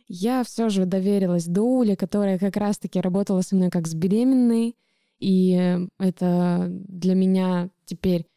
Я 0.07 0.43
все 0.43 0.69
же 0.69 0.85
доверилась 0.85 1.45
Доуле, 1.45 1.95
которая 1.95 2.37
как 2.37 2.57
раз-таки 2.57 3.01
работала 3.01 3.41
со 3.41 3.55
мной 3.55 3.69
как 3.69 3.87
с 3.87 3.95
беременной. 3.95 4.75
И 5.19 5.79
это 5.97 6.67
для 6.69 7.15
меня 7.15 7.69
теперь 7.85 8.27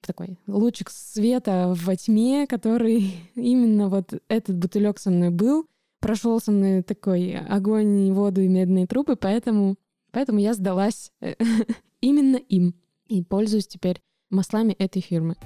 такой 0.00 0.38
лучик 0.46 0.90
света 0.90 1.74
во 1.76 1.96
тьме, 1.96 2.46
который 2.46 3.12
именно 3.34 3.88
вот 3.88 4.14
этот 4.28 4.56
бутылек 4.56 4.98
со 4.98 5.10
мной 5.10 5.30
был. 5.30 5.66
Прошел 6.00 6.40
со 6.40 6.52
мной 6.52 6.82
такой 6.82 7.36
огонь, 7.36 8.12
воду 8.12 8.40
и 8.40 8.48
медные 8.48 8.86
трубы, 8.86 9.16
поэтому, 9.16 9.76
поэтому 10.12 10.38
я 10.38 10.54
сдалась 10.54 11.12
именно 12.00 12.36
им. 12.36 12.74
И 13.06 13.22
пользуюсь 13.22 13.66
теперь 13.66 14.00
маслами 14.30 14.74
этой 14.74 15.02
фирмы. 15.02 15.36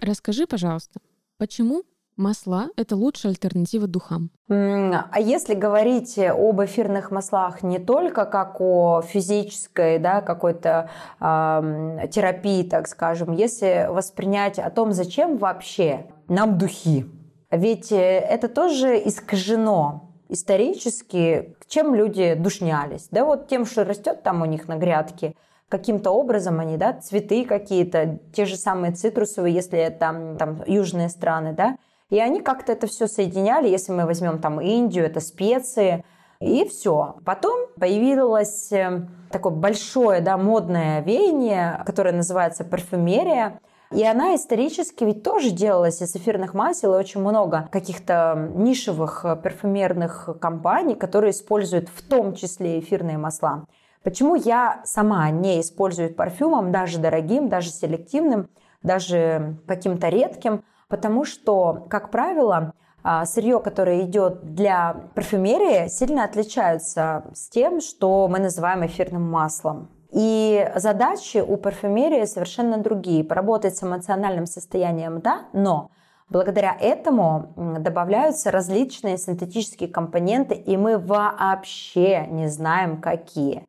Расскажи, 0.00 0.46
пожалуйста, 0.46 1.00
почему 1.38 1.82
Масла– 2.16 2.68
это 2.76 2.96
лучшая 2.96 3.32
альтернатива 3.32 3.86
духам. 3.86 4.30
А 4.48 5.20
если 5.20 5.54
говорить 5.54 6.18
об 6.18 6.62
эфирных 6.62 7.10
маслах 7.10 7.62
не 7.62 7.78
только 7.78 8.24
как 8.24 8.60
о 8.60 9.02
физической 9.02 9.98
да, 9.98 10.20
какой-то 10.20 10.90
э, 11.20 12.08
терапии, 12.10 12.62
так 12.62 12.88
скажем, 12.88 13.32
если 13.32 13.88
воспринять 13.90 14.58
о 14.58 14.70
том, 14.70 14.92
зачем 14.92 15.38
вообще 15.38 16.06
нам 16.28 16.58
духи, 16.58 17.06
ведь 17.50 17.90
это 17.90 18.48
тоже 18.48 18.96
искажено 18.96 20.10
исторически, 20.28 21.56
чем 21.66 21.94
люди 21.94 22.34
душнялись. 22.34 23.08
Да 23.10 23.24
вот 23.24 23.48
тем, 23.48 23.66
что 23.66 23.84
растет 23.84 24.22
там 24.22 24.42
у 24.42 24.44
них 24.44 24.68
на 24.68 24.76
грядке, 24.76 25.34
каким-то 25.68 26.10
образом 26.10 26.60
они, 26.60 26.76
да, 26.76 26.92
цветы 26.92 27.44
какие-то, 27.44 28.18
те 28.32 28.44
же 28.44 28.56
самые 28.56 28.92
цитрусовые, 28.92 29.54
если 29.54 29.78
это 29.78 30.36
там 30.38 30.62
южные 30.66 31.08
страны, 31.08 31.52
да, 31.52 31.76
и 32.14 32.20
они 32.20 32.40
как-то 32.40 32.70
это 32.70 32.86
все 32.86 33.08
соединяли, 33.08 33.68
если 33.68 33.90
мы 33.90 34.06
возьмем 34.06 34.38
там 34.38 34.60
Индию, 34.60 35.04
это 35.04 35.18
специи, 35.18 36.04
и 36.38 36.64
все. 36.64 37.16
Потом 37.24 37.66
появилось 37.80 38.70
э, 38.70 39.08
такое 39.32 39.52
большое, 39.52 40.20
да, 40.20 40.38
модное 40.38 41.00
веяние, 41.00 41.82
которое 41.84 42.12
называется 42.12 42.62
парфюмерия. 42.62 43.58
И 43.90 44.04
она 44.04 44.36
исторически 44.36 45.02
ведь 45.02 45.24
тоже 45.24 45.50
делалась 45.50 46.02
из 46.02 46.14
эфирных 46.14 46.54
масел, 46.54 46.94
и 46.94 46.98
очень 46.98 47.20
много 47.20 47.68
каких-то 47.72 48.48
нишевых 48.54 49.26
парфюмерных 49.42 50.38
компаний, 50.40 50.94
которые 50.94 51.32
используют 51.32 51.88
в 51.88 52.00
том 52.08 52.36
числе 52.36 52.78
эфирные 52.78 53.18
масла. 53.18 53.64
Почему 54.04 54.36
я 54.36 54.82
сама 54.84 55.28
не 55.30 55.60
использую 55.60 56.14
парфюмом, 56.14 56.70
даже 56.70 56.98
дорогим, 56.98 57.48
даже 57.48 57.70
селективным, 57.70 58.50
даже 58.84 59.56
каким-то 59.66 60.10
редким? 60.10 60.62
Потому 60.88 61.24
что, 61.24 61.86
как 61.88 62.10
правило, 62.10 62.72
а, 63.02 63.26
сырье, 63.26 63.60
которое 63.60 64.04
идет 64.04 64.54
для 64.54 65.08
парфюмерии, 65.14 65.88
сильно 65.88 66.24
отличаются 66.24 67.24
с 67.34 67.50
тем, 67.50 67.80
что 67.80 68.26
мы 68.28 68.38
называем 68.38 68.84
эфирным 68.86 69.30
маслом. 69.30 69.90
И 70.10 70.70
задачи 70.76 71.38
у 71.38 71.56
парфюмерии 71.56 72.24
совершенно 72.24 72.78
другие. 72.78 73.24
Поработать 73.24 73.76
с 73.76 73.82
эмоциональным 73.82 74.46
состоянием, 74.46 75.20
да, 75.20 75.48
но 75.52 75.90
благодаря 76.30 76.74
этому 76.80 77.52
добавляются 77.80 78.50
различные 78.50 79.18
синтетические 79.18 79.88
компоненты, 79.88 80.54
и 80.54 80.76
мы 80.76 80.98
вообще 80.98 82.26
не 82.28 82.48
знаем, 82.48 83.00
какие. 83.00 83.66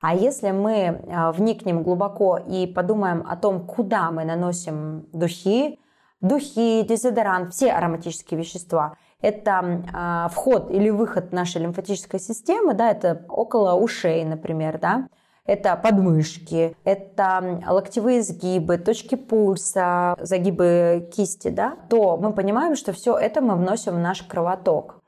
А 0.00 0.14
если 0.14 0.52
мы 0.52 1.02
а, 1.10 1.32
вникнем 1.32 1.82
глубоко 1.82 2.38
и 2.38 2.66
подумаем 2.66 3.26
о 3.28 3.36
том, 3.36 3.66
куда 3.66 4.10
мы 4.12 4.24
наносим 4.24 5.06
духи, 5.12 5.78
духи, 6.20 6.82
дезодорант, 6.82 7.54
все 7.54 7.70
ароматические 7.72 8.38
вещества. 8.38 8.96
Это 9.20 9.82
э, 9.92 10.32
вход 10.32 10.70
или 10.70 10.90
выход 10.90 11.32
нашей 11.32 11.62
лимфатической 11.62 12.20
системы, 12.20 12.74
да, 12.74 12.90
это 12.90 13.24
около 13.28 13.74
ушей, 13.74 14.24
например, 14.24 14.78
да, 14.78 15.08
это 15.44 15.76
подмышки, 15.76 16.76
это 16.84 17.62
локтевые 17.66 18.22
сгибы, 18.22 18.76
точки 18.76 19.14
пульса, 19.14 20.14
загибы 20.20 21.08
кисти, 21.12 21.48
да, 21.48 21.76
то 21.88 22.16
мы 22.16 22.32
понимаем, 22.32 22.76
что 22.76 22.92
все 22.92 23.16
это 23.16 23.40
мы 23.40 23.56
вносим 23.56 23.94
в 23.94 23.98
наш 23.98 24.22
кровоток. 24.22 25.00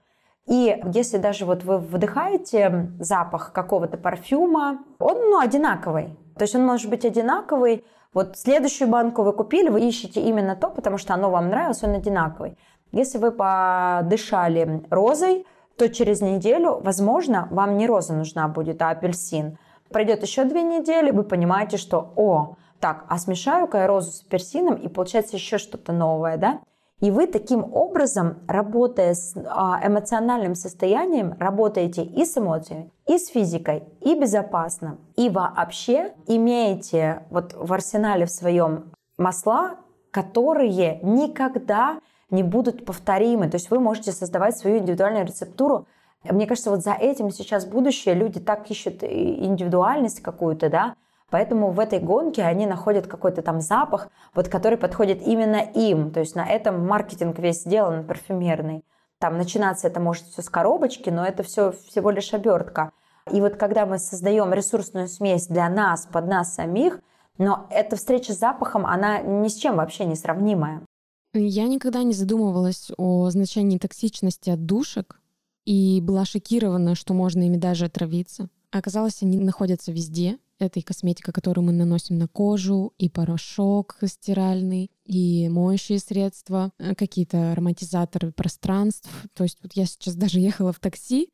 И 0.47 0.83
если 0.93 1.19
даже 1.19 1.45
вот 1.45 1.63
вы 1.63 1.79
вдыхаете 1.79 2.91
запах 2.99 3.53
какого-то 3.53 3.99
парфюма, 3.99 4.81
он 4.99 5.31
ну, 5.31 5.39
одинаковый. 5.39 6.19
То 6.37 6.43
есть 6.43 6.57
он 6.57 6.65
может 6.65 6.89
быть 6.91 7.05
одинаковый 7.05 7.85
вот 8.13 8.37
следующую 8.37 8.89
банку 8.89 9.23
вы 9.23 9.33
купили, 9.33 9.69
вы 9.69 9.83
ищете 9.83 10.21
именно 10.21 10.57
то, 10.57 10.69
потому 10.69 10.99
что 10.99 11.15
оно 11.15 11.31
вам 11.31 11.49
нравилось, 11.49 11.83
он 11.85 11.95
одинаковый. 11.95 12.59
Если 12.93 13.19
вы 13.19 13.31
подышали 13.31 14.83
розой, 14.91 15.47
то 15.77 15.89
через 15.89 16.21
неделю, 16.21 16.81
возможно, 16.83 17.47
вам 17.51 17.77
не 17.77 17.87
роза 17.87 18.13
нужна 18.13 18.49
будет, 18.49 18.83
а 18.83 18.91
апельсин. 18.91 19.59
Пройдет 19.91 20.23
еще 20.23 20.45
две 20.45 20.63
недели, 20.63 21.11
вы 21.11 21.23
понимаете, 21.23 21.77
что, 21.77 22.13
о, 22.17 22.57
так, 22.81 23.05
а 23.09 23.19
смешаю-ка 23.19 23.79
я 23.79 23.87
розу 23.87 24.11
с 24.11 24.23
апельсином, 24.23 24.75
и 24.75 24.89
получается 24.89 25.37
еще 25.37 25.59
что-то 25.59 25.93
новое, 25.93 26.37
да? 26.37 26.61
И 27.01 27.11
вы 27.11 27.27
таким 27.27 27.65
образом, 27.73 28.41
работая 28.47 29.15
с 29.15 29.35
а, 29.37 29.81
эмоциональным 29.83 30.55
состоянием, 30.55 31.35
работаете 31.39 32.05
и 32.05 32.25
с 32.25 32.37
эмоциями, 32.37 32.91
и 33.11 33.19
с 33.19 33.27
физикой, 33.27 33.83
и 34.01 34.15
безопасно, 34.15 34.99
и 35.17 35.29
вообще 35.29 36.13
имеете 36.29 37.25
вот 37.31 37.55
в 37.55 37.73
арсенале 37.73 38.25
в 38.25 38.31
своем 38.31 38.93
масла, 39.19 39.79
которые 40.13 41.01
никогда 41.03 41.99
не 42.31 42.45
будут 42.45 42.85
повторимы. 42.85 43.49
То 43.51 43.57
есть 43.57 43.69
вы 43.69 43.81
можете 43.81 44.13
создавать 44.13 44.57
свою 44.57 44.79
индивидуальную 44.79 45.27
рецептуру. 45.27 45.89
Мне 46.23 46.47
кажется, 46.47 46.71
вот 46.71 46.85
за 46.85 46.93
этим 46.93 47.33
сейчас 47.33 47.67
будущее. 47.67 48.15
Люди 48.15 48.39
так 48.39 48.71
ищут 48.71 49.03
индивидуальность 49.03 50.21
какую-то, 50.21 50.71
да, 50.71 50.95
Поэтому 51.31 51.71
в 51.71 51.79
этой 51.79 52.01
гонке 52.01 52.43
они 52.43 52.67
находят 52.67 53.07
какой-то 53.07 53.41
там 53.41 53.61
запах, 53.61 54.09
вот, 54.35 54.49
который 54.49 54.77
подходит 54.77 55.23
именно 55.23 55.59
им. 55.59 56.11
То 56.11 56.19
есть 56.19 56.35
на 56.35 56.45
этом 56.45 56.85
маркетинг 56.89 57.39
весь 57.39 57.61
сделан, 57.61 58.05
парфюмерный. 58.05 58.85
Там 59.21 59.37
начинаться 59.37 59.87
это 59.87 60.01
может 60.01 60.25
все 60.25 60.43
с 60.43 60.49
коробочки, 60.49 61.09
но 61.09 61.25
это 61.25 61.45
все 61.45 61.71
всего 61.71 62.11
лишь 62.11 62.35
обертка. 62.35 62.91
И 63.33 63.41
вот 63.41 63.57
когда 63.57 63.87
мы 63.87 63.99
создаем 63.99 64.53
ресурсную 64.53 65.09
смесь 65.09 65.47
для 65.47 65.69
нас, 65.69 66.07
под 66.11 66.27
нас 66.27 66.55
самих, 66.55 67.01
но 67.39 67.67
эта 67.71 67.97
встреча 67.97 68.33
с 68.33 68.39
запахом, 68.39 68.85
она 68.85 69.21
ни 69.21 69.49
с 69.49 69.55
чем 69.55 69.77
вообще 69.77 70.05
не 70.05 70.15
сравнимая. 70.15 70.83
Я 71.33 71.69
никогда 71.69 72.03
не 72.03 72.13
задумывалась 72.13 72.91
о 72.97 73.31
значении 73.31 73.79
токсичности 73.79 74.51
отдушек 74.51 75.21
и 75.65 76.01
была 76.03 76.25
шокирована, 76.25 76.95
что 76.95 77.15
можно 77.15 77.47
ими 77.47 77.57
даже 77.57 77.87
отравиться. 77.87 78.49
Оказалось, 78.73 79.23
они 79.23 79.39
находятся 79.39 79.93
везде, 79.93 80.39
это 80.59 80.79
и 80.79 80.83
косметика, 80.83 81.33
которую 81.33 81.65
мы 81.65 81.73
наносим 81.73 82.19
на 82.19 82.29
кожу, 82.29 82.93
и 82.99 83.09
порошок 83.09 83.97
стиральный, 84.05 84.91
и 85.07 85.49
моющие 85.49 85.99
средства, 85.99 86.73
э, 86.79 86.95
какие-то 86.95 87.53
ароматизаторы 87.53 88.33
пространств. 88.33 89.09
То 89.35 89.45
есть 89.45 89.59
вот 89.63 89.73
я 89.73 89.87
сейчас 89.87 90.15
даже 90.15 90.39
ехала 90.39 90.73
в 90.73 90.79
такси, 90.79 91.31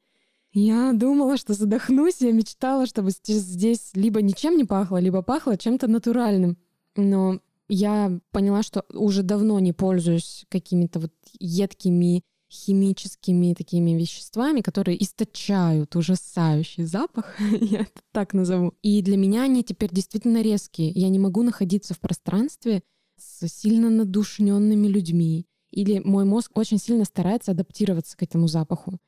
я 0.58 0.94
думала, 0.94 1.36
что 1.36 1.52
задохнусь, 1.52 2.20
я 2.20 2.32
мечтала, 2.32 2.86
чтобы 2.86 3.10
здесь 3.10 3.90
либо 3.92 4.22
ничем 4.22 4.56
не 4.56 4.64
пахло, 4.64 4.96
либо 4.96 5.20
пахло 5.20 5.58
чем-то 5.58 5.86
натуральным. 5.86 6.56
Но 6.96 7.40
я 7.68 8.18
поняла, 8.30 8.62
что 8.62 8.86
уже 8.94 9.22
давно 9.22 9.58
не 9.58 9.74
пользуюсь 9.74 10.46
какими-то 10.48 11.00
вот 11.00 11.12
едкими 11.38 12.22
химическими 12.50 13.52
такими 13.52 13.90
веществами, 13.90 14.62
которые 14.62 15.02
источают 15.02 15.94
ужасающий 15.94 16.84
запах, 16.84 17.38
я 17.60 17.80
это 17.80 18.00
так 18.12 18.32
назову. 18.32 18.72
И 18.80 19.02
для 19.02 19.18
меня 19.18 19.42
они 19.42 19.62
теперь 19.62 19.90
действительно 19.92 20.40
резкие. 20.40 20.88
Я 20.88 21.10
не 21.10 21.18
могу 21.18 21.42
находиться 21.42 21.92
в 21.92 22.00
пространстве 22.00 22.82
с 23.18 23.46
сильно 23.46 23.90
надушненными 23.90 24.86
людьми. 24.86 25.44
Или 25.70 25.98
мой 25.98 26.24
мозг 26.24 26.56
очень 26.56 26.78
сильно 26.78 27.04
старается 27.04 27.50
адаптироваться 27.50 28.16
к 28.16 28.22
этому 28.22 28.48
запаху. 28.48 28.98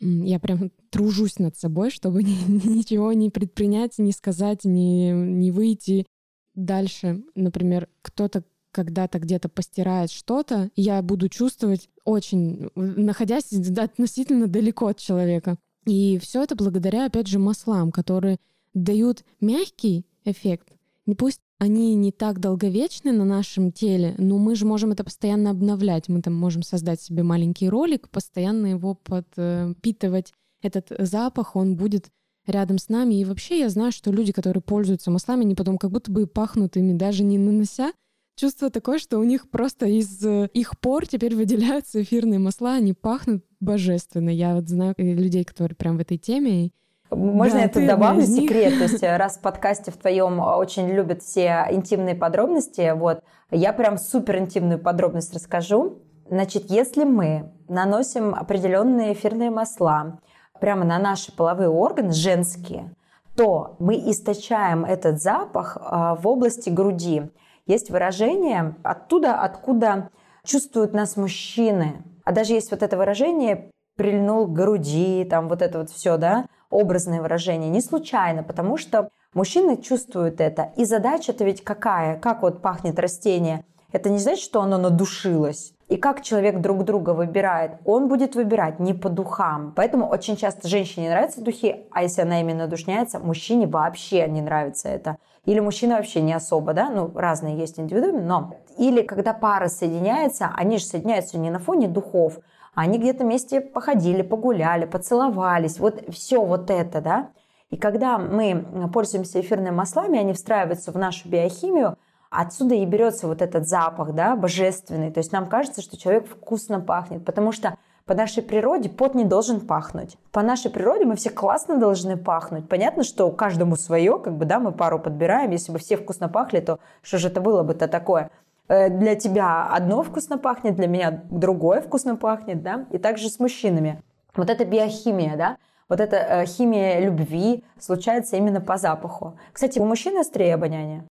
Я 0.00 0.38
прям 0.38 0.70
тружусь 0.90 1.38
над 1.38 1.56
собой, 1.56 1.90
чтобы 1.90 2.22
ничего 2.22 3.12
не 3.12 3.30
предпринять, 3.30 3.98
не 3.98 4.12
сказать, 4.12 4.64
не, 4.64 5.12
не 5.12 5.50
выйти 5.50 6.06
дальше. 6.54 7.22
Например, 7.34 7.88
кто-то 8.02 8.44
когда-то 8.70 9.18
где-то 9.18 9.48
постирает 9.48 10.10
что-то, 10.10 10.70
я 10.76 11.00
буду 11.02 11.28
чувствовать 11.28 11.88
очень, 12.04 12.70
находясь 12.74 13.52
относительно 13.78 14.46
далеко 14.46 14.88
от 14.88 14.98
человека. 14.98 15.56
И 15.86 16.18
все 16.18 16.42
это 16.42 16.54
благодаря, 16.54 17.06
опять 17.06 17.28
же, 17.28 17.38
маслам, 17.38 17.90
которые 17.90 18.38
дают 18.74 19.24
мягкий 19.40 20.06
эффект. 20.24 20.68
Не 21.06 21.14
пусть 21.14 21.40
они 21.58 21.94
не 21.94 22.12
так 22.12 22.38
долговечны 22.38 23.12
на 23.12 23.24
нашем 23.24 23.72
теле, 23.72 24.14
но 24.18 24.38
мы 24.38 24.54
же 24.54 24.64
можем 24.64 24.92
это 24.92 25.04
постоянно 25.04 25.50
обновлять. 25.50 26.08
Мы 26.08 26.22
там 26.22 26.34
можем 26.34 26.62
создать 26.62 27.00
себе 27.00 27.22
маленький 27.22 27.68
ролик, 27.68 28.08
постоянно 28.08 28.66
его 28.66 28.94
подпитывать. 28.94 30.32
Этот 30.62 30.92
запах, 30.98 31.56
он 31.56 31.76
будет 31.76 32.10
рядом 32.46 32.78
с 32.78 32.88
нами. 32.88 33.20
И 33.20 33.24
вообще 33.24 33.58
я 33.58 33.68
знаю, 33.68 33.92
что 33.92 34.12
люди, 34.12 34.32
которые 34.32 34.62
пользуются 34.62 35.10
маслами, 35.10 35.42
они 35.42 35.54
потом 35.54 35.78
как 35.78 35.90
будто 35.90 36.10
бы 36.10 36.26
пахнут 36.26 36.76
ими, 36.76 36.92
даже 36.92 37.24
не 37.24 37.38
нанося 37.38 37.92
чувство 38.38 38.70
такое, 38.70 38.98
что 38.98 39.18
у 39.18 39.24
них 39.24 39.50
просто 39.50 39.86
из 39.86 40.24
э, 40.24 40.48
их 40.54 40.78
пор 40.78 41.06
теперь 41.06 41.34
выделяются 41.34 42.02
эфирные 42.02 42.38
масла, 42.38 42.74
они 42.74 42.94
пахнут 42.94 43.44
божественно. 43.60 44.30
Я 44.30 44.54
вот 44.54 44.68
знаю 44.68 44.94
людей, 44.96 45.44
которые 45.44 45.76
прям 45.76 45.96
в 45.98 46.00
этой 46.00 46.16
теме. 46.16 46.70
Можно 47.10 47.58
да, 47.58 47.62
я 47.62 47.68
тут 47.68 47.86
добавлю 47.86 48.22
секрет? 48.22 48.78
То 48.78 48.84
есть 48.84 49.02
раз 49.02 49.38
в 49.38 49.40
подкасте 49.40 49.90
в 49.90 49.96
твоем 49.96 50.40
очень 50.40 50.88
любят 50.88 51.22
все 51.22 51.66
интимные 51.70 52.14
подробности, 52.14 52.92
вот, 52.94 53.22
я 53.50 53.72
прям 53.72 53.96
супер 53.96 54.38
интимную 54.38 54.78
подробность 54.78 55.34
расскажу. 55.34 56.02
Значит, 56.28 56.70
если 56.70 57.04
мы 57.04 57.50
наносим 57.68 58.34
определенные 58.34 59.14
эфирные 59.14 59.50
масла 59.50 60.20
прямо 60.60 60.84
на 60.84 60.98
наши 60.98 61.34
половые 61.34 61.70
органы, 61.70 62.12
женские, 62.12 62.92
то 63.36 63.76
мы 63.78 63.94
источаем 64.10 64.84
этот 64.84 65.22
запах 65.22 65.78
а, 65.80 66.16
в 66.16 66.26
области 66.26 66.68
груди. 66.68 67.30
Есть 67.66 67.90
выражение 67.90 68.74
оттуда, 68.82 69.40
откуда 69.40 70.10
чувствуют 70.44 70.92
нас 70.92 71.16
мужчины. 71.16 72.02
А 72.24 72.32
даже 72.32 72.52
есть 72.52 72.70
вот 72.70 72.82
это 72.82 72.96
выражение 72.98 73.70
прильнул 73.96 74.46
к 74.46 74.52
груди, 74.52 75.24
там 75.24 75.48
вот 75.48 75.62
это 75.62 75.78
вот 75.78 75.90
все, 75.90 76.16
да, 76.18 76.46
образное 76.70 77.20
выражение. 77.20 77.70
Не 77.70 77.80
случайно, 77.80 78.42
потому 78.42 78.76
что 78.76 79.10
мужчины 79.34 79.76
чувствуют 79.76 80.40
это. 80.40 80.72
И 80.76 80.84
задача-то 80.84 81.44
ведь 81.44 81.64
какая? 81.64 82.18
Как 82.18 82.42
вот 82.42 82.62
пахнет 82.62 82.98
растение? 82.98 83.64
Это 83.90 84.10
не 84.10 84.18
значит, 84.18 84.44
что 84.44 84.60
оно 84.60 84.76
надушилось. 84.76 85.72
И 85.88 85.96
как 85.96 86.20
человек 86.20 86.60
друг 86.60 86.84
друга 86.84 87.10
выбирает? 87.10 87.78
Он 87.86 88.08
будет 88.08 88.34
выбирать 88.34 88.78
не 88.78 88.92
по 88.92 89.08
духам. 89.08 89.72
Поэтому 89.74 90.06
очень 90.06 90.36
часто 90.36 90.68
женщине 90.68 91.08
нравятся 91.08 91.42
духи, 91.42 91.86
а 91.90 92.02
если 92.02 92.20
она 92.20 92.42
именно 92.42 92.66
душняется, 92.66 93.18
мужчине 93.18 93.66
вообще 93.66 94.28
не 94.28 94.42
нравится 94.42 94.90
это. 94.90 95.16
Или 95.46 95.60
мужчина 95.60 95.96
вообще 95.96 96.20
не 96.20 96.34
особо, 96.34 96.74
да, 96.74 96.90
ну, 96.90 97.10
разные 97.14 97.56
есть 97.56 97.80
индивидуумы, 97.80 98.20
но... 98.20 98.52
Или 98.76 99.00
когда 99.00 99.32
пара 99.32 99.68
соединяется, 99.68 100.52
они 100.54 100.76
же 100.76 100.84
соединяются 100.84 101.38
не 101.38 101.48
на 101.50 101.58
фоне 101.58 101.88
духов, 101.88 102.38
они 102.80 102.98
где-то 102.98 103.24
вместе 103.24 103.60
походили, 103.60 104.22
погуляли, 104.22 104.84
поцеловались, 104.84 105.80
вот 105.80 106.04
все 106.10 106.40
вот 106.44 106.70
это, 106.70 107.00
да. 107.00 107.30
И 107.70 107.76
когда 107.76 108.18
мы 108.18 108.88
пользуемся 108.92 109.40
эфирными 109.40 109.74
маслами, 109.74 110.20
они 110.20 110.32
встраиваются 110.32 110.92
в 110.92 110.96
нашу 110.96 111.28
биохимию, 111.28 111.96
отсюда 112.30 112.76
и 112.76 112.84
берется 112.84 113.26
вот 113.26 113.42
этот 113.42 113.66
запах, 113.66 114.12
да, 114.12 114.36
божественный. 114.36 115.10
То 115.10 115.18
есть 115.18 115.32
нам 115.32 115.46
кажется, 115.46 115.82
что 115.82 115.96
человек 115.96 116.28
вкусно 116.28 116.78
пахнет, 116.78 117.24
потому 117.24 117.50
что 117.50 117.76
по 118.06 118.14
нашей 118.14 118.44
природе 118.44 118.88
пот 118.88 119.16
не 119.16 119.24
должен 119.24 119.60
пахнуть. 119.60 120.16
По 120.30 120.42
нашей 120.42 120.70
природе 120.70 121.04
мы 121.04 121.16
все 121.16 121.30
классно 121.30 121.78
должны 121.78 122.16
пахнуть. 122.16 122.68
Понятно, 122.68 123.02
что 123.02 123.28
каждому 123.32 123.74
свое, 123.74 124.20
как 124.20 124.36
бы, 124.36 124.44
да, 124.44 124.60
мы 124.60 124.70
пару 124.70 125.00
подбираем. 125.00 125.50
Если 125.50 125.72
бы 125.72 125.80
все 125.80 125.96
вкусно 125.96 126.28
пахли, 126.28 126.60
то 126.60 126.78
что 127.02 127.18
же 127.18 127.26
это 127.26 127.40
было 127.40 127.64
бы-то 127.64 127.88
такое? 127.88 128.30
Э, 128.68 128.90
для 128.90 129.14
тебя 129.14 129.66
одно 129.66 130.02
вкусно 130.02 130.38
пахнет, 130.38 130.76
для 130.76 130.86
меня 130.86 131.24
другое 131.30 131.80
вкусно 131.80 132.16
пахнет, 132.16 132.62
да? 132.62 132.86
И 132.92 132.98
также 132.98 133.28
с 133.28 133.38
мужчинами. 133.38 134.02
Вот 134.34 134.50
это 134.50 134.64
биохимия, 134.64 135.36
да? 135.36 135.56
Вот 135.88 136.00
эта 136.00 136.16
э, 136.16 136.46
химия 136.46 137.00
любви 137.00 137.64
случается 137.78 138.36
именно 138.36 138.60
по 138.60 138.76
запаху. 138.76 139.38
Кстати, 139.52 139.78
у 139.78 139.86
мужчин 139.86 140.18
острее 140.18 140.54
обоняние? 140.54 141.08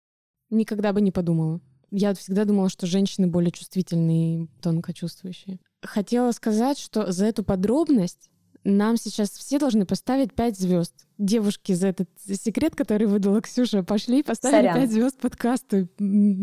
Никогда 0.49 0.93
бы 0.93 1.01
не 1.01 1.11
подумала. 1.11 1.59
Я 1.91 2.13
всегда 2.13 2.45
думала, 2.45 2.69
что 2.69 2.87
женщины 2.87 3.27
более 3.27 3.51
чувствительные 3.51 4.43
и 4.43 4.47
тонко 4.61 4.93
чувствующие. 4.93 5.59
Хотела 5.83 6.31
сказать, 6.31 6.79
что 6.79 7.11
за 7.11 7.25
эту 7.25 7.43
подробность 7.43 8.29
нам 8.63 8.95
сейчас 8.95 9.31
все 9.31 9.59
должны 9.59 9.85
поставить 9.85 10.33
5 10.33 10.57
звезд. 10.57 10.93
Девушки, 11.17 11.73
за 11.73 11.87
этот 11.87 12.09
секрет, 12.25 12.75
который 12.75 13.07
выдала 13.07 13.41
Ксюша, 13.41 13.83
пошли 13.83 14.19
и 14.19 14.23
поставили 14.23 14.67
Сорян. 14.67 14.75
5 14.75 14.91
звезд 14.91 15.17
подкасту. 15.19 15.89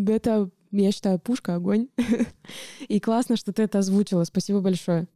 Это, 0.09 0.51
я 0.71 0.93
считаю, 0.93 1.19
пушка, 1.19 1.55
огонь. 1.55 1.89
И 2.89 3.01
классно, 3.01 3.37
что 3.37 3.53
ты 3.53 3.63
это 3.63 3.79
озвучила. 3.79 4.25
Спасибо 4.25 4.61
большое. 4.61 5.09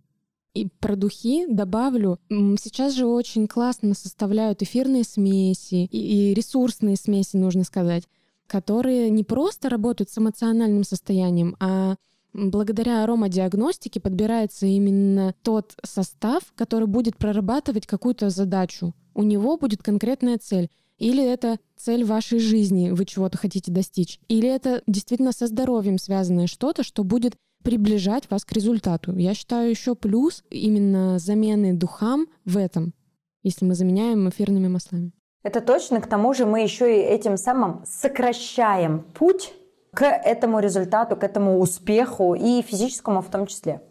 И 0.55 0.69
про 0.81 0.97
духи 0.97 1.47
добавлю. 1.49 2.19
Сейчас 2.29 2.95
же 2.95 3.07
очень 3.07 3.47
классно 3.47 3.95
составляют 3.95 4.63
эфирные 4.63 5.05
смеси 5.05 5.87
и 5.91 6.35
ресурсные 6.35 6.97
смеси, 6.97 7.37
нужно 7.37 7.65
сказать, 7.65 8.05
которые 8.47 9.09
не 9.09 9.25
просто 9.25 9.71
работают 9.71 10.11
с 10.11 10.19
эмоциональным 10.19 10.85
состоянием, 10.85 11.57
а 11.59 11.97
благодаря 12.35 13.03
аромадиагностике 13.03 13.99
подбирается 14.01 14.67
именно 14.67 15.35
тот 15.43 15.75
состав, 15.85 16.43
который 16.55 16.87
будет 16.87 17.17
прорабатывать 17.17 17.87
какую-то 17.87 18.29
задачу. 18.29 18.95
У 19.15 19.23
него 19.23 19.57
будет 19.57 19.83
конкретная 19.83 20.39
цель. 20.39 20.71
Или 21.03 21.25
это 21.25 21.59
цель 21.77 22.05
вашей 22.05 22.39
жизни, 22.39 22.91
вы 22.91 23.05
чего-то 23.07 23.37
хотите 23.37 23.73
достичь. 23.73 24.21
Или 24.29 24.49
это 24.49 24.85
действительно 24.87 25.33
со 25.33 25.49
здоровьем 25.49 25.99
связанное 25.99 26.47
что-то, 26.47 26.85
что 26.85 27.03
будет 27.03 27.35
приближать 27.65 28.31
вас 28.31 28.45
к 28.45 28.53
результату. 28.53 29.17
Я 29.17 29.35
считаю 29.35 29.69
еще 29.69 29.97
плюс 29.97 30.45
именно 30.49 31.19
замены 31.19 31.75
духам 31.75 32.29
в 32.45 32.57
этом, 32.57 32.95
если 33.43 33.65
мы 33.65 33.75
заменяем 33.75 34.29
эфирными 34.29 34.69
маслами. 34.69 35.11
Это 35.43 35.61
точно. 35.61 36.01
К 36.01 36.07
тому 36.07 36.35
же 36.35 36.47
мы 36.47 36.63
еще 36.63 36.97
и 36.97 37.03
этим 37.03 37.37
самым 37.37 37.85
сокращаем 37.85 39.03
путь 39.13 39.53
к 39.93 40.05
этому 40.05 40.61
результату, 40.61 41.17
к 41.17 41.25
этому 41.25 41.59
успеху 41.59 42.37
и 42.37 42.63
физическому 42.63 43.23
в 43.23 43.29
том 43.29 43.47
числе. 43.47 43.83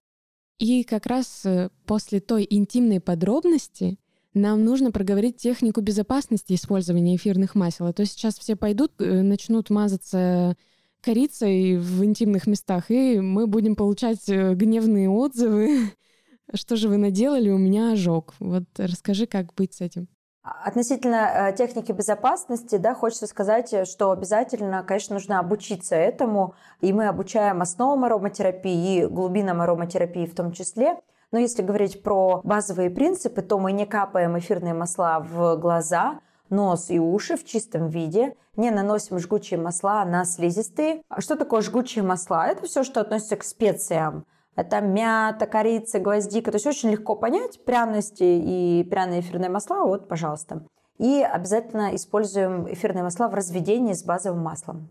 И 0.60 0.86
как 0.86 1.08
раз 1.08 1.46
э, 1.46 1.72
после 1.86 2.22
той 2.22 2.48
интимной 2.50 3.02
подробности 3.02 3.98
нам 4.34 4.64
нужно 4.64 4.92
проговорить 4.92 5.38
технику 5.38 5.82
безопасности 5.82 6.54
использования 6.54 7.16
эфирных 7.16 7.56
масел. 7.56 7.88
А 7.88 7.94
то 7.94 8.06
сейчас 8.06 8.38
все 8.38 8.56
пойдут, 8.56 8.94
э, 9.00 9.22
начнут 9.22 9.70
мазаться 9.70 10.56
корицей 11.02 11.78
в 11.78 12.04
интимных 12.04 12.48
местах, 12.48 12.90
и 12.90 13.20
мы 13.20 13.48
будем 13.48 13.76
получать 13.76 14.30
э, 14.30 14.54
гневные 14.54 15.10
отзывы. 15.10 15.92
Что 16.54 16.76
же 16.76 16.88
вы 16.88 16.98
наделали? 16.98 17.50
У 17.50 17.58
меня 17.58 17.92
ожог. 17.92 18.34
Вот 18.40 18.64
расскажи, 18.78 19.26
как 19.26 19.54
быть 19.54 19.74
с 19.74 19.82
этим. 19.82 20.08
Относительно 20.44 21.50
э, 21.50 21.56
техники 21.56 21.92
безопасности, 21.92 22.78
да, 22.78 22.96
хочется 22.96 23.28
сказать, 23.28 23.88
что 23.88 24.12
обязательно, 24.12 24.82
конечно, 24.84 25.16
нужно 25.16 25.40
обучиться 25.40 25.96
этому, 25.96 26.56
и 26.80 26.94
мы 26.94 27.08
обучаем 27.08 27.62
основам 27.62 28.06
ароматерапии 28.06 29.02
и 29.02 29.06
глубинам 29.06 29.62
ароматерапии 29.62 30.26
в 30.26 30.36
том 30.36 30.54
числе. 30.54 30.98
Но 31.32 31.40
если 31.40 31.62
говорить 31.62 32.04
про 32.04 32.42
базовые 32.44 32.90
принципы, 32.90 33.42
то 33.42 33.58
мы 33.58 33.72
не 33.72 33.86
капаем 33.86 34.38
эфирные 34.38 34.74
масла 34.74 35.20
в 35.20 35.56
глаза, 35.58 36.20
нос 36.50 36.90
и 36.90 37.00
уши 37.00 37.38
в 37.38 37.46
чистом 37.46 37.88
виде, 37.88 38.36
не 38.56 38.70
наносим 38.72 39.20
жгучие 39.20 39.60
масла 39.60 40.04
на 40.06 40.26
слизистые. 40.26 41.02
А 41.10 41.22
что 41.22 41.36
такое 41.36 41.62
жгучие 41.62 42.04
масла? 42.04 42.48
Это 42.48 42.66
все, 42.66 42.84
что 42.84 43.02
относится 43.02 43.38
к 43.38 43.44
специям 43.44 44.26
это 44.56 44.82
мята, 44.82 45.48
корица, 45.48 46.00
гвоздика. 46.00 46.52
То 46.52 46.58
есть 46.58 46.68
очень 46.68 46.92
легко 46.92 47.16
понять 47.16 47.64
пряности 47.64 48.24
и 48.24 48.84
пряные 48.90 49.22
эфирные 49.22 49.50
масла. 49.50 49.86
Вот, 49.86 50.08
пожалуйста. 50.08 50.66
И 50.98 51.22
обязательно 51.22 51.96
используем 51.96 52.72
эфирные 52.72 53.04
масла 53.04 53.28
в 53.28 53.34
разведении 53.34 53.94
с 53.94 54.04
базовым 54.04 54.44
маслом. 54.44 54.90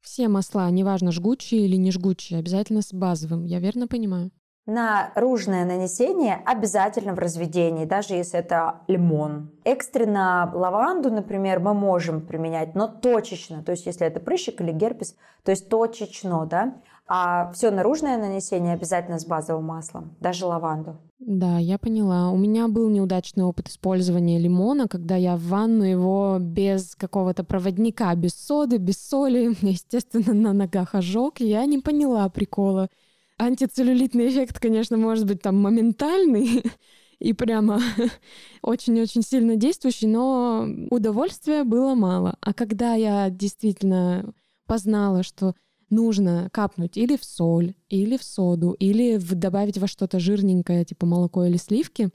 Все 0.00 0.28
масла, 0.28 0.70
неважно, 0.70 1.10
жгучие 1.10 1.62
или 1.62 1.76
не 1.76 1.90
жгучие, 1.90 2.38
обязательно 2.38 2.82
с 2.82 2.92
базовым. 2.92 3.44
Я 3.44 3.58
верно 3.60 3.88
понимаю? 3.88 4.30
Наружное 4.68 5.64
нанесение 5.64 6.42
обязательно 6.44 7.14
в 7.14 7.18
разведении, 7.18 7.86
даже 7.86 8.12
если 8.12 8.38
это 8.38 8.80
лимон. 8.86 9.50
Экстренно 9.64 10.52
лаванду, 10.54 11.10
например, 11.10 11.58
мы 11.58 11.72
можем 11.72 12.20
применять, 12.20 12.74
но 12.74 12.86
точечно. 12.86 13.62
То 13.62 13.72
есть 13.72 13.86
если 13.86 14.06
это 14.06 14.20
прыщик 14.20 14.60
или 14.60 14.70
герпес, 14.72 15.16
то 15.42 15.52
есть 15.52 15.70
точечно, 15.70 16.44
да. 16.44 16.74
А 17.06 17.50
все 17.52 17.70
наружное 17.70 18.18
нанесение 18.18 18.74
обязательно 18.74 19.18
с 19.18 19.24
базовым 19.24 19.64
маслом, 19.64 20.14
даже 20.20 20.44
лаванду. 20.44 20.98
Да, 21.18 21.56
я 21.56 21.78
поняла. 21.78 22.30
У 22.30 22.36
меня 22.36 22.68
был 22.68 22.90
неудачный 22.90 23.44
опыт 23.44 23.68
использования 23.68 24.38
лимона, 24.38 24.86
когда 24.86 25.16
я 25.16 25.36
в 25.36 25.44
ванну 25.44 25.84
его 25.84 26.36
без 26.38 26.94
какого-то 26.94 27.42
проводника, 27.42 28.14
без 28.14 28.34
соды, 28.34 28.76
без 28.76 28.98
соли, 29.02 29.56
естественно, 29.62 30.34
на 30.34 30.52
ногах 30.52 30.94
ожог. 30.94 31.40
Я 31.40 31.64
не 31.64 31.78
поняла 31.78 32.28
прикола. 32.28 32.90
Антицеллюлитный 33.38 34.28
эффект, 34.28 34.58
конечно, 34.58 34.96
может 34.96 35.26
быть 35.26 35.40
там 35.40 35.56
моментальный, 35.56 36.62
и 37.18 37.32
прямо 37.32 37.80
очень-очень 38.62 39.22
сильно 39.22 39.56
действующий, 39.56 40.06
но 40.06 40.68
удовольствия 40.90 41.64
было 41.64 41.94
мало. 41.94 42.36
А 42.40 42.52
когда 42.52 42.94
я 42.94 43.30
действительно 43.30 44.32
познала, 44.66 45.22
что 45.22 45.54
нужно 45.90 46.48
капнуть 46.52 46.96
или 46.96 47.16
в 47.16 47.24
соль, 47.24 47.74
или 47.88 48.16
в 48.16 48.22
соду, 48.22 48.72
или 48.72 49.16
в, 49.16 49.34
добавить 49.34 49.78
во 49.78 49.86
что-то 49.86 50.20
жирненькое, 50.20 50.84
типа 50.84 51.06
молоко 51.06 51.44
или 51.44 51.56
сливки, 51.56 52.10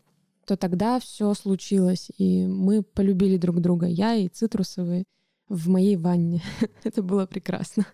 то 0.45 0.57
тогда 0.57 0.99
все 0.99 1.34
случилось, 1.34 2.09
и 2.17 2.45
мы 2.45 2.84
полюбили 2.84 3.38
друг 3.38 3.61
друга, 3.61 3.88
я 3.88 4.15
и 4.15 4.28
цитрусовые 4.28 5.05
в 5.47 5.69
моей 5.69 5.95
ванне. 5.95 6.41
Это 6.84 7.01
было 7.01 7.26
прекрасно. 7.26 7.86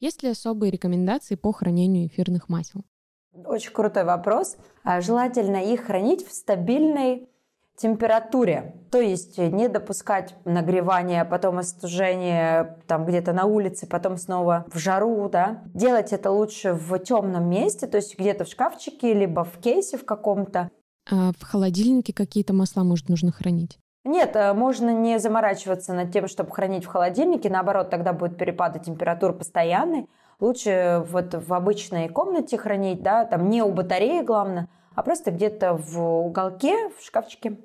Есть 0.00 0.22
ли 0.22 0.28
особые 0.28 0.70
рекомендации 0.70 1.34
по 1.34 1.52
хранению 1.52 2.06
эфирных 2.06 2.48
масел? 2.48 2.84
Очень 3.32 3.72
крутой 3.72 4.04
вопрос. 4.04 4.56
А, 4.84 5.00
желательно 5.00 5.56
их 5.56 5.86
хранить 5.86 6.26
в 6.26 6.32
стабильной 6.32 7.28
температуре, 7.76 8.74
то 8.90 9.00
есть 9.00 9.38
не 9.38 9.68
допускать 9.68 10.34
нагревания, 10.44 11.24
потом 11.24 11.58
остужения 11.58 12.78
там 12.88 13.06
где-то 13.06 13.32
на 13.32 13.44
улице, 13.44 13.86
потом 13.86 14.16
снова 14.16 14.66
в 14.72 14.78
жару, 14.78 15.28
да. 15.28 15.62
Делать 15.74 16.12
это 16.12 16.30
лучше 16.30 16.72
в 16.72 16.98
темном 16.98 17.48
месте, 17.48 17.86
то 17.86 17.96
есть 17.96 18.18
где-то 18.18 18.44
в 18.44 18.48
шкафчике, 18.48 19.14
либо 19.14 19.44
в 19.44 19.58
кейсе 19.58 19.96
в 19.96 20.04
каком-то. 20.04 20.70
А 21.10 21.32
в 21.38 21.42
холодильнике 21.42 22.12
какие-то 22.12 22.52
масла, 22.52 22.82
может, 22.82 23.08
нужно 23.08 23.30
хранить? 23.30 23.78
Нет, 24.08 24.36
э, 24.36 24.54
можно 24.54 24.88
не 24.88 25.18
заморачиваться 25.18 25.92
над 25.92 26.10
тем, 26.10 26.28
чтобы 26.28 26.50
хранить 26.50 26.86
в 26.86 26.88
холодильнике, 26.88 27.50
наоборот, 27.50 27.90
тогда 27.90 28.14
будет 28.14 28.38
перепады 28.38 28.78
температур 28.78 29.34
постоянный. 29.34 30.08
Лучше 30.40 31.04
вот 31.10 31.34
в 31.34 31.52
обычной 31.52 32.08
комнате 32.08 32.56
хранить, 32.56 33.02
да, 33.02 33.26
там 33.26 33.50
не 33.50 33.62
у 33.62 33.70
батареи, 33.70 34.22
главное, 34.22 34.70
а 34.94 35.02
просто 35.02 35.30
где-то 35.30 35.74
в 35.74 36.00
уголке, 36.00 36.88
в 36.98 37.04
шкафчике. 37.04 37.58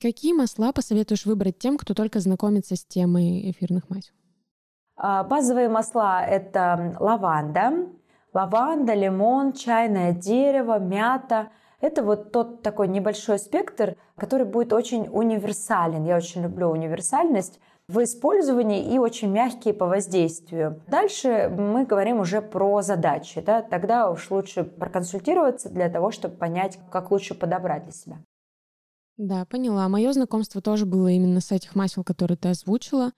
Какие 0.00 0.34
масла 0.34 0.70
посоветуешь 0.70 1.26
выбрать 1.26 1.58
тем, 1.58 1.78
кто 1.78 1.94
только 1.94 2.20
знакомится 2.20 2.76
с 2.76 2.84
темой 2.84 3.50
эфирных 3.50 3.90
масел? 3.90 4.14
А, 4.96 5.24
базовые 5.24 5.68
масла– 5.68 6.24
это 6.28 6.96
лаванда, 7.00 7.88
лаванда, 8.32 8.94
лимон, 8.94 9.52
чайное 9.52 10.12
дерево, 10.12 10.78
мята. 10.78 11.48
Это 11.80 12.02
вот 12.02 12.32
тот 12.32 12.62
такой 12.62 12.88
небольшой 12.88 13.38
спектр, 13.38 13.96
который 14.16 14.46
будет 14.46 14.72
очень 14.72 15.08
универсален. 15.08 16.04
Я 16.04 16.16
очень 16.16 16.42
люблю 16.42 16.68
универсальность 16.68 17.60
в 17.88 18.02
использовании 18.02 18.92
и 18.92 18.98
очень 18.98 19.30
мягкие 19.30 19.74
по 19.74 19.86
воздействию. 19.86 20.82
Дальше 20.88 21.48
мы 21.56 21.84
говорим 21.84 22.20
уже 22.20 22.40
про 22.42 22.82
задачи. 22.82 23.40
Да? 23.40 23.62
Тогда 23.62 24.10
уж 24.10 24.30
лучше 24.30 24.64
проконсультироваться 24.64 25.68
для 25.68 25.88
того, 25.88 26.10
чтобы 26.10 26.36
понять, 26.36 26.78
как 26.90 27.10
лучше 27.10 27.34
подобрать 27.34 27.84
для 27.84 27.92
себя. 27.92 28.18
Да, 29.16 29.44
поняла. 29.46 29.88
Мое 29.88 30.12
знакомство 30.12 30.60
тоже 30.60 30.84
было 30.84 31.08
именно 31.08 31.40
с 31.40 31.52
этих 31.52 31.74
масел, 31.74 32.04
которые 32.04 32.36
ты 32.36 32.48
озвучила. 32.48 33.12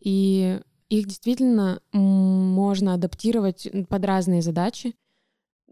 И 0.00 0.60
их 0.88 1.06
действительно 1.06 1.80
можно 1.92 2.94
адаптировать 2.94 3.68
под 3.88 4.04
разные 4.04 4.42
задачи. 4.42 4.94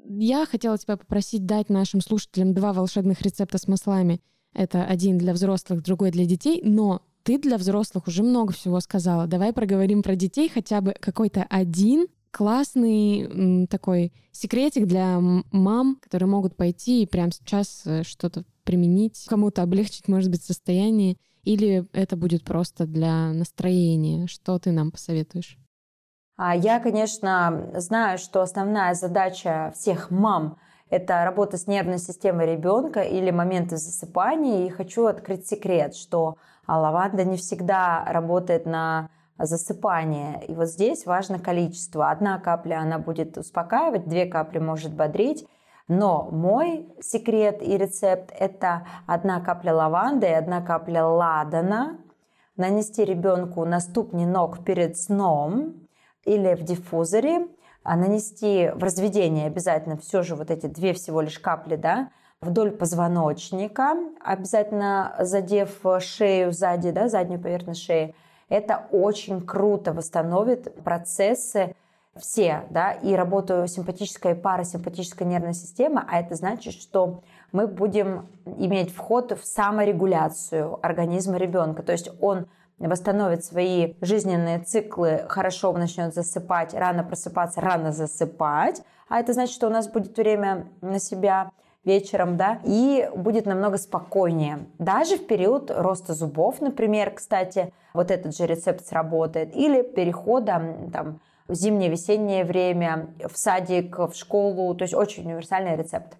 Я 0.04 0.46
хотела 0.46 0.78
тебя 0.78 0.96
попросить 0.96 1.46
дать 1.46 1.68
нашим 1.68 2.00
слушателям 2.00 2.54
два 2.54 2.72
волшебных 2.72 3.22
рецепта 3.22 3.58
с 3.58 3.68
маслами. 3.68 4.20
Это 4.54 4.84
один 4.84 5.18
для 5.18 5.32
взрослых, 5.32 5.82
другой 5.82 6.10
для 6.10 6.26
детей, 6.26 6.60
но 6.62 7.02
ты 7.22 7.38
для 7.38 7.56
взрослых 7.56 8.08
уже 8.08 8.22
много 8.22 8.52
всего 8.52 8.80
сказала. 8.80 9.26
Давай 9.26 9.52
проговорим 9.52 10.02
про 10.02 10.16
детей 10.16 10.48
хотя 10.48 10.80
бы 10.80 10.94
какой-то 11.00 11.44
один 11.48 12.06
классный 12.30 13.66
такой 13.68 14.12
секретик 14.32 14.86
для 14.86 15.20
мам, 15.20 15.98
которые 16.02 16.28
могут 16.28 16.56
пойти 16.56 17.02
и 17.02 17.06
прямо 17.06 17.30
сейчас 17.30 17.82
э, 17.84 18.02
что-то 18.02 18.44
применить, 18.64 19.26
кому-то 19.28 19.62
облегчить, 19.62 20.08
может 20.08 20.30
быть, 20.30 20.42
состояние, 20.42 21.18
или 21.44 21.86
это 21.92 22.16
будет 22.16 22.44
просто 22.44 22.86
для 22.86 23.32
настроения? 23.32 24.26
Что 24.28 24.58
ты 24.58 24.72
нам 24.72 24.90
посоветуешь? 24.90 25.58
А 26.36 26.56
я, 26.56 26.80
конечно, 26.80 27.70
знаю, 27.74 28.18
что 28.18 28.40
основная 28.40 28.94
задача 28.94 29.72
всех 29.74 30.10
мам– 30.10 30.56
это 30.90 31.24
работа 31.24 31.56
с 31.56 31.66
нервной 31.66 31.98
системой 31.98 32.46
ребенка 32.46 33.00
или 33.00 33.30
моменты 33.30 33.76
засыпания. 33.76 34.66
И 34.66 34.70
хочу 34.70 35.06
открыть 35.06 35.46
секрет, 35.46 35.94
что 35.94 36.36
лаванда 36.66 37.24
не 37.24 37.36
всегда 37.36 38.04
работает 38.06 38.66
на 38.66 39.08
засыпание. 39.38 40.44
И 40.46 40.54
вот 40.54 40.68
здесь 40.68 41.06
важно 41.06 41.38
количество. 41.38 42.10
Одна 42.10 42.38
капля 42.38 42.80
она 42.80 42.98
будет 42.98 43.36
успокаивать, 43.38 44.08
две 44.08 44.26
капли 44.26 44.58
может 44.58 44.94
бодрить. 44.94 45.46
Но 45.88 46.28
мой 46.30 46.88
секрет 47.00 47.62
и 47.62 47.76
рецепт– 47.76 48.32
это 48.38 48.86
одна 49.06 49.40
капля 49.40 49.74
лаванды 49.74 50.26
и 50.26 50.32
одна 50.32 50.62
капля 50.62 51.04
ладана. 51.04 51.98
Нанести 52.56 53.04
ребенку 53.04 53.64
на 53.64 53.80
ступни 53.80 54.26
ног 54.26 54.64
перед 54.64 54.96
сном 54.96 55.88
или 56.24 56.54
в 56.54 56.62
диффузоре. 56.62 57.46
А 57.84 57.96
нанести 57.96 58.70
в 58.74 58.82
разведение 58.82 59.46
обязательно 59.46 59.96
все 59.96 60.22
же 60.22 60.36
вот 60.36 60.50
эти 60.50 60.66
две 60.66 60.92
всего 60.92 61.20
лишь 61.20 61.40
капли, 61.40 61.74
да, 61.74 62.10
вдоль 62.40 62.70
позвоночника, 62.70 63.96
обязательно 64.24 65.16
задев 65.18 65.80
шею 65.98 66.52
сзади, 66.52 66.90
да, 66.92 67.08
заднюю 67.08 67.40
поверхность 67.40 67.82
шеи. 67.82 68.14
Это 68.48 68.84
очень 68.92 69.40
круто 69.40 69.92
восстановит 69.92 70.74
процессы 70.84 71.74
все, 72.16 72.64
да, 72.70 72.92
и 72.92 73.14
работу 73.14 73.66
симпатическая 73.66 74.34
и 74.34 74.38
парасимпатическая 74.38 75.26
нервная 75.26 75.54
система, 75.54 76.04
а 76.08 76.20
это 76.20 76.34
значит, 76.34 76.74
что 76.74 77.22
мы 77.52 77.66
будем 77.66 78.28
иметь 78.44 78.94
вход 78.94 79.32
в 79.32 79.44
саморегуляцию 79.46 80.78
организма 80.82 81.36
ребенка. 81.36 81.82
То 81.82 81.92
есть 81.92 82.10
он 82.20 82.46
восстановит 82.88 83.44
свои 83.44 83.94
жизненные 84.00 84.58
циклы, 84.60 85.24
хорошо 85.28 85.72
начнет 85.72 86.14
засыпать, 86.14 86.74
рано 86.74 87.04
просыпаться, 87.04 87.60
рано 87.60 87.92
засыпать. 87.92 88.82
А 89.08 89.20
это 89.20 89.32
значит, 89.32 89.54
что 89.54 89.66
у 89.66 89.70
нас 89.70 89.88
будет 89.88 90.16
время 90.16 90.68
на 90.80 90.98
себя 90.98 91.52
вечером, 91.84 92.36
да, 92.36 92.60
и 92.64 93.08
будет 93.14 93.46
намного 93.46 93.76
спокойнее. 93.76 94.66
Даже 94.78 95.16
в 95.16 95.26
период 95.26 95.70
роста 95.70 96.14
зубов, 96.14 96.60
например, 96.60 97.12
кстати, 97.12 97.72
вот 97.92 98.10
этот 98.10 98.36
же 98.36 98.46
рецепт 98.46 98.86
сработает. 98.86 99.54
Или 99.54 99.82
перехода 99.82 100.88
там, 100.92 101.20
в 101.48 101.54
зимнее-весеннее 101.54 102.44
время, 102.44 103.14
в 103.30 103.36
садик, 103.36 103.98
в 103.98 104.14
школу. 104.14 104.74
То 104.74 104.84
есть 104.84 104.94
очень 104.94 105.24
универсальный 105.24 105.76
рецепт. 105.76 106.16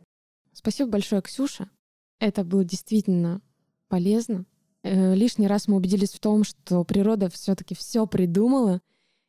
Спасибо 0.53 0.91
большое, 0.91 1.23
Ксюша. 1.23 1.69
Это 2.19 2.45
было 2.45 2.65
действительно 2.65 3.41
полезно. 3.89 4.45
Э, 4.83 5.15
лишний 5.15 5.47
раз 5.47 5.69
мы 5.69 5.77
убедились 5.77 6.13
в 6.13 6.21
том, 6.21 6.45
что 6.45 6.85
природа 6.85 7.29
все-таки 7.31 7.75
все 7.75 8.07
придумала, 8.07 8.81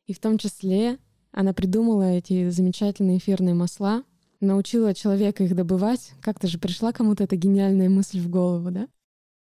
и 0.06 0.12
в 0.12 0.18
том 0.18 0.38
числе 0.38 0.98
она 1.30 1.52
придумала 1.52 2.12
эти 2.12 2.50
замечательные 2.50 3.18
эфирные 3.18 3.54
масла, 3.54 4.04
научила 4.40 4.94
человека 4.94 5.44
их 5.44 5.54
добывать. 5.54 6.12
Как-то 6.20 6.46
же 6.46 6.58
пришла 6.58 6.92
кому-то 6.92 7.24
эта 7.24 7.36
гениальная 7.36 7.88
мысль 7.88 8.20
в 8.20 8.28
голову, 8.28 8.70
да? 8.70 8.88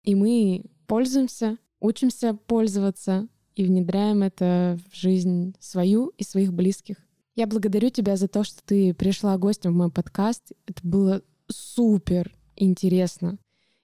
И 0.04 0.14
мы 0.14 0.64
пользуемся, 0.86 1.58
учимся 1.80 2.34
пользоваться, 2.34 3.28
и 3.54 3.64
внедряем 3.64 4.22
это 4.22 4.78
в 4.90 4.96
жизнь 4.96 5.54
свою 5.60 6.12
и 6.16 6.24
своих 6.24 6.52
близких. 6.52 6.96
Я 7.36 7.46
благодарю 7.46 7.90
тебя 7.90 8.16
за 8.16 8.28
то, 8.28 8.44
что 8.44 8.62
ты 8.64 8.94
пришла 8.94 9.36
гостем 9.38 9.72
в 9.72 9.76
мой 9.76 9.90
подкаст. 9.90 10.52
Это 10.66 10.80
было 10.82 11.22
супер 11.48 12.34
интересно. 12.56 13.38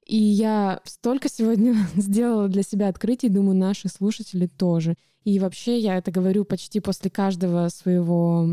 И 0.06 0.16
я 0.16 0.80
столько 0.84 1.28
сегодня 1.28 1.74
сделала 1.96 2.48
для 2.48 2.62
себя 2.62 2.88
открытий, 2.88 3.28
думаю, 3.28 3.56
наши 3.56 3.88
слушатели 3.88 4.46
тоже. 4.46 4.94
И 5.24 5.40
вообще 5.40 5.78
я 5.78 5.98
это 5.98 6.12
говорю 6.12 6.44
почти 6.44 6.78
после 6.78 7.10
каждого 7.10 7.68
своего 7.68 8.46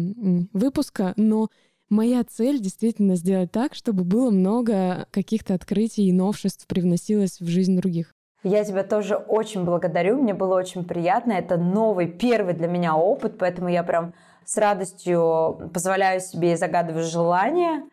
выпуска, 0.53 1.13
но 1.15 1.49
моя 1.89 2.23
цель 2.23 2.59
действительно 2.59 3.15
сделать 3.15 3.51
так, 3.51 3.75
чтобы 3.75 4.03
было 4.03 4.31
много 4.31 5.05
каких-то 5.11 5.53
открытий 5.53 6.07
и 6.07 6.11
новшеств 6.11 6.65
привносилось 6.65 7.39
в 7.39 7.47
жизнь 7.47 7.77
других. 7.77 8.11
Я 8.43 8.63
тебя 8.65 8.83
тоже 8.83 9.15
очень 9.15 9.63
благодарю, 9.63 10.21
мне 10.21 10.33
было 10.33 10.55
очень 10.55 10.83
приятно. 10.83 11.33
Это 11.33 11.57
новый, 11.57 12.07
первый 12.07 12.55
для 12.55 12.67
меня 12.67 12.97
опыт, 12.97 13.37
поэтому 13.37 13.69
я 13.69 13.83
прям 13.83 14.13
с 14.43 14.57
радостью 14.57 15.69
позволяю 15.73 16.19
себе 16.19 16.57
загадывать 16.57 17.05
желания. 17.05 17.83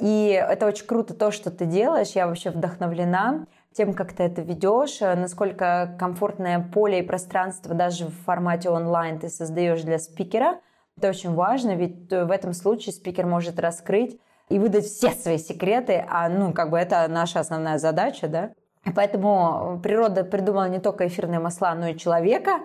И 0.00 0.28
это 0.28 0.66
очень 0.66 0.86
круто 0.86 1.14
то, 1.14 1.30
что 1.30 1.50
ты 1.50 1.64
делаешь. 1.64 2.10
Я 2.10 2.26
вообще 2.26 2.50
вдохновлена 2.50 3.46
тем, 3.72 3.92
как 3.92 4.12
ты 4.12 4.22
это 4.22 4.42
ведешь, 4.42 5.00
насколько 5.00 5.94
комфортное 5.98 6.60
поле 6.60 7.00
и 7.00 7.02
пространство 7.02 7.74
даже 7.74 8.06
в 8.06 8.14
формате 8.24 8.70
онлайн 8.70 9.18
ты 9.18 9.28
создаешь 9.28 9.82
для 9.82 9.98
спикера. 9.98 10.60
Это 10.96 11.10
очень 11.10 11.34
важно, 11.34 11.74
ведь 11.74 12.10
в 12.10 12.30
этом 12.30 12.54
случае 12.54 12.94
спикер 12.94 13.26
может 13.26 13.60
раскрыть 13.60 14.18
и 14.48 14.58
выдать 14.58 14.86
все 14.86 15.10
свои 15.10 15.38
секреты, 15.38 16.04
а 16.08 16.28
ну 16.28 16.52
как 16.54 16.70
бы 16.70 16.78
это 16.78 17.06
наша 17.08 17.40
основная 17.40 17.78
задача, 17.78 18.28
да. 18.28 18.50
Поэтому 18.94 19.80
природа 19.82 20.24
придумала 20.24 20.68
не 20.68 20.78
только 20.78 21.06
эфирные 21.08 21.40
масла, 21.40 21.74
но 21.74 21.88
и 21.88 21.96
человека. 21.96 22.60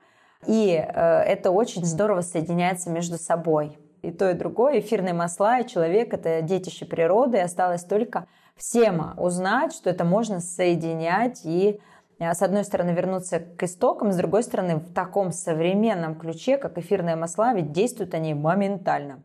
И 0.46 0.74
э, 0.74 1.22
это 1.24 1.52
очень 1.52 1.84
здорово 1.86 2.22
соединяется 2.22 2.90
между 2.90 3.18
собой. 3.18 3.78
И 4.02 4.12
то, 4.12 4.30
и 4.30 4.34
другое, 4.34 4.80
эфирные 4.80 5.14
масла 5.14 5.60
и 5.60 5.68
человек– 5.68 6.14
это 6.14 6.42
детище 6.42 6.86
природы. 6.86 7.38
И 7.38 7.42
осталось 7.42 7.84
только 7.84 8.28
всем 8.56 9.14
узнать, 9.18 9.74
что 9.74 9.90
это 9.90 10.04
можно 10.04 10.40
соединять 10.40 11.42
и 11.46 11.80
э, 12.20 12.34
с 12.34 12.42
одной 12.42 12.64
стороны, 12.64 12.92
вернуться 12.92 13.40
к 13.40 13.64
истокам, 13.64 14.12
с 14.12 14.18
другой 14.18 14.44
стороны, 14.44 14.78
в 14.78 14.94
таком 14.94 15.32
современном 15.32 16.16
ключе, 16.16 16.58
как 16.58 16.78
эфирные 16.78 17.16
масла, 17.16 17.54
ведь 17.54 17.72
действуют 17.72 18.14
они 18.14 18.34
моментально. 18.34 19.24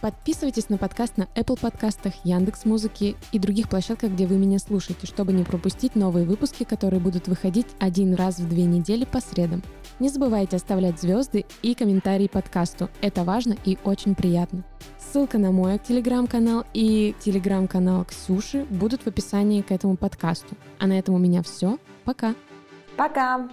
Подписывайтесь 0.00 0.70
на 0.70 0.78
подкаст 0.78 1.18
на 1.18 1.24
Apple 1.34 1.60
подкастах, 1.60 2.14
Яндекс 2.24 2.64
Музыки 2.64 3.16
и 3.32 3.38
других 3.38 3.68
площадках, 3.68 4.12
где 4.12 4.26
вы 4.26 4.36
меня 4.36 4.58
слушаете, 4.58 5.06
чтобы 5.06 5.34
не 5.34 5.44
пропустить 5.44 5.94
новые 5.94 6.24
выпуски, 6.24 6.64
которые 6.64 7.00
будут 7.00 7.28
выходить 7.28 7.66
один 7.78 8.14
раз 8.14 8.38
в 8.38 8.48
две 8.48 8.64
недели 8.64 9.04
по 9.04 9.20
средам. 9.20 9.62
Не 9.98 10.08
забывайте 10.08 10.56
оставлять 10.56 10.98
звезды 10.98 11.44
и 11.60 11.74
комментарии 11.74 12.28
подкасту. 12.28 12.88
Это 13.02 13.24
важно 13.24 13.56
и 13.66 13.76
очень 13.84 14.14
приятно. 14.14 14.64
Ссылка 14.98 15.36
на 15.36 15.52
мой 15.52 15.78
телеграм-канал 15.78 16.64
и 16.72 17.14
телеграм-канал 17.20 18.06
Ксюши 18.06 18.64
будут 18.70 19.02
в 19.02 19.06
описании 19.06 19.60
к 19.60 19.70
этому 19.70 19.98
подкасту. 19.98 20.56
А 20.78 20.86
на 20.86 20.98
этом 20.98 21.14
у 21.14 21.18
меня 21.18 21.42
все. 21.42 21.78
Пока. 22.06 22.34
Пока. 22.96 23.50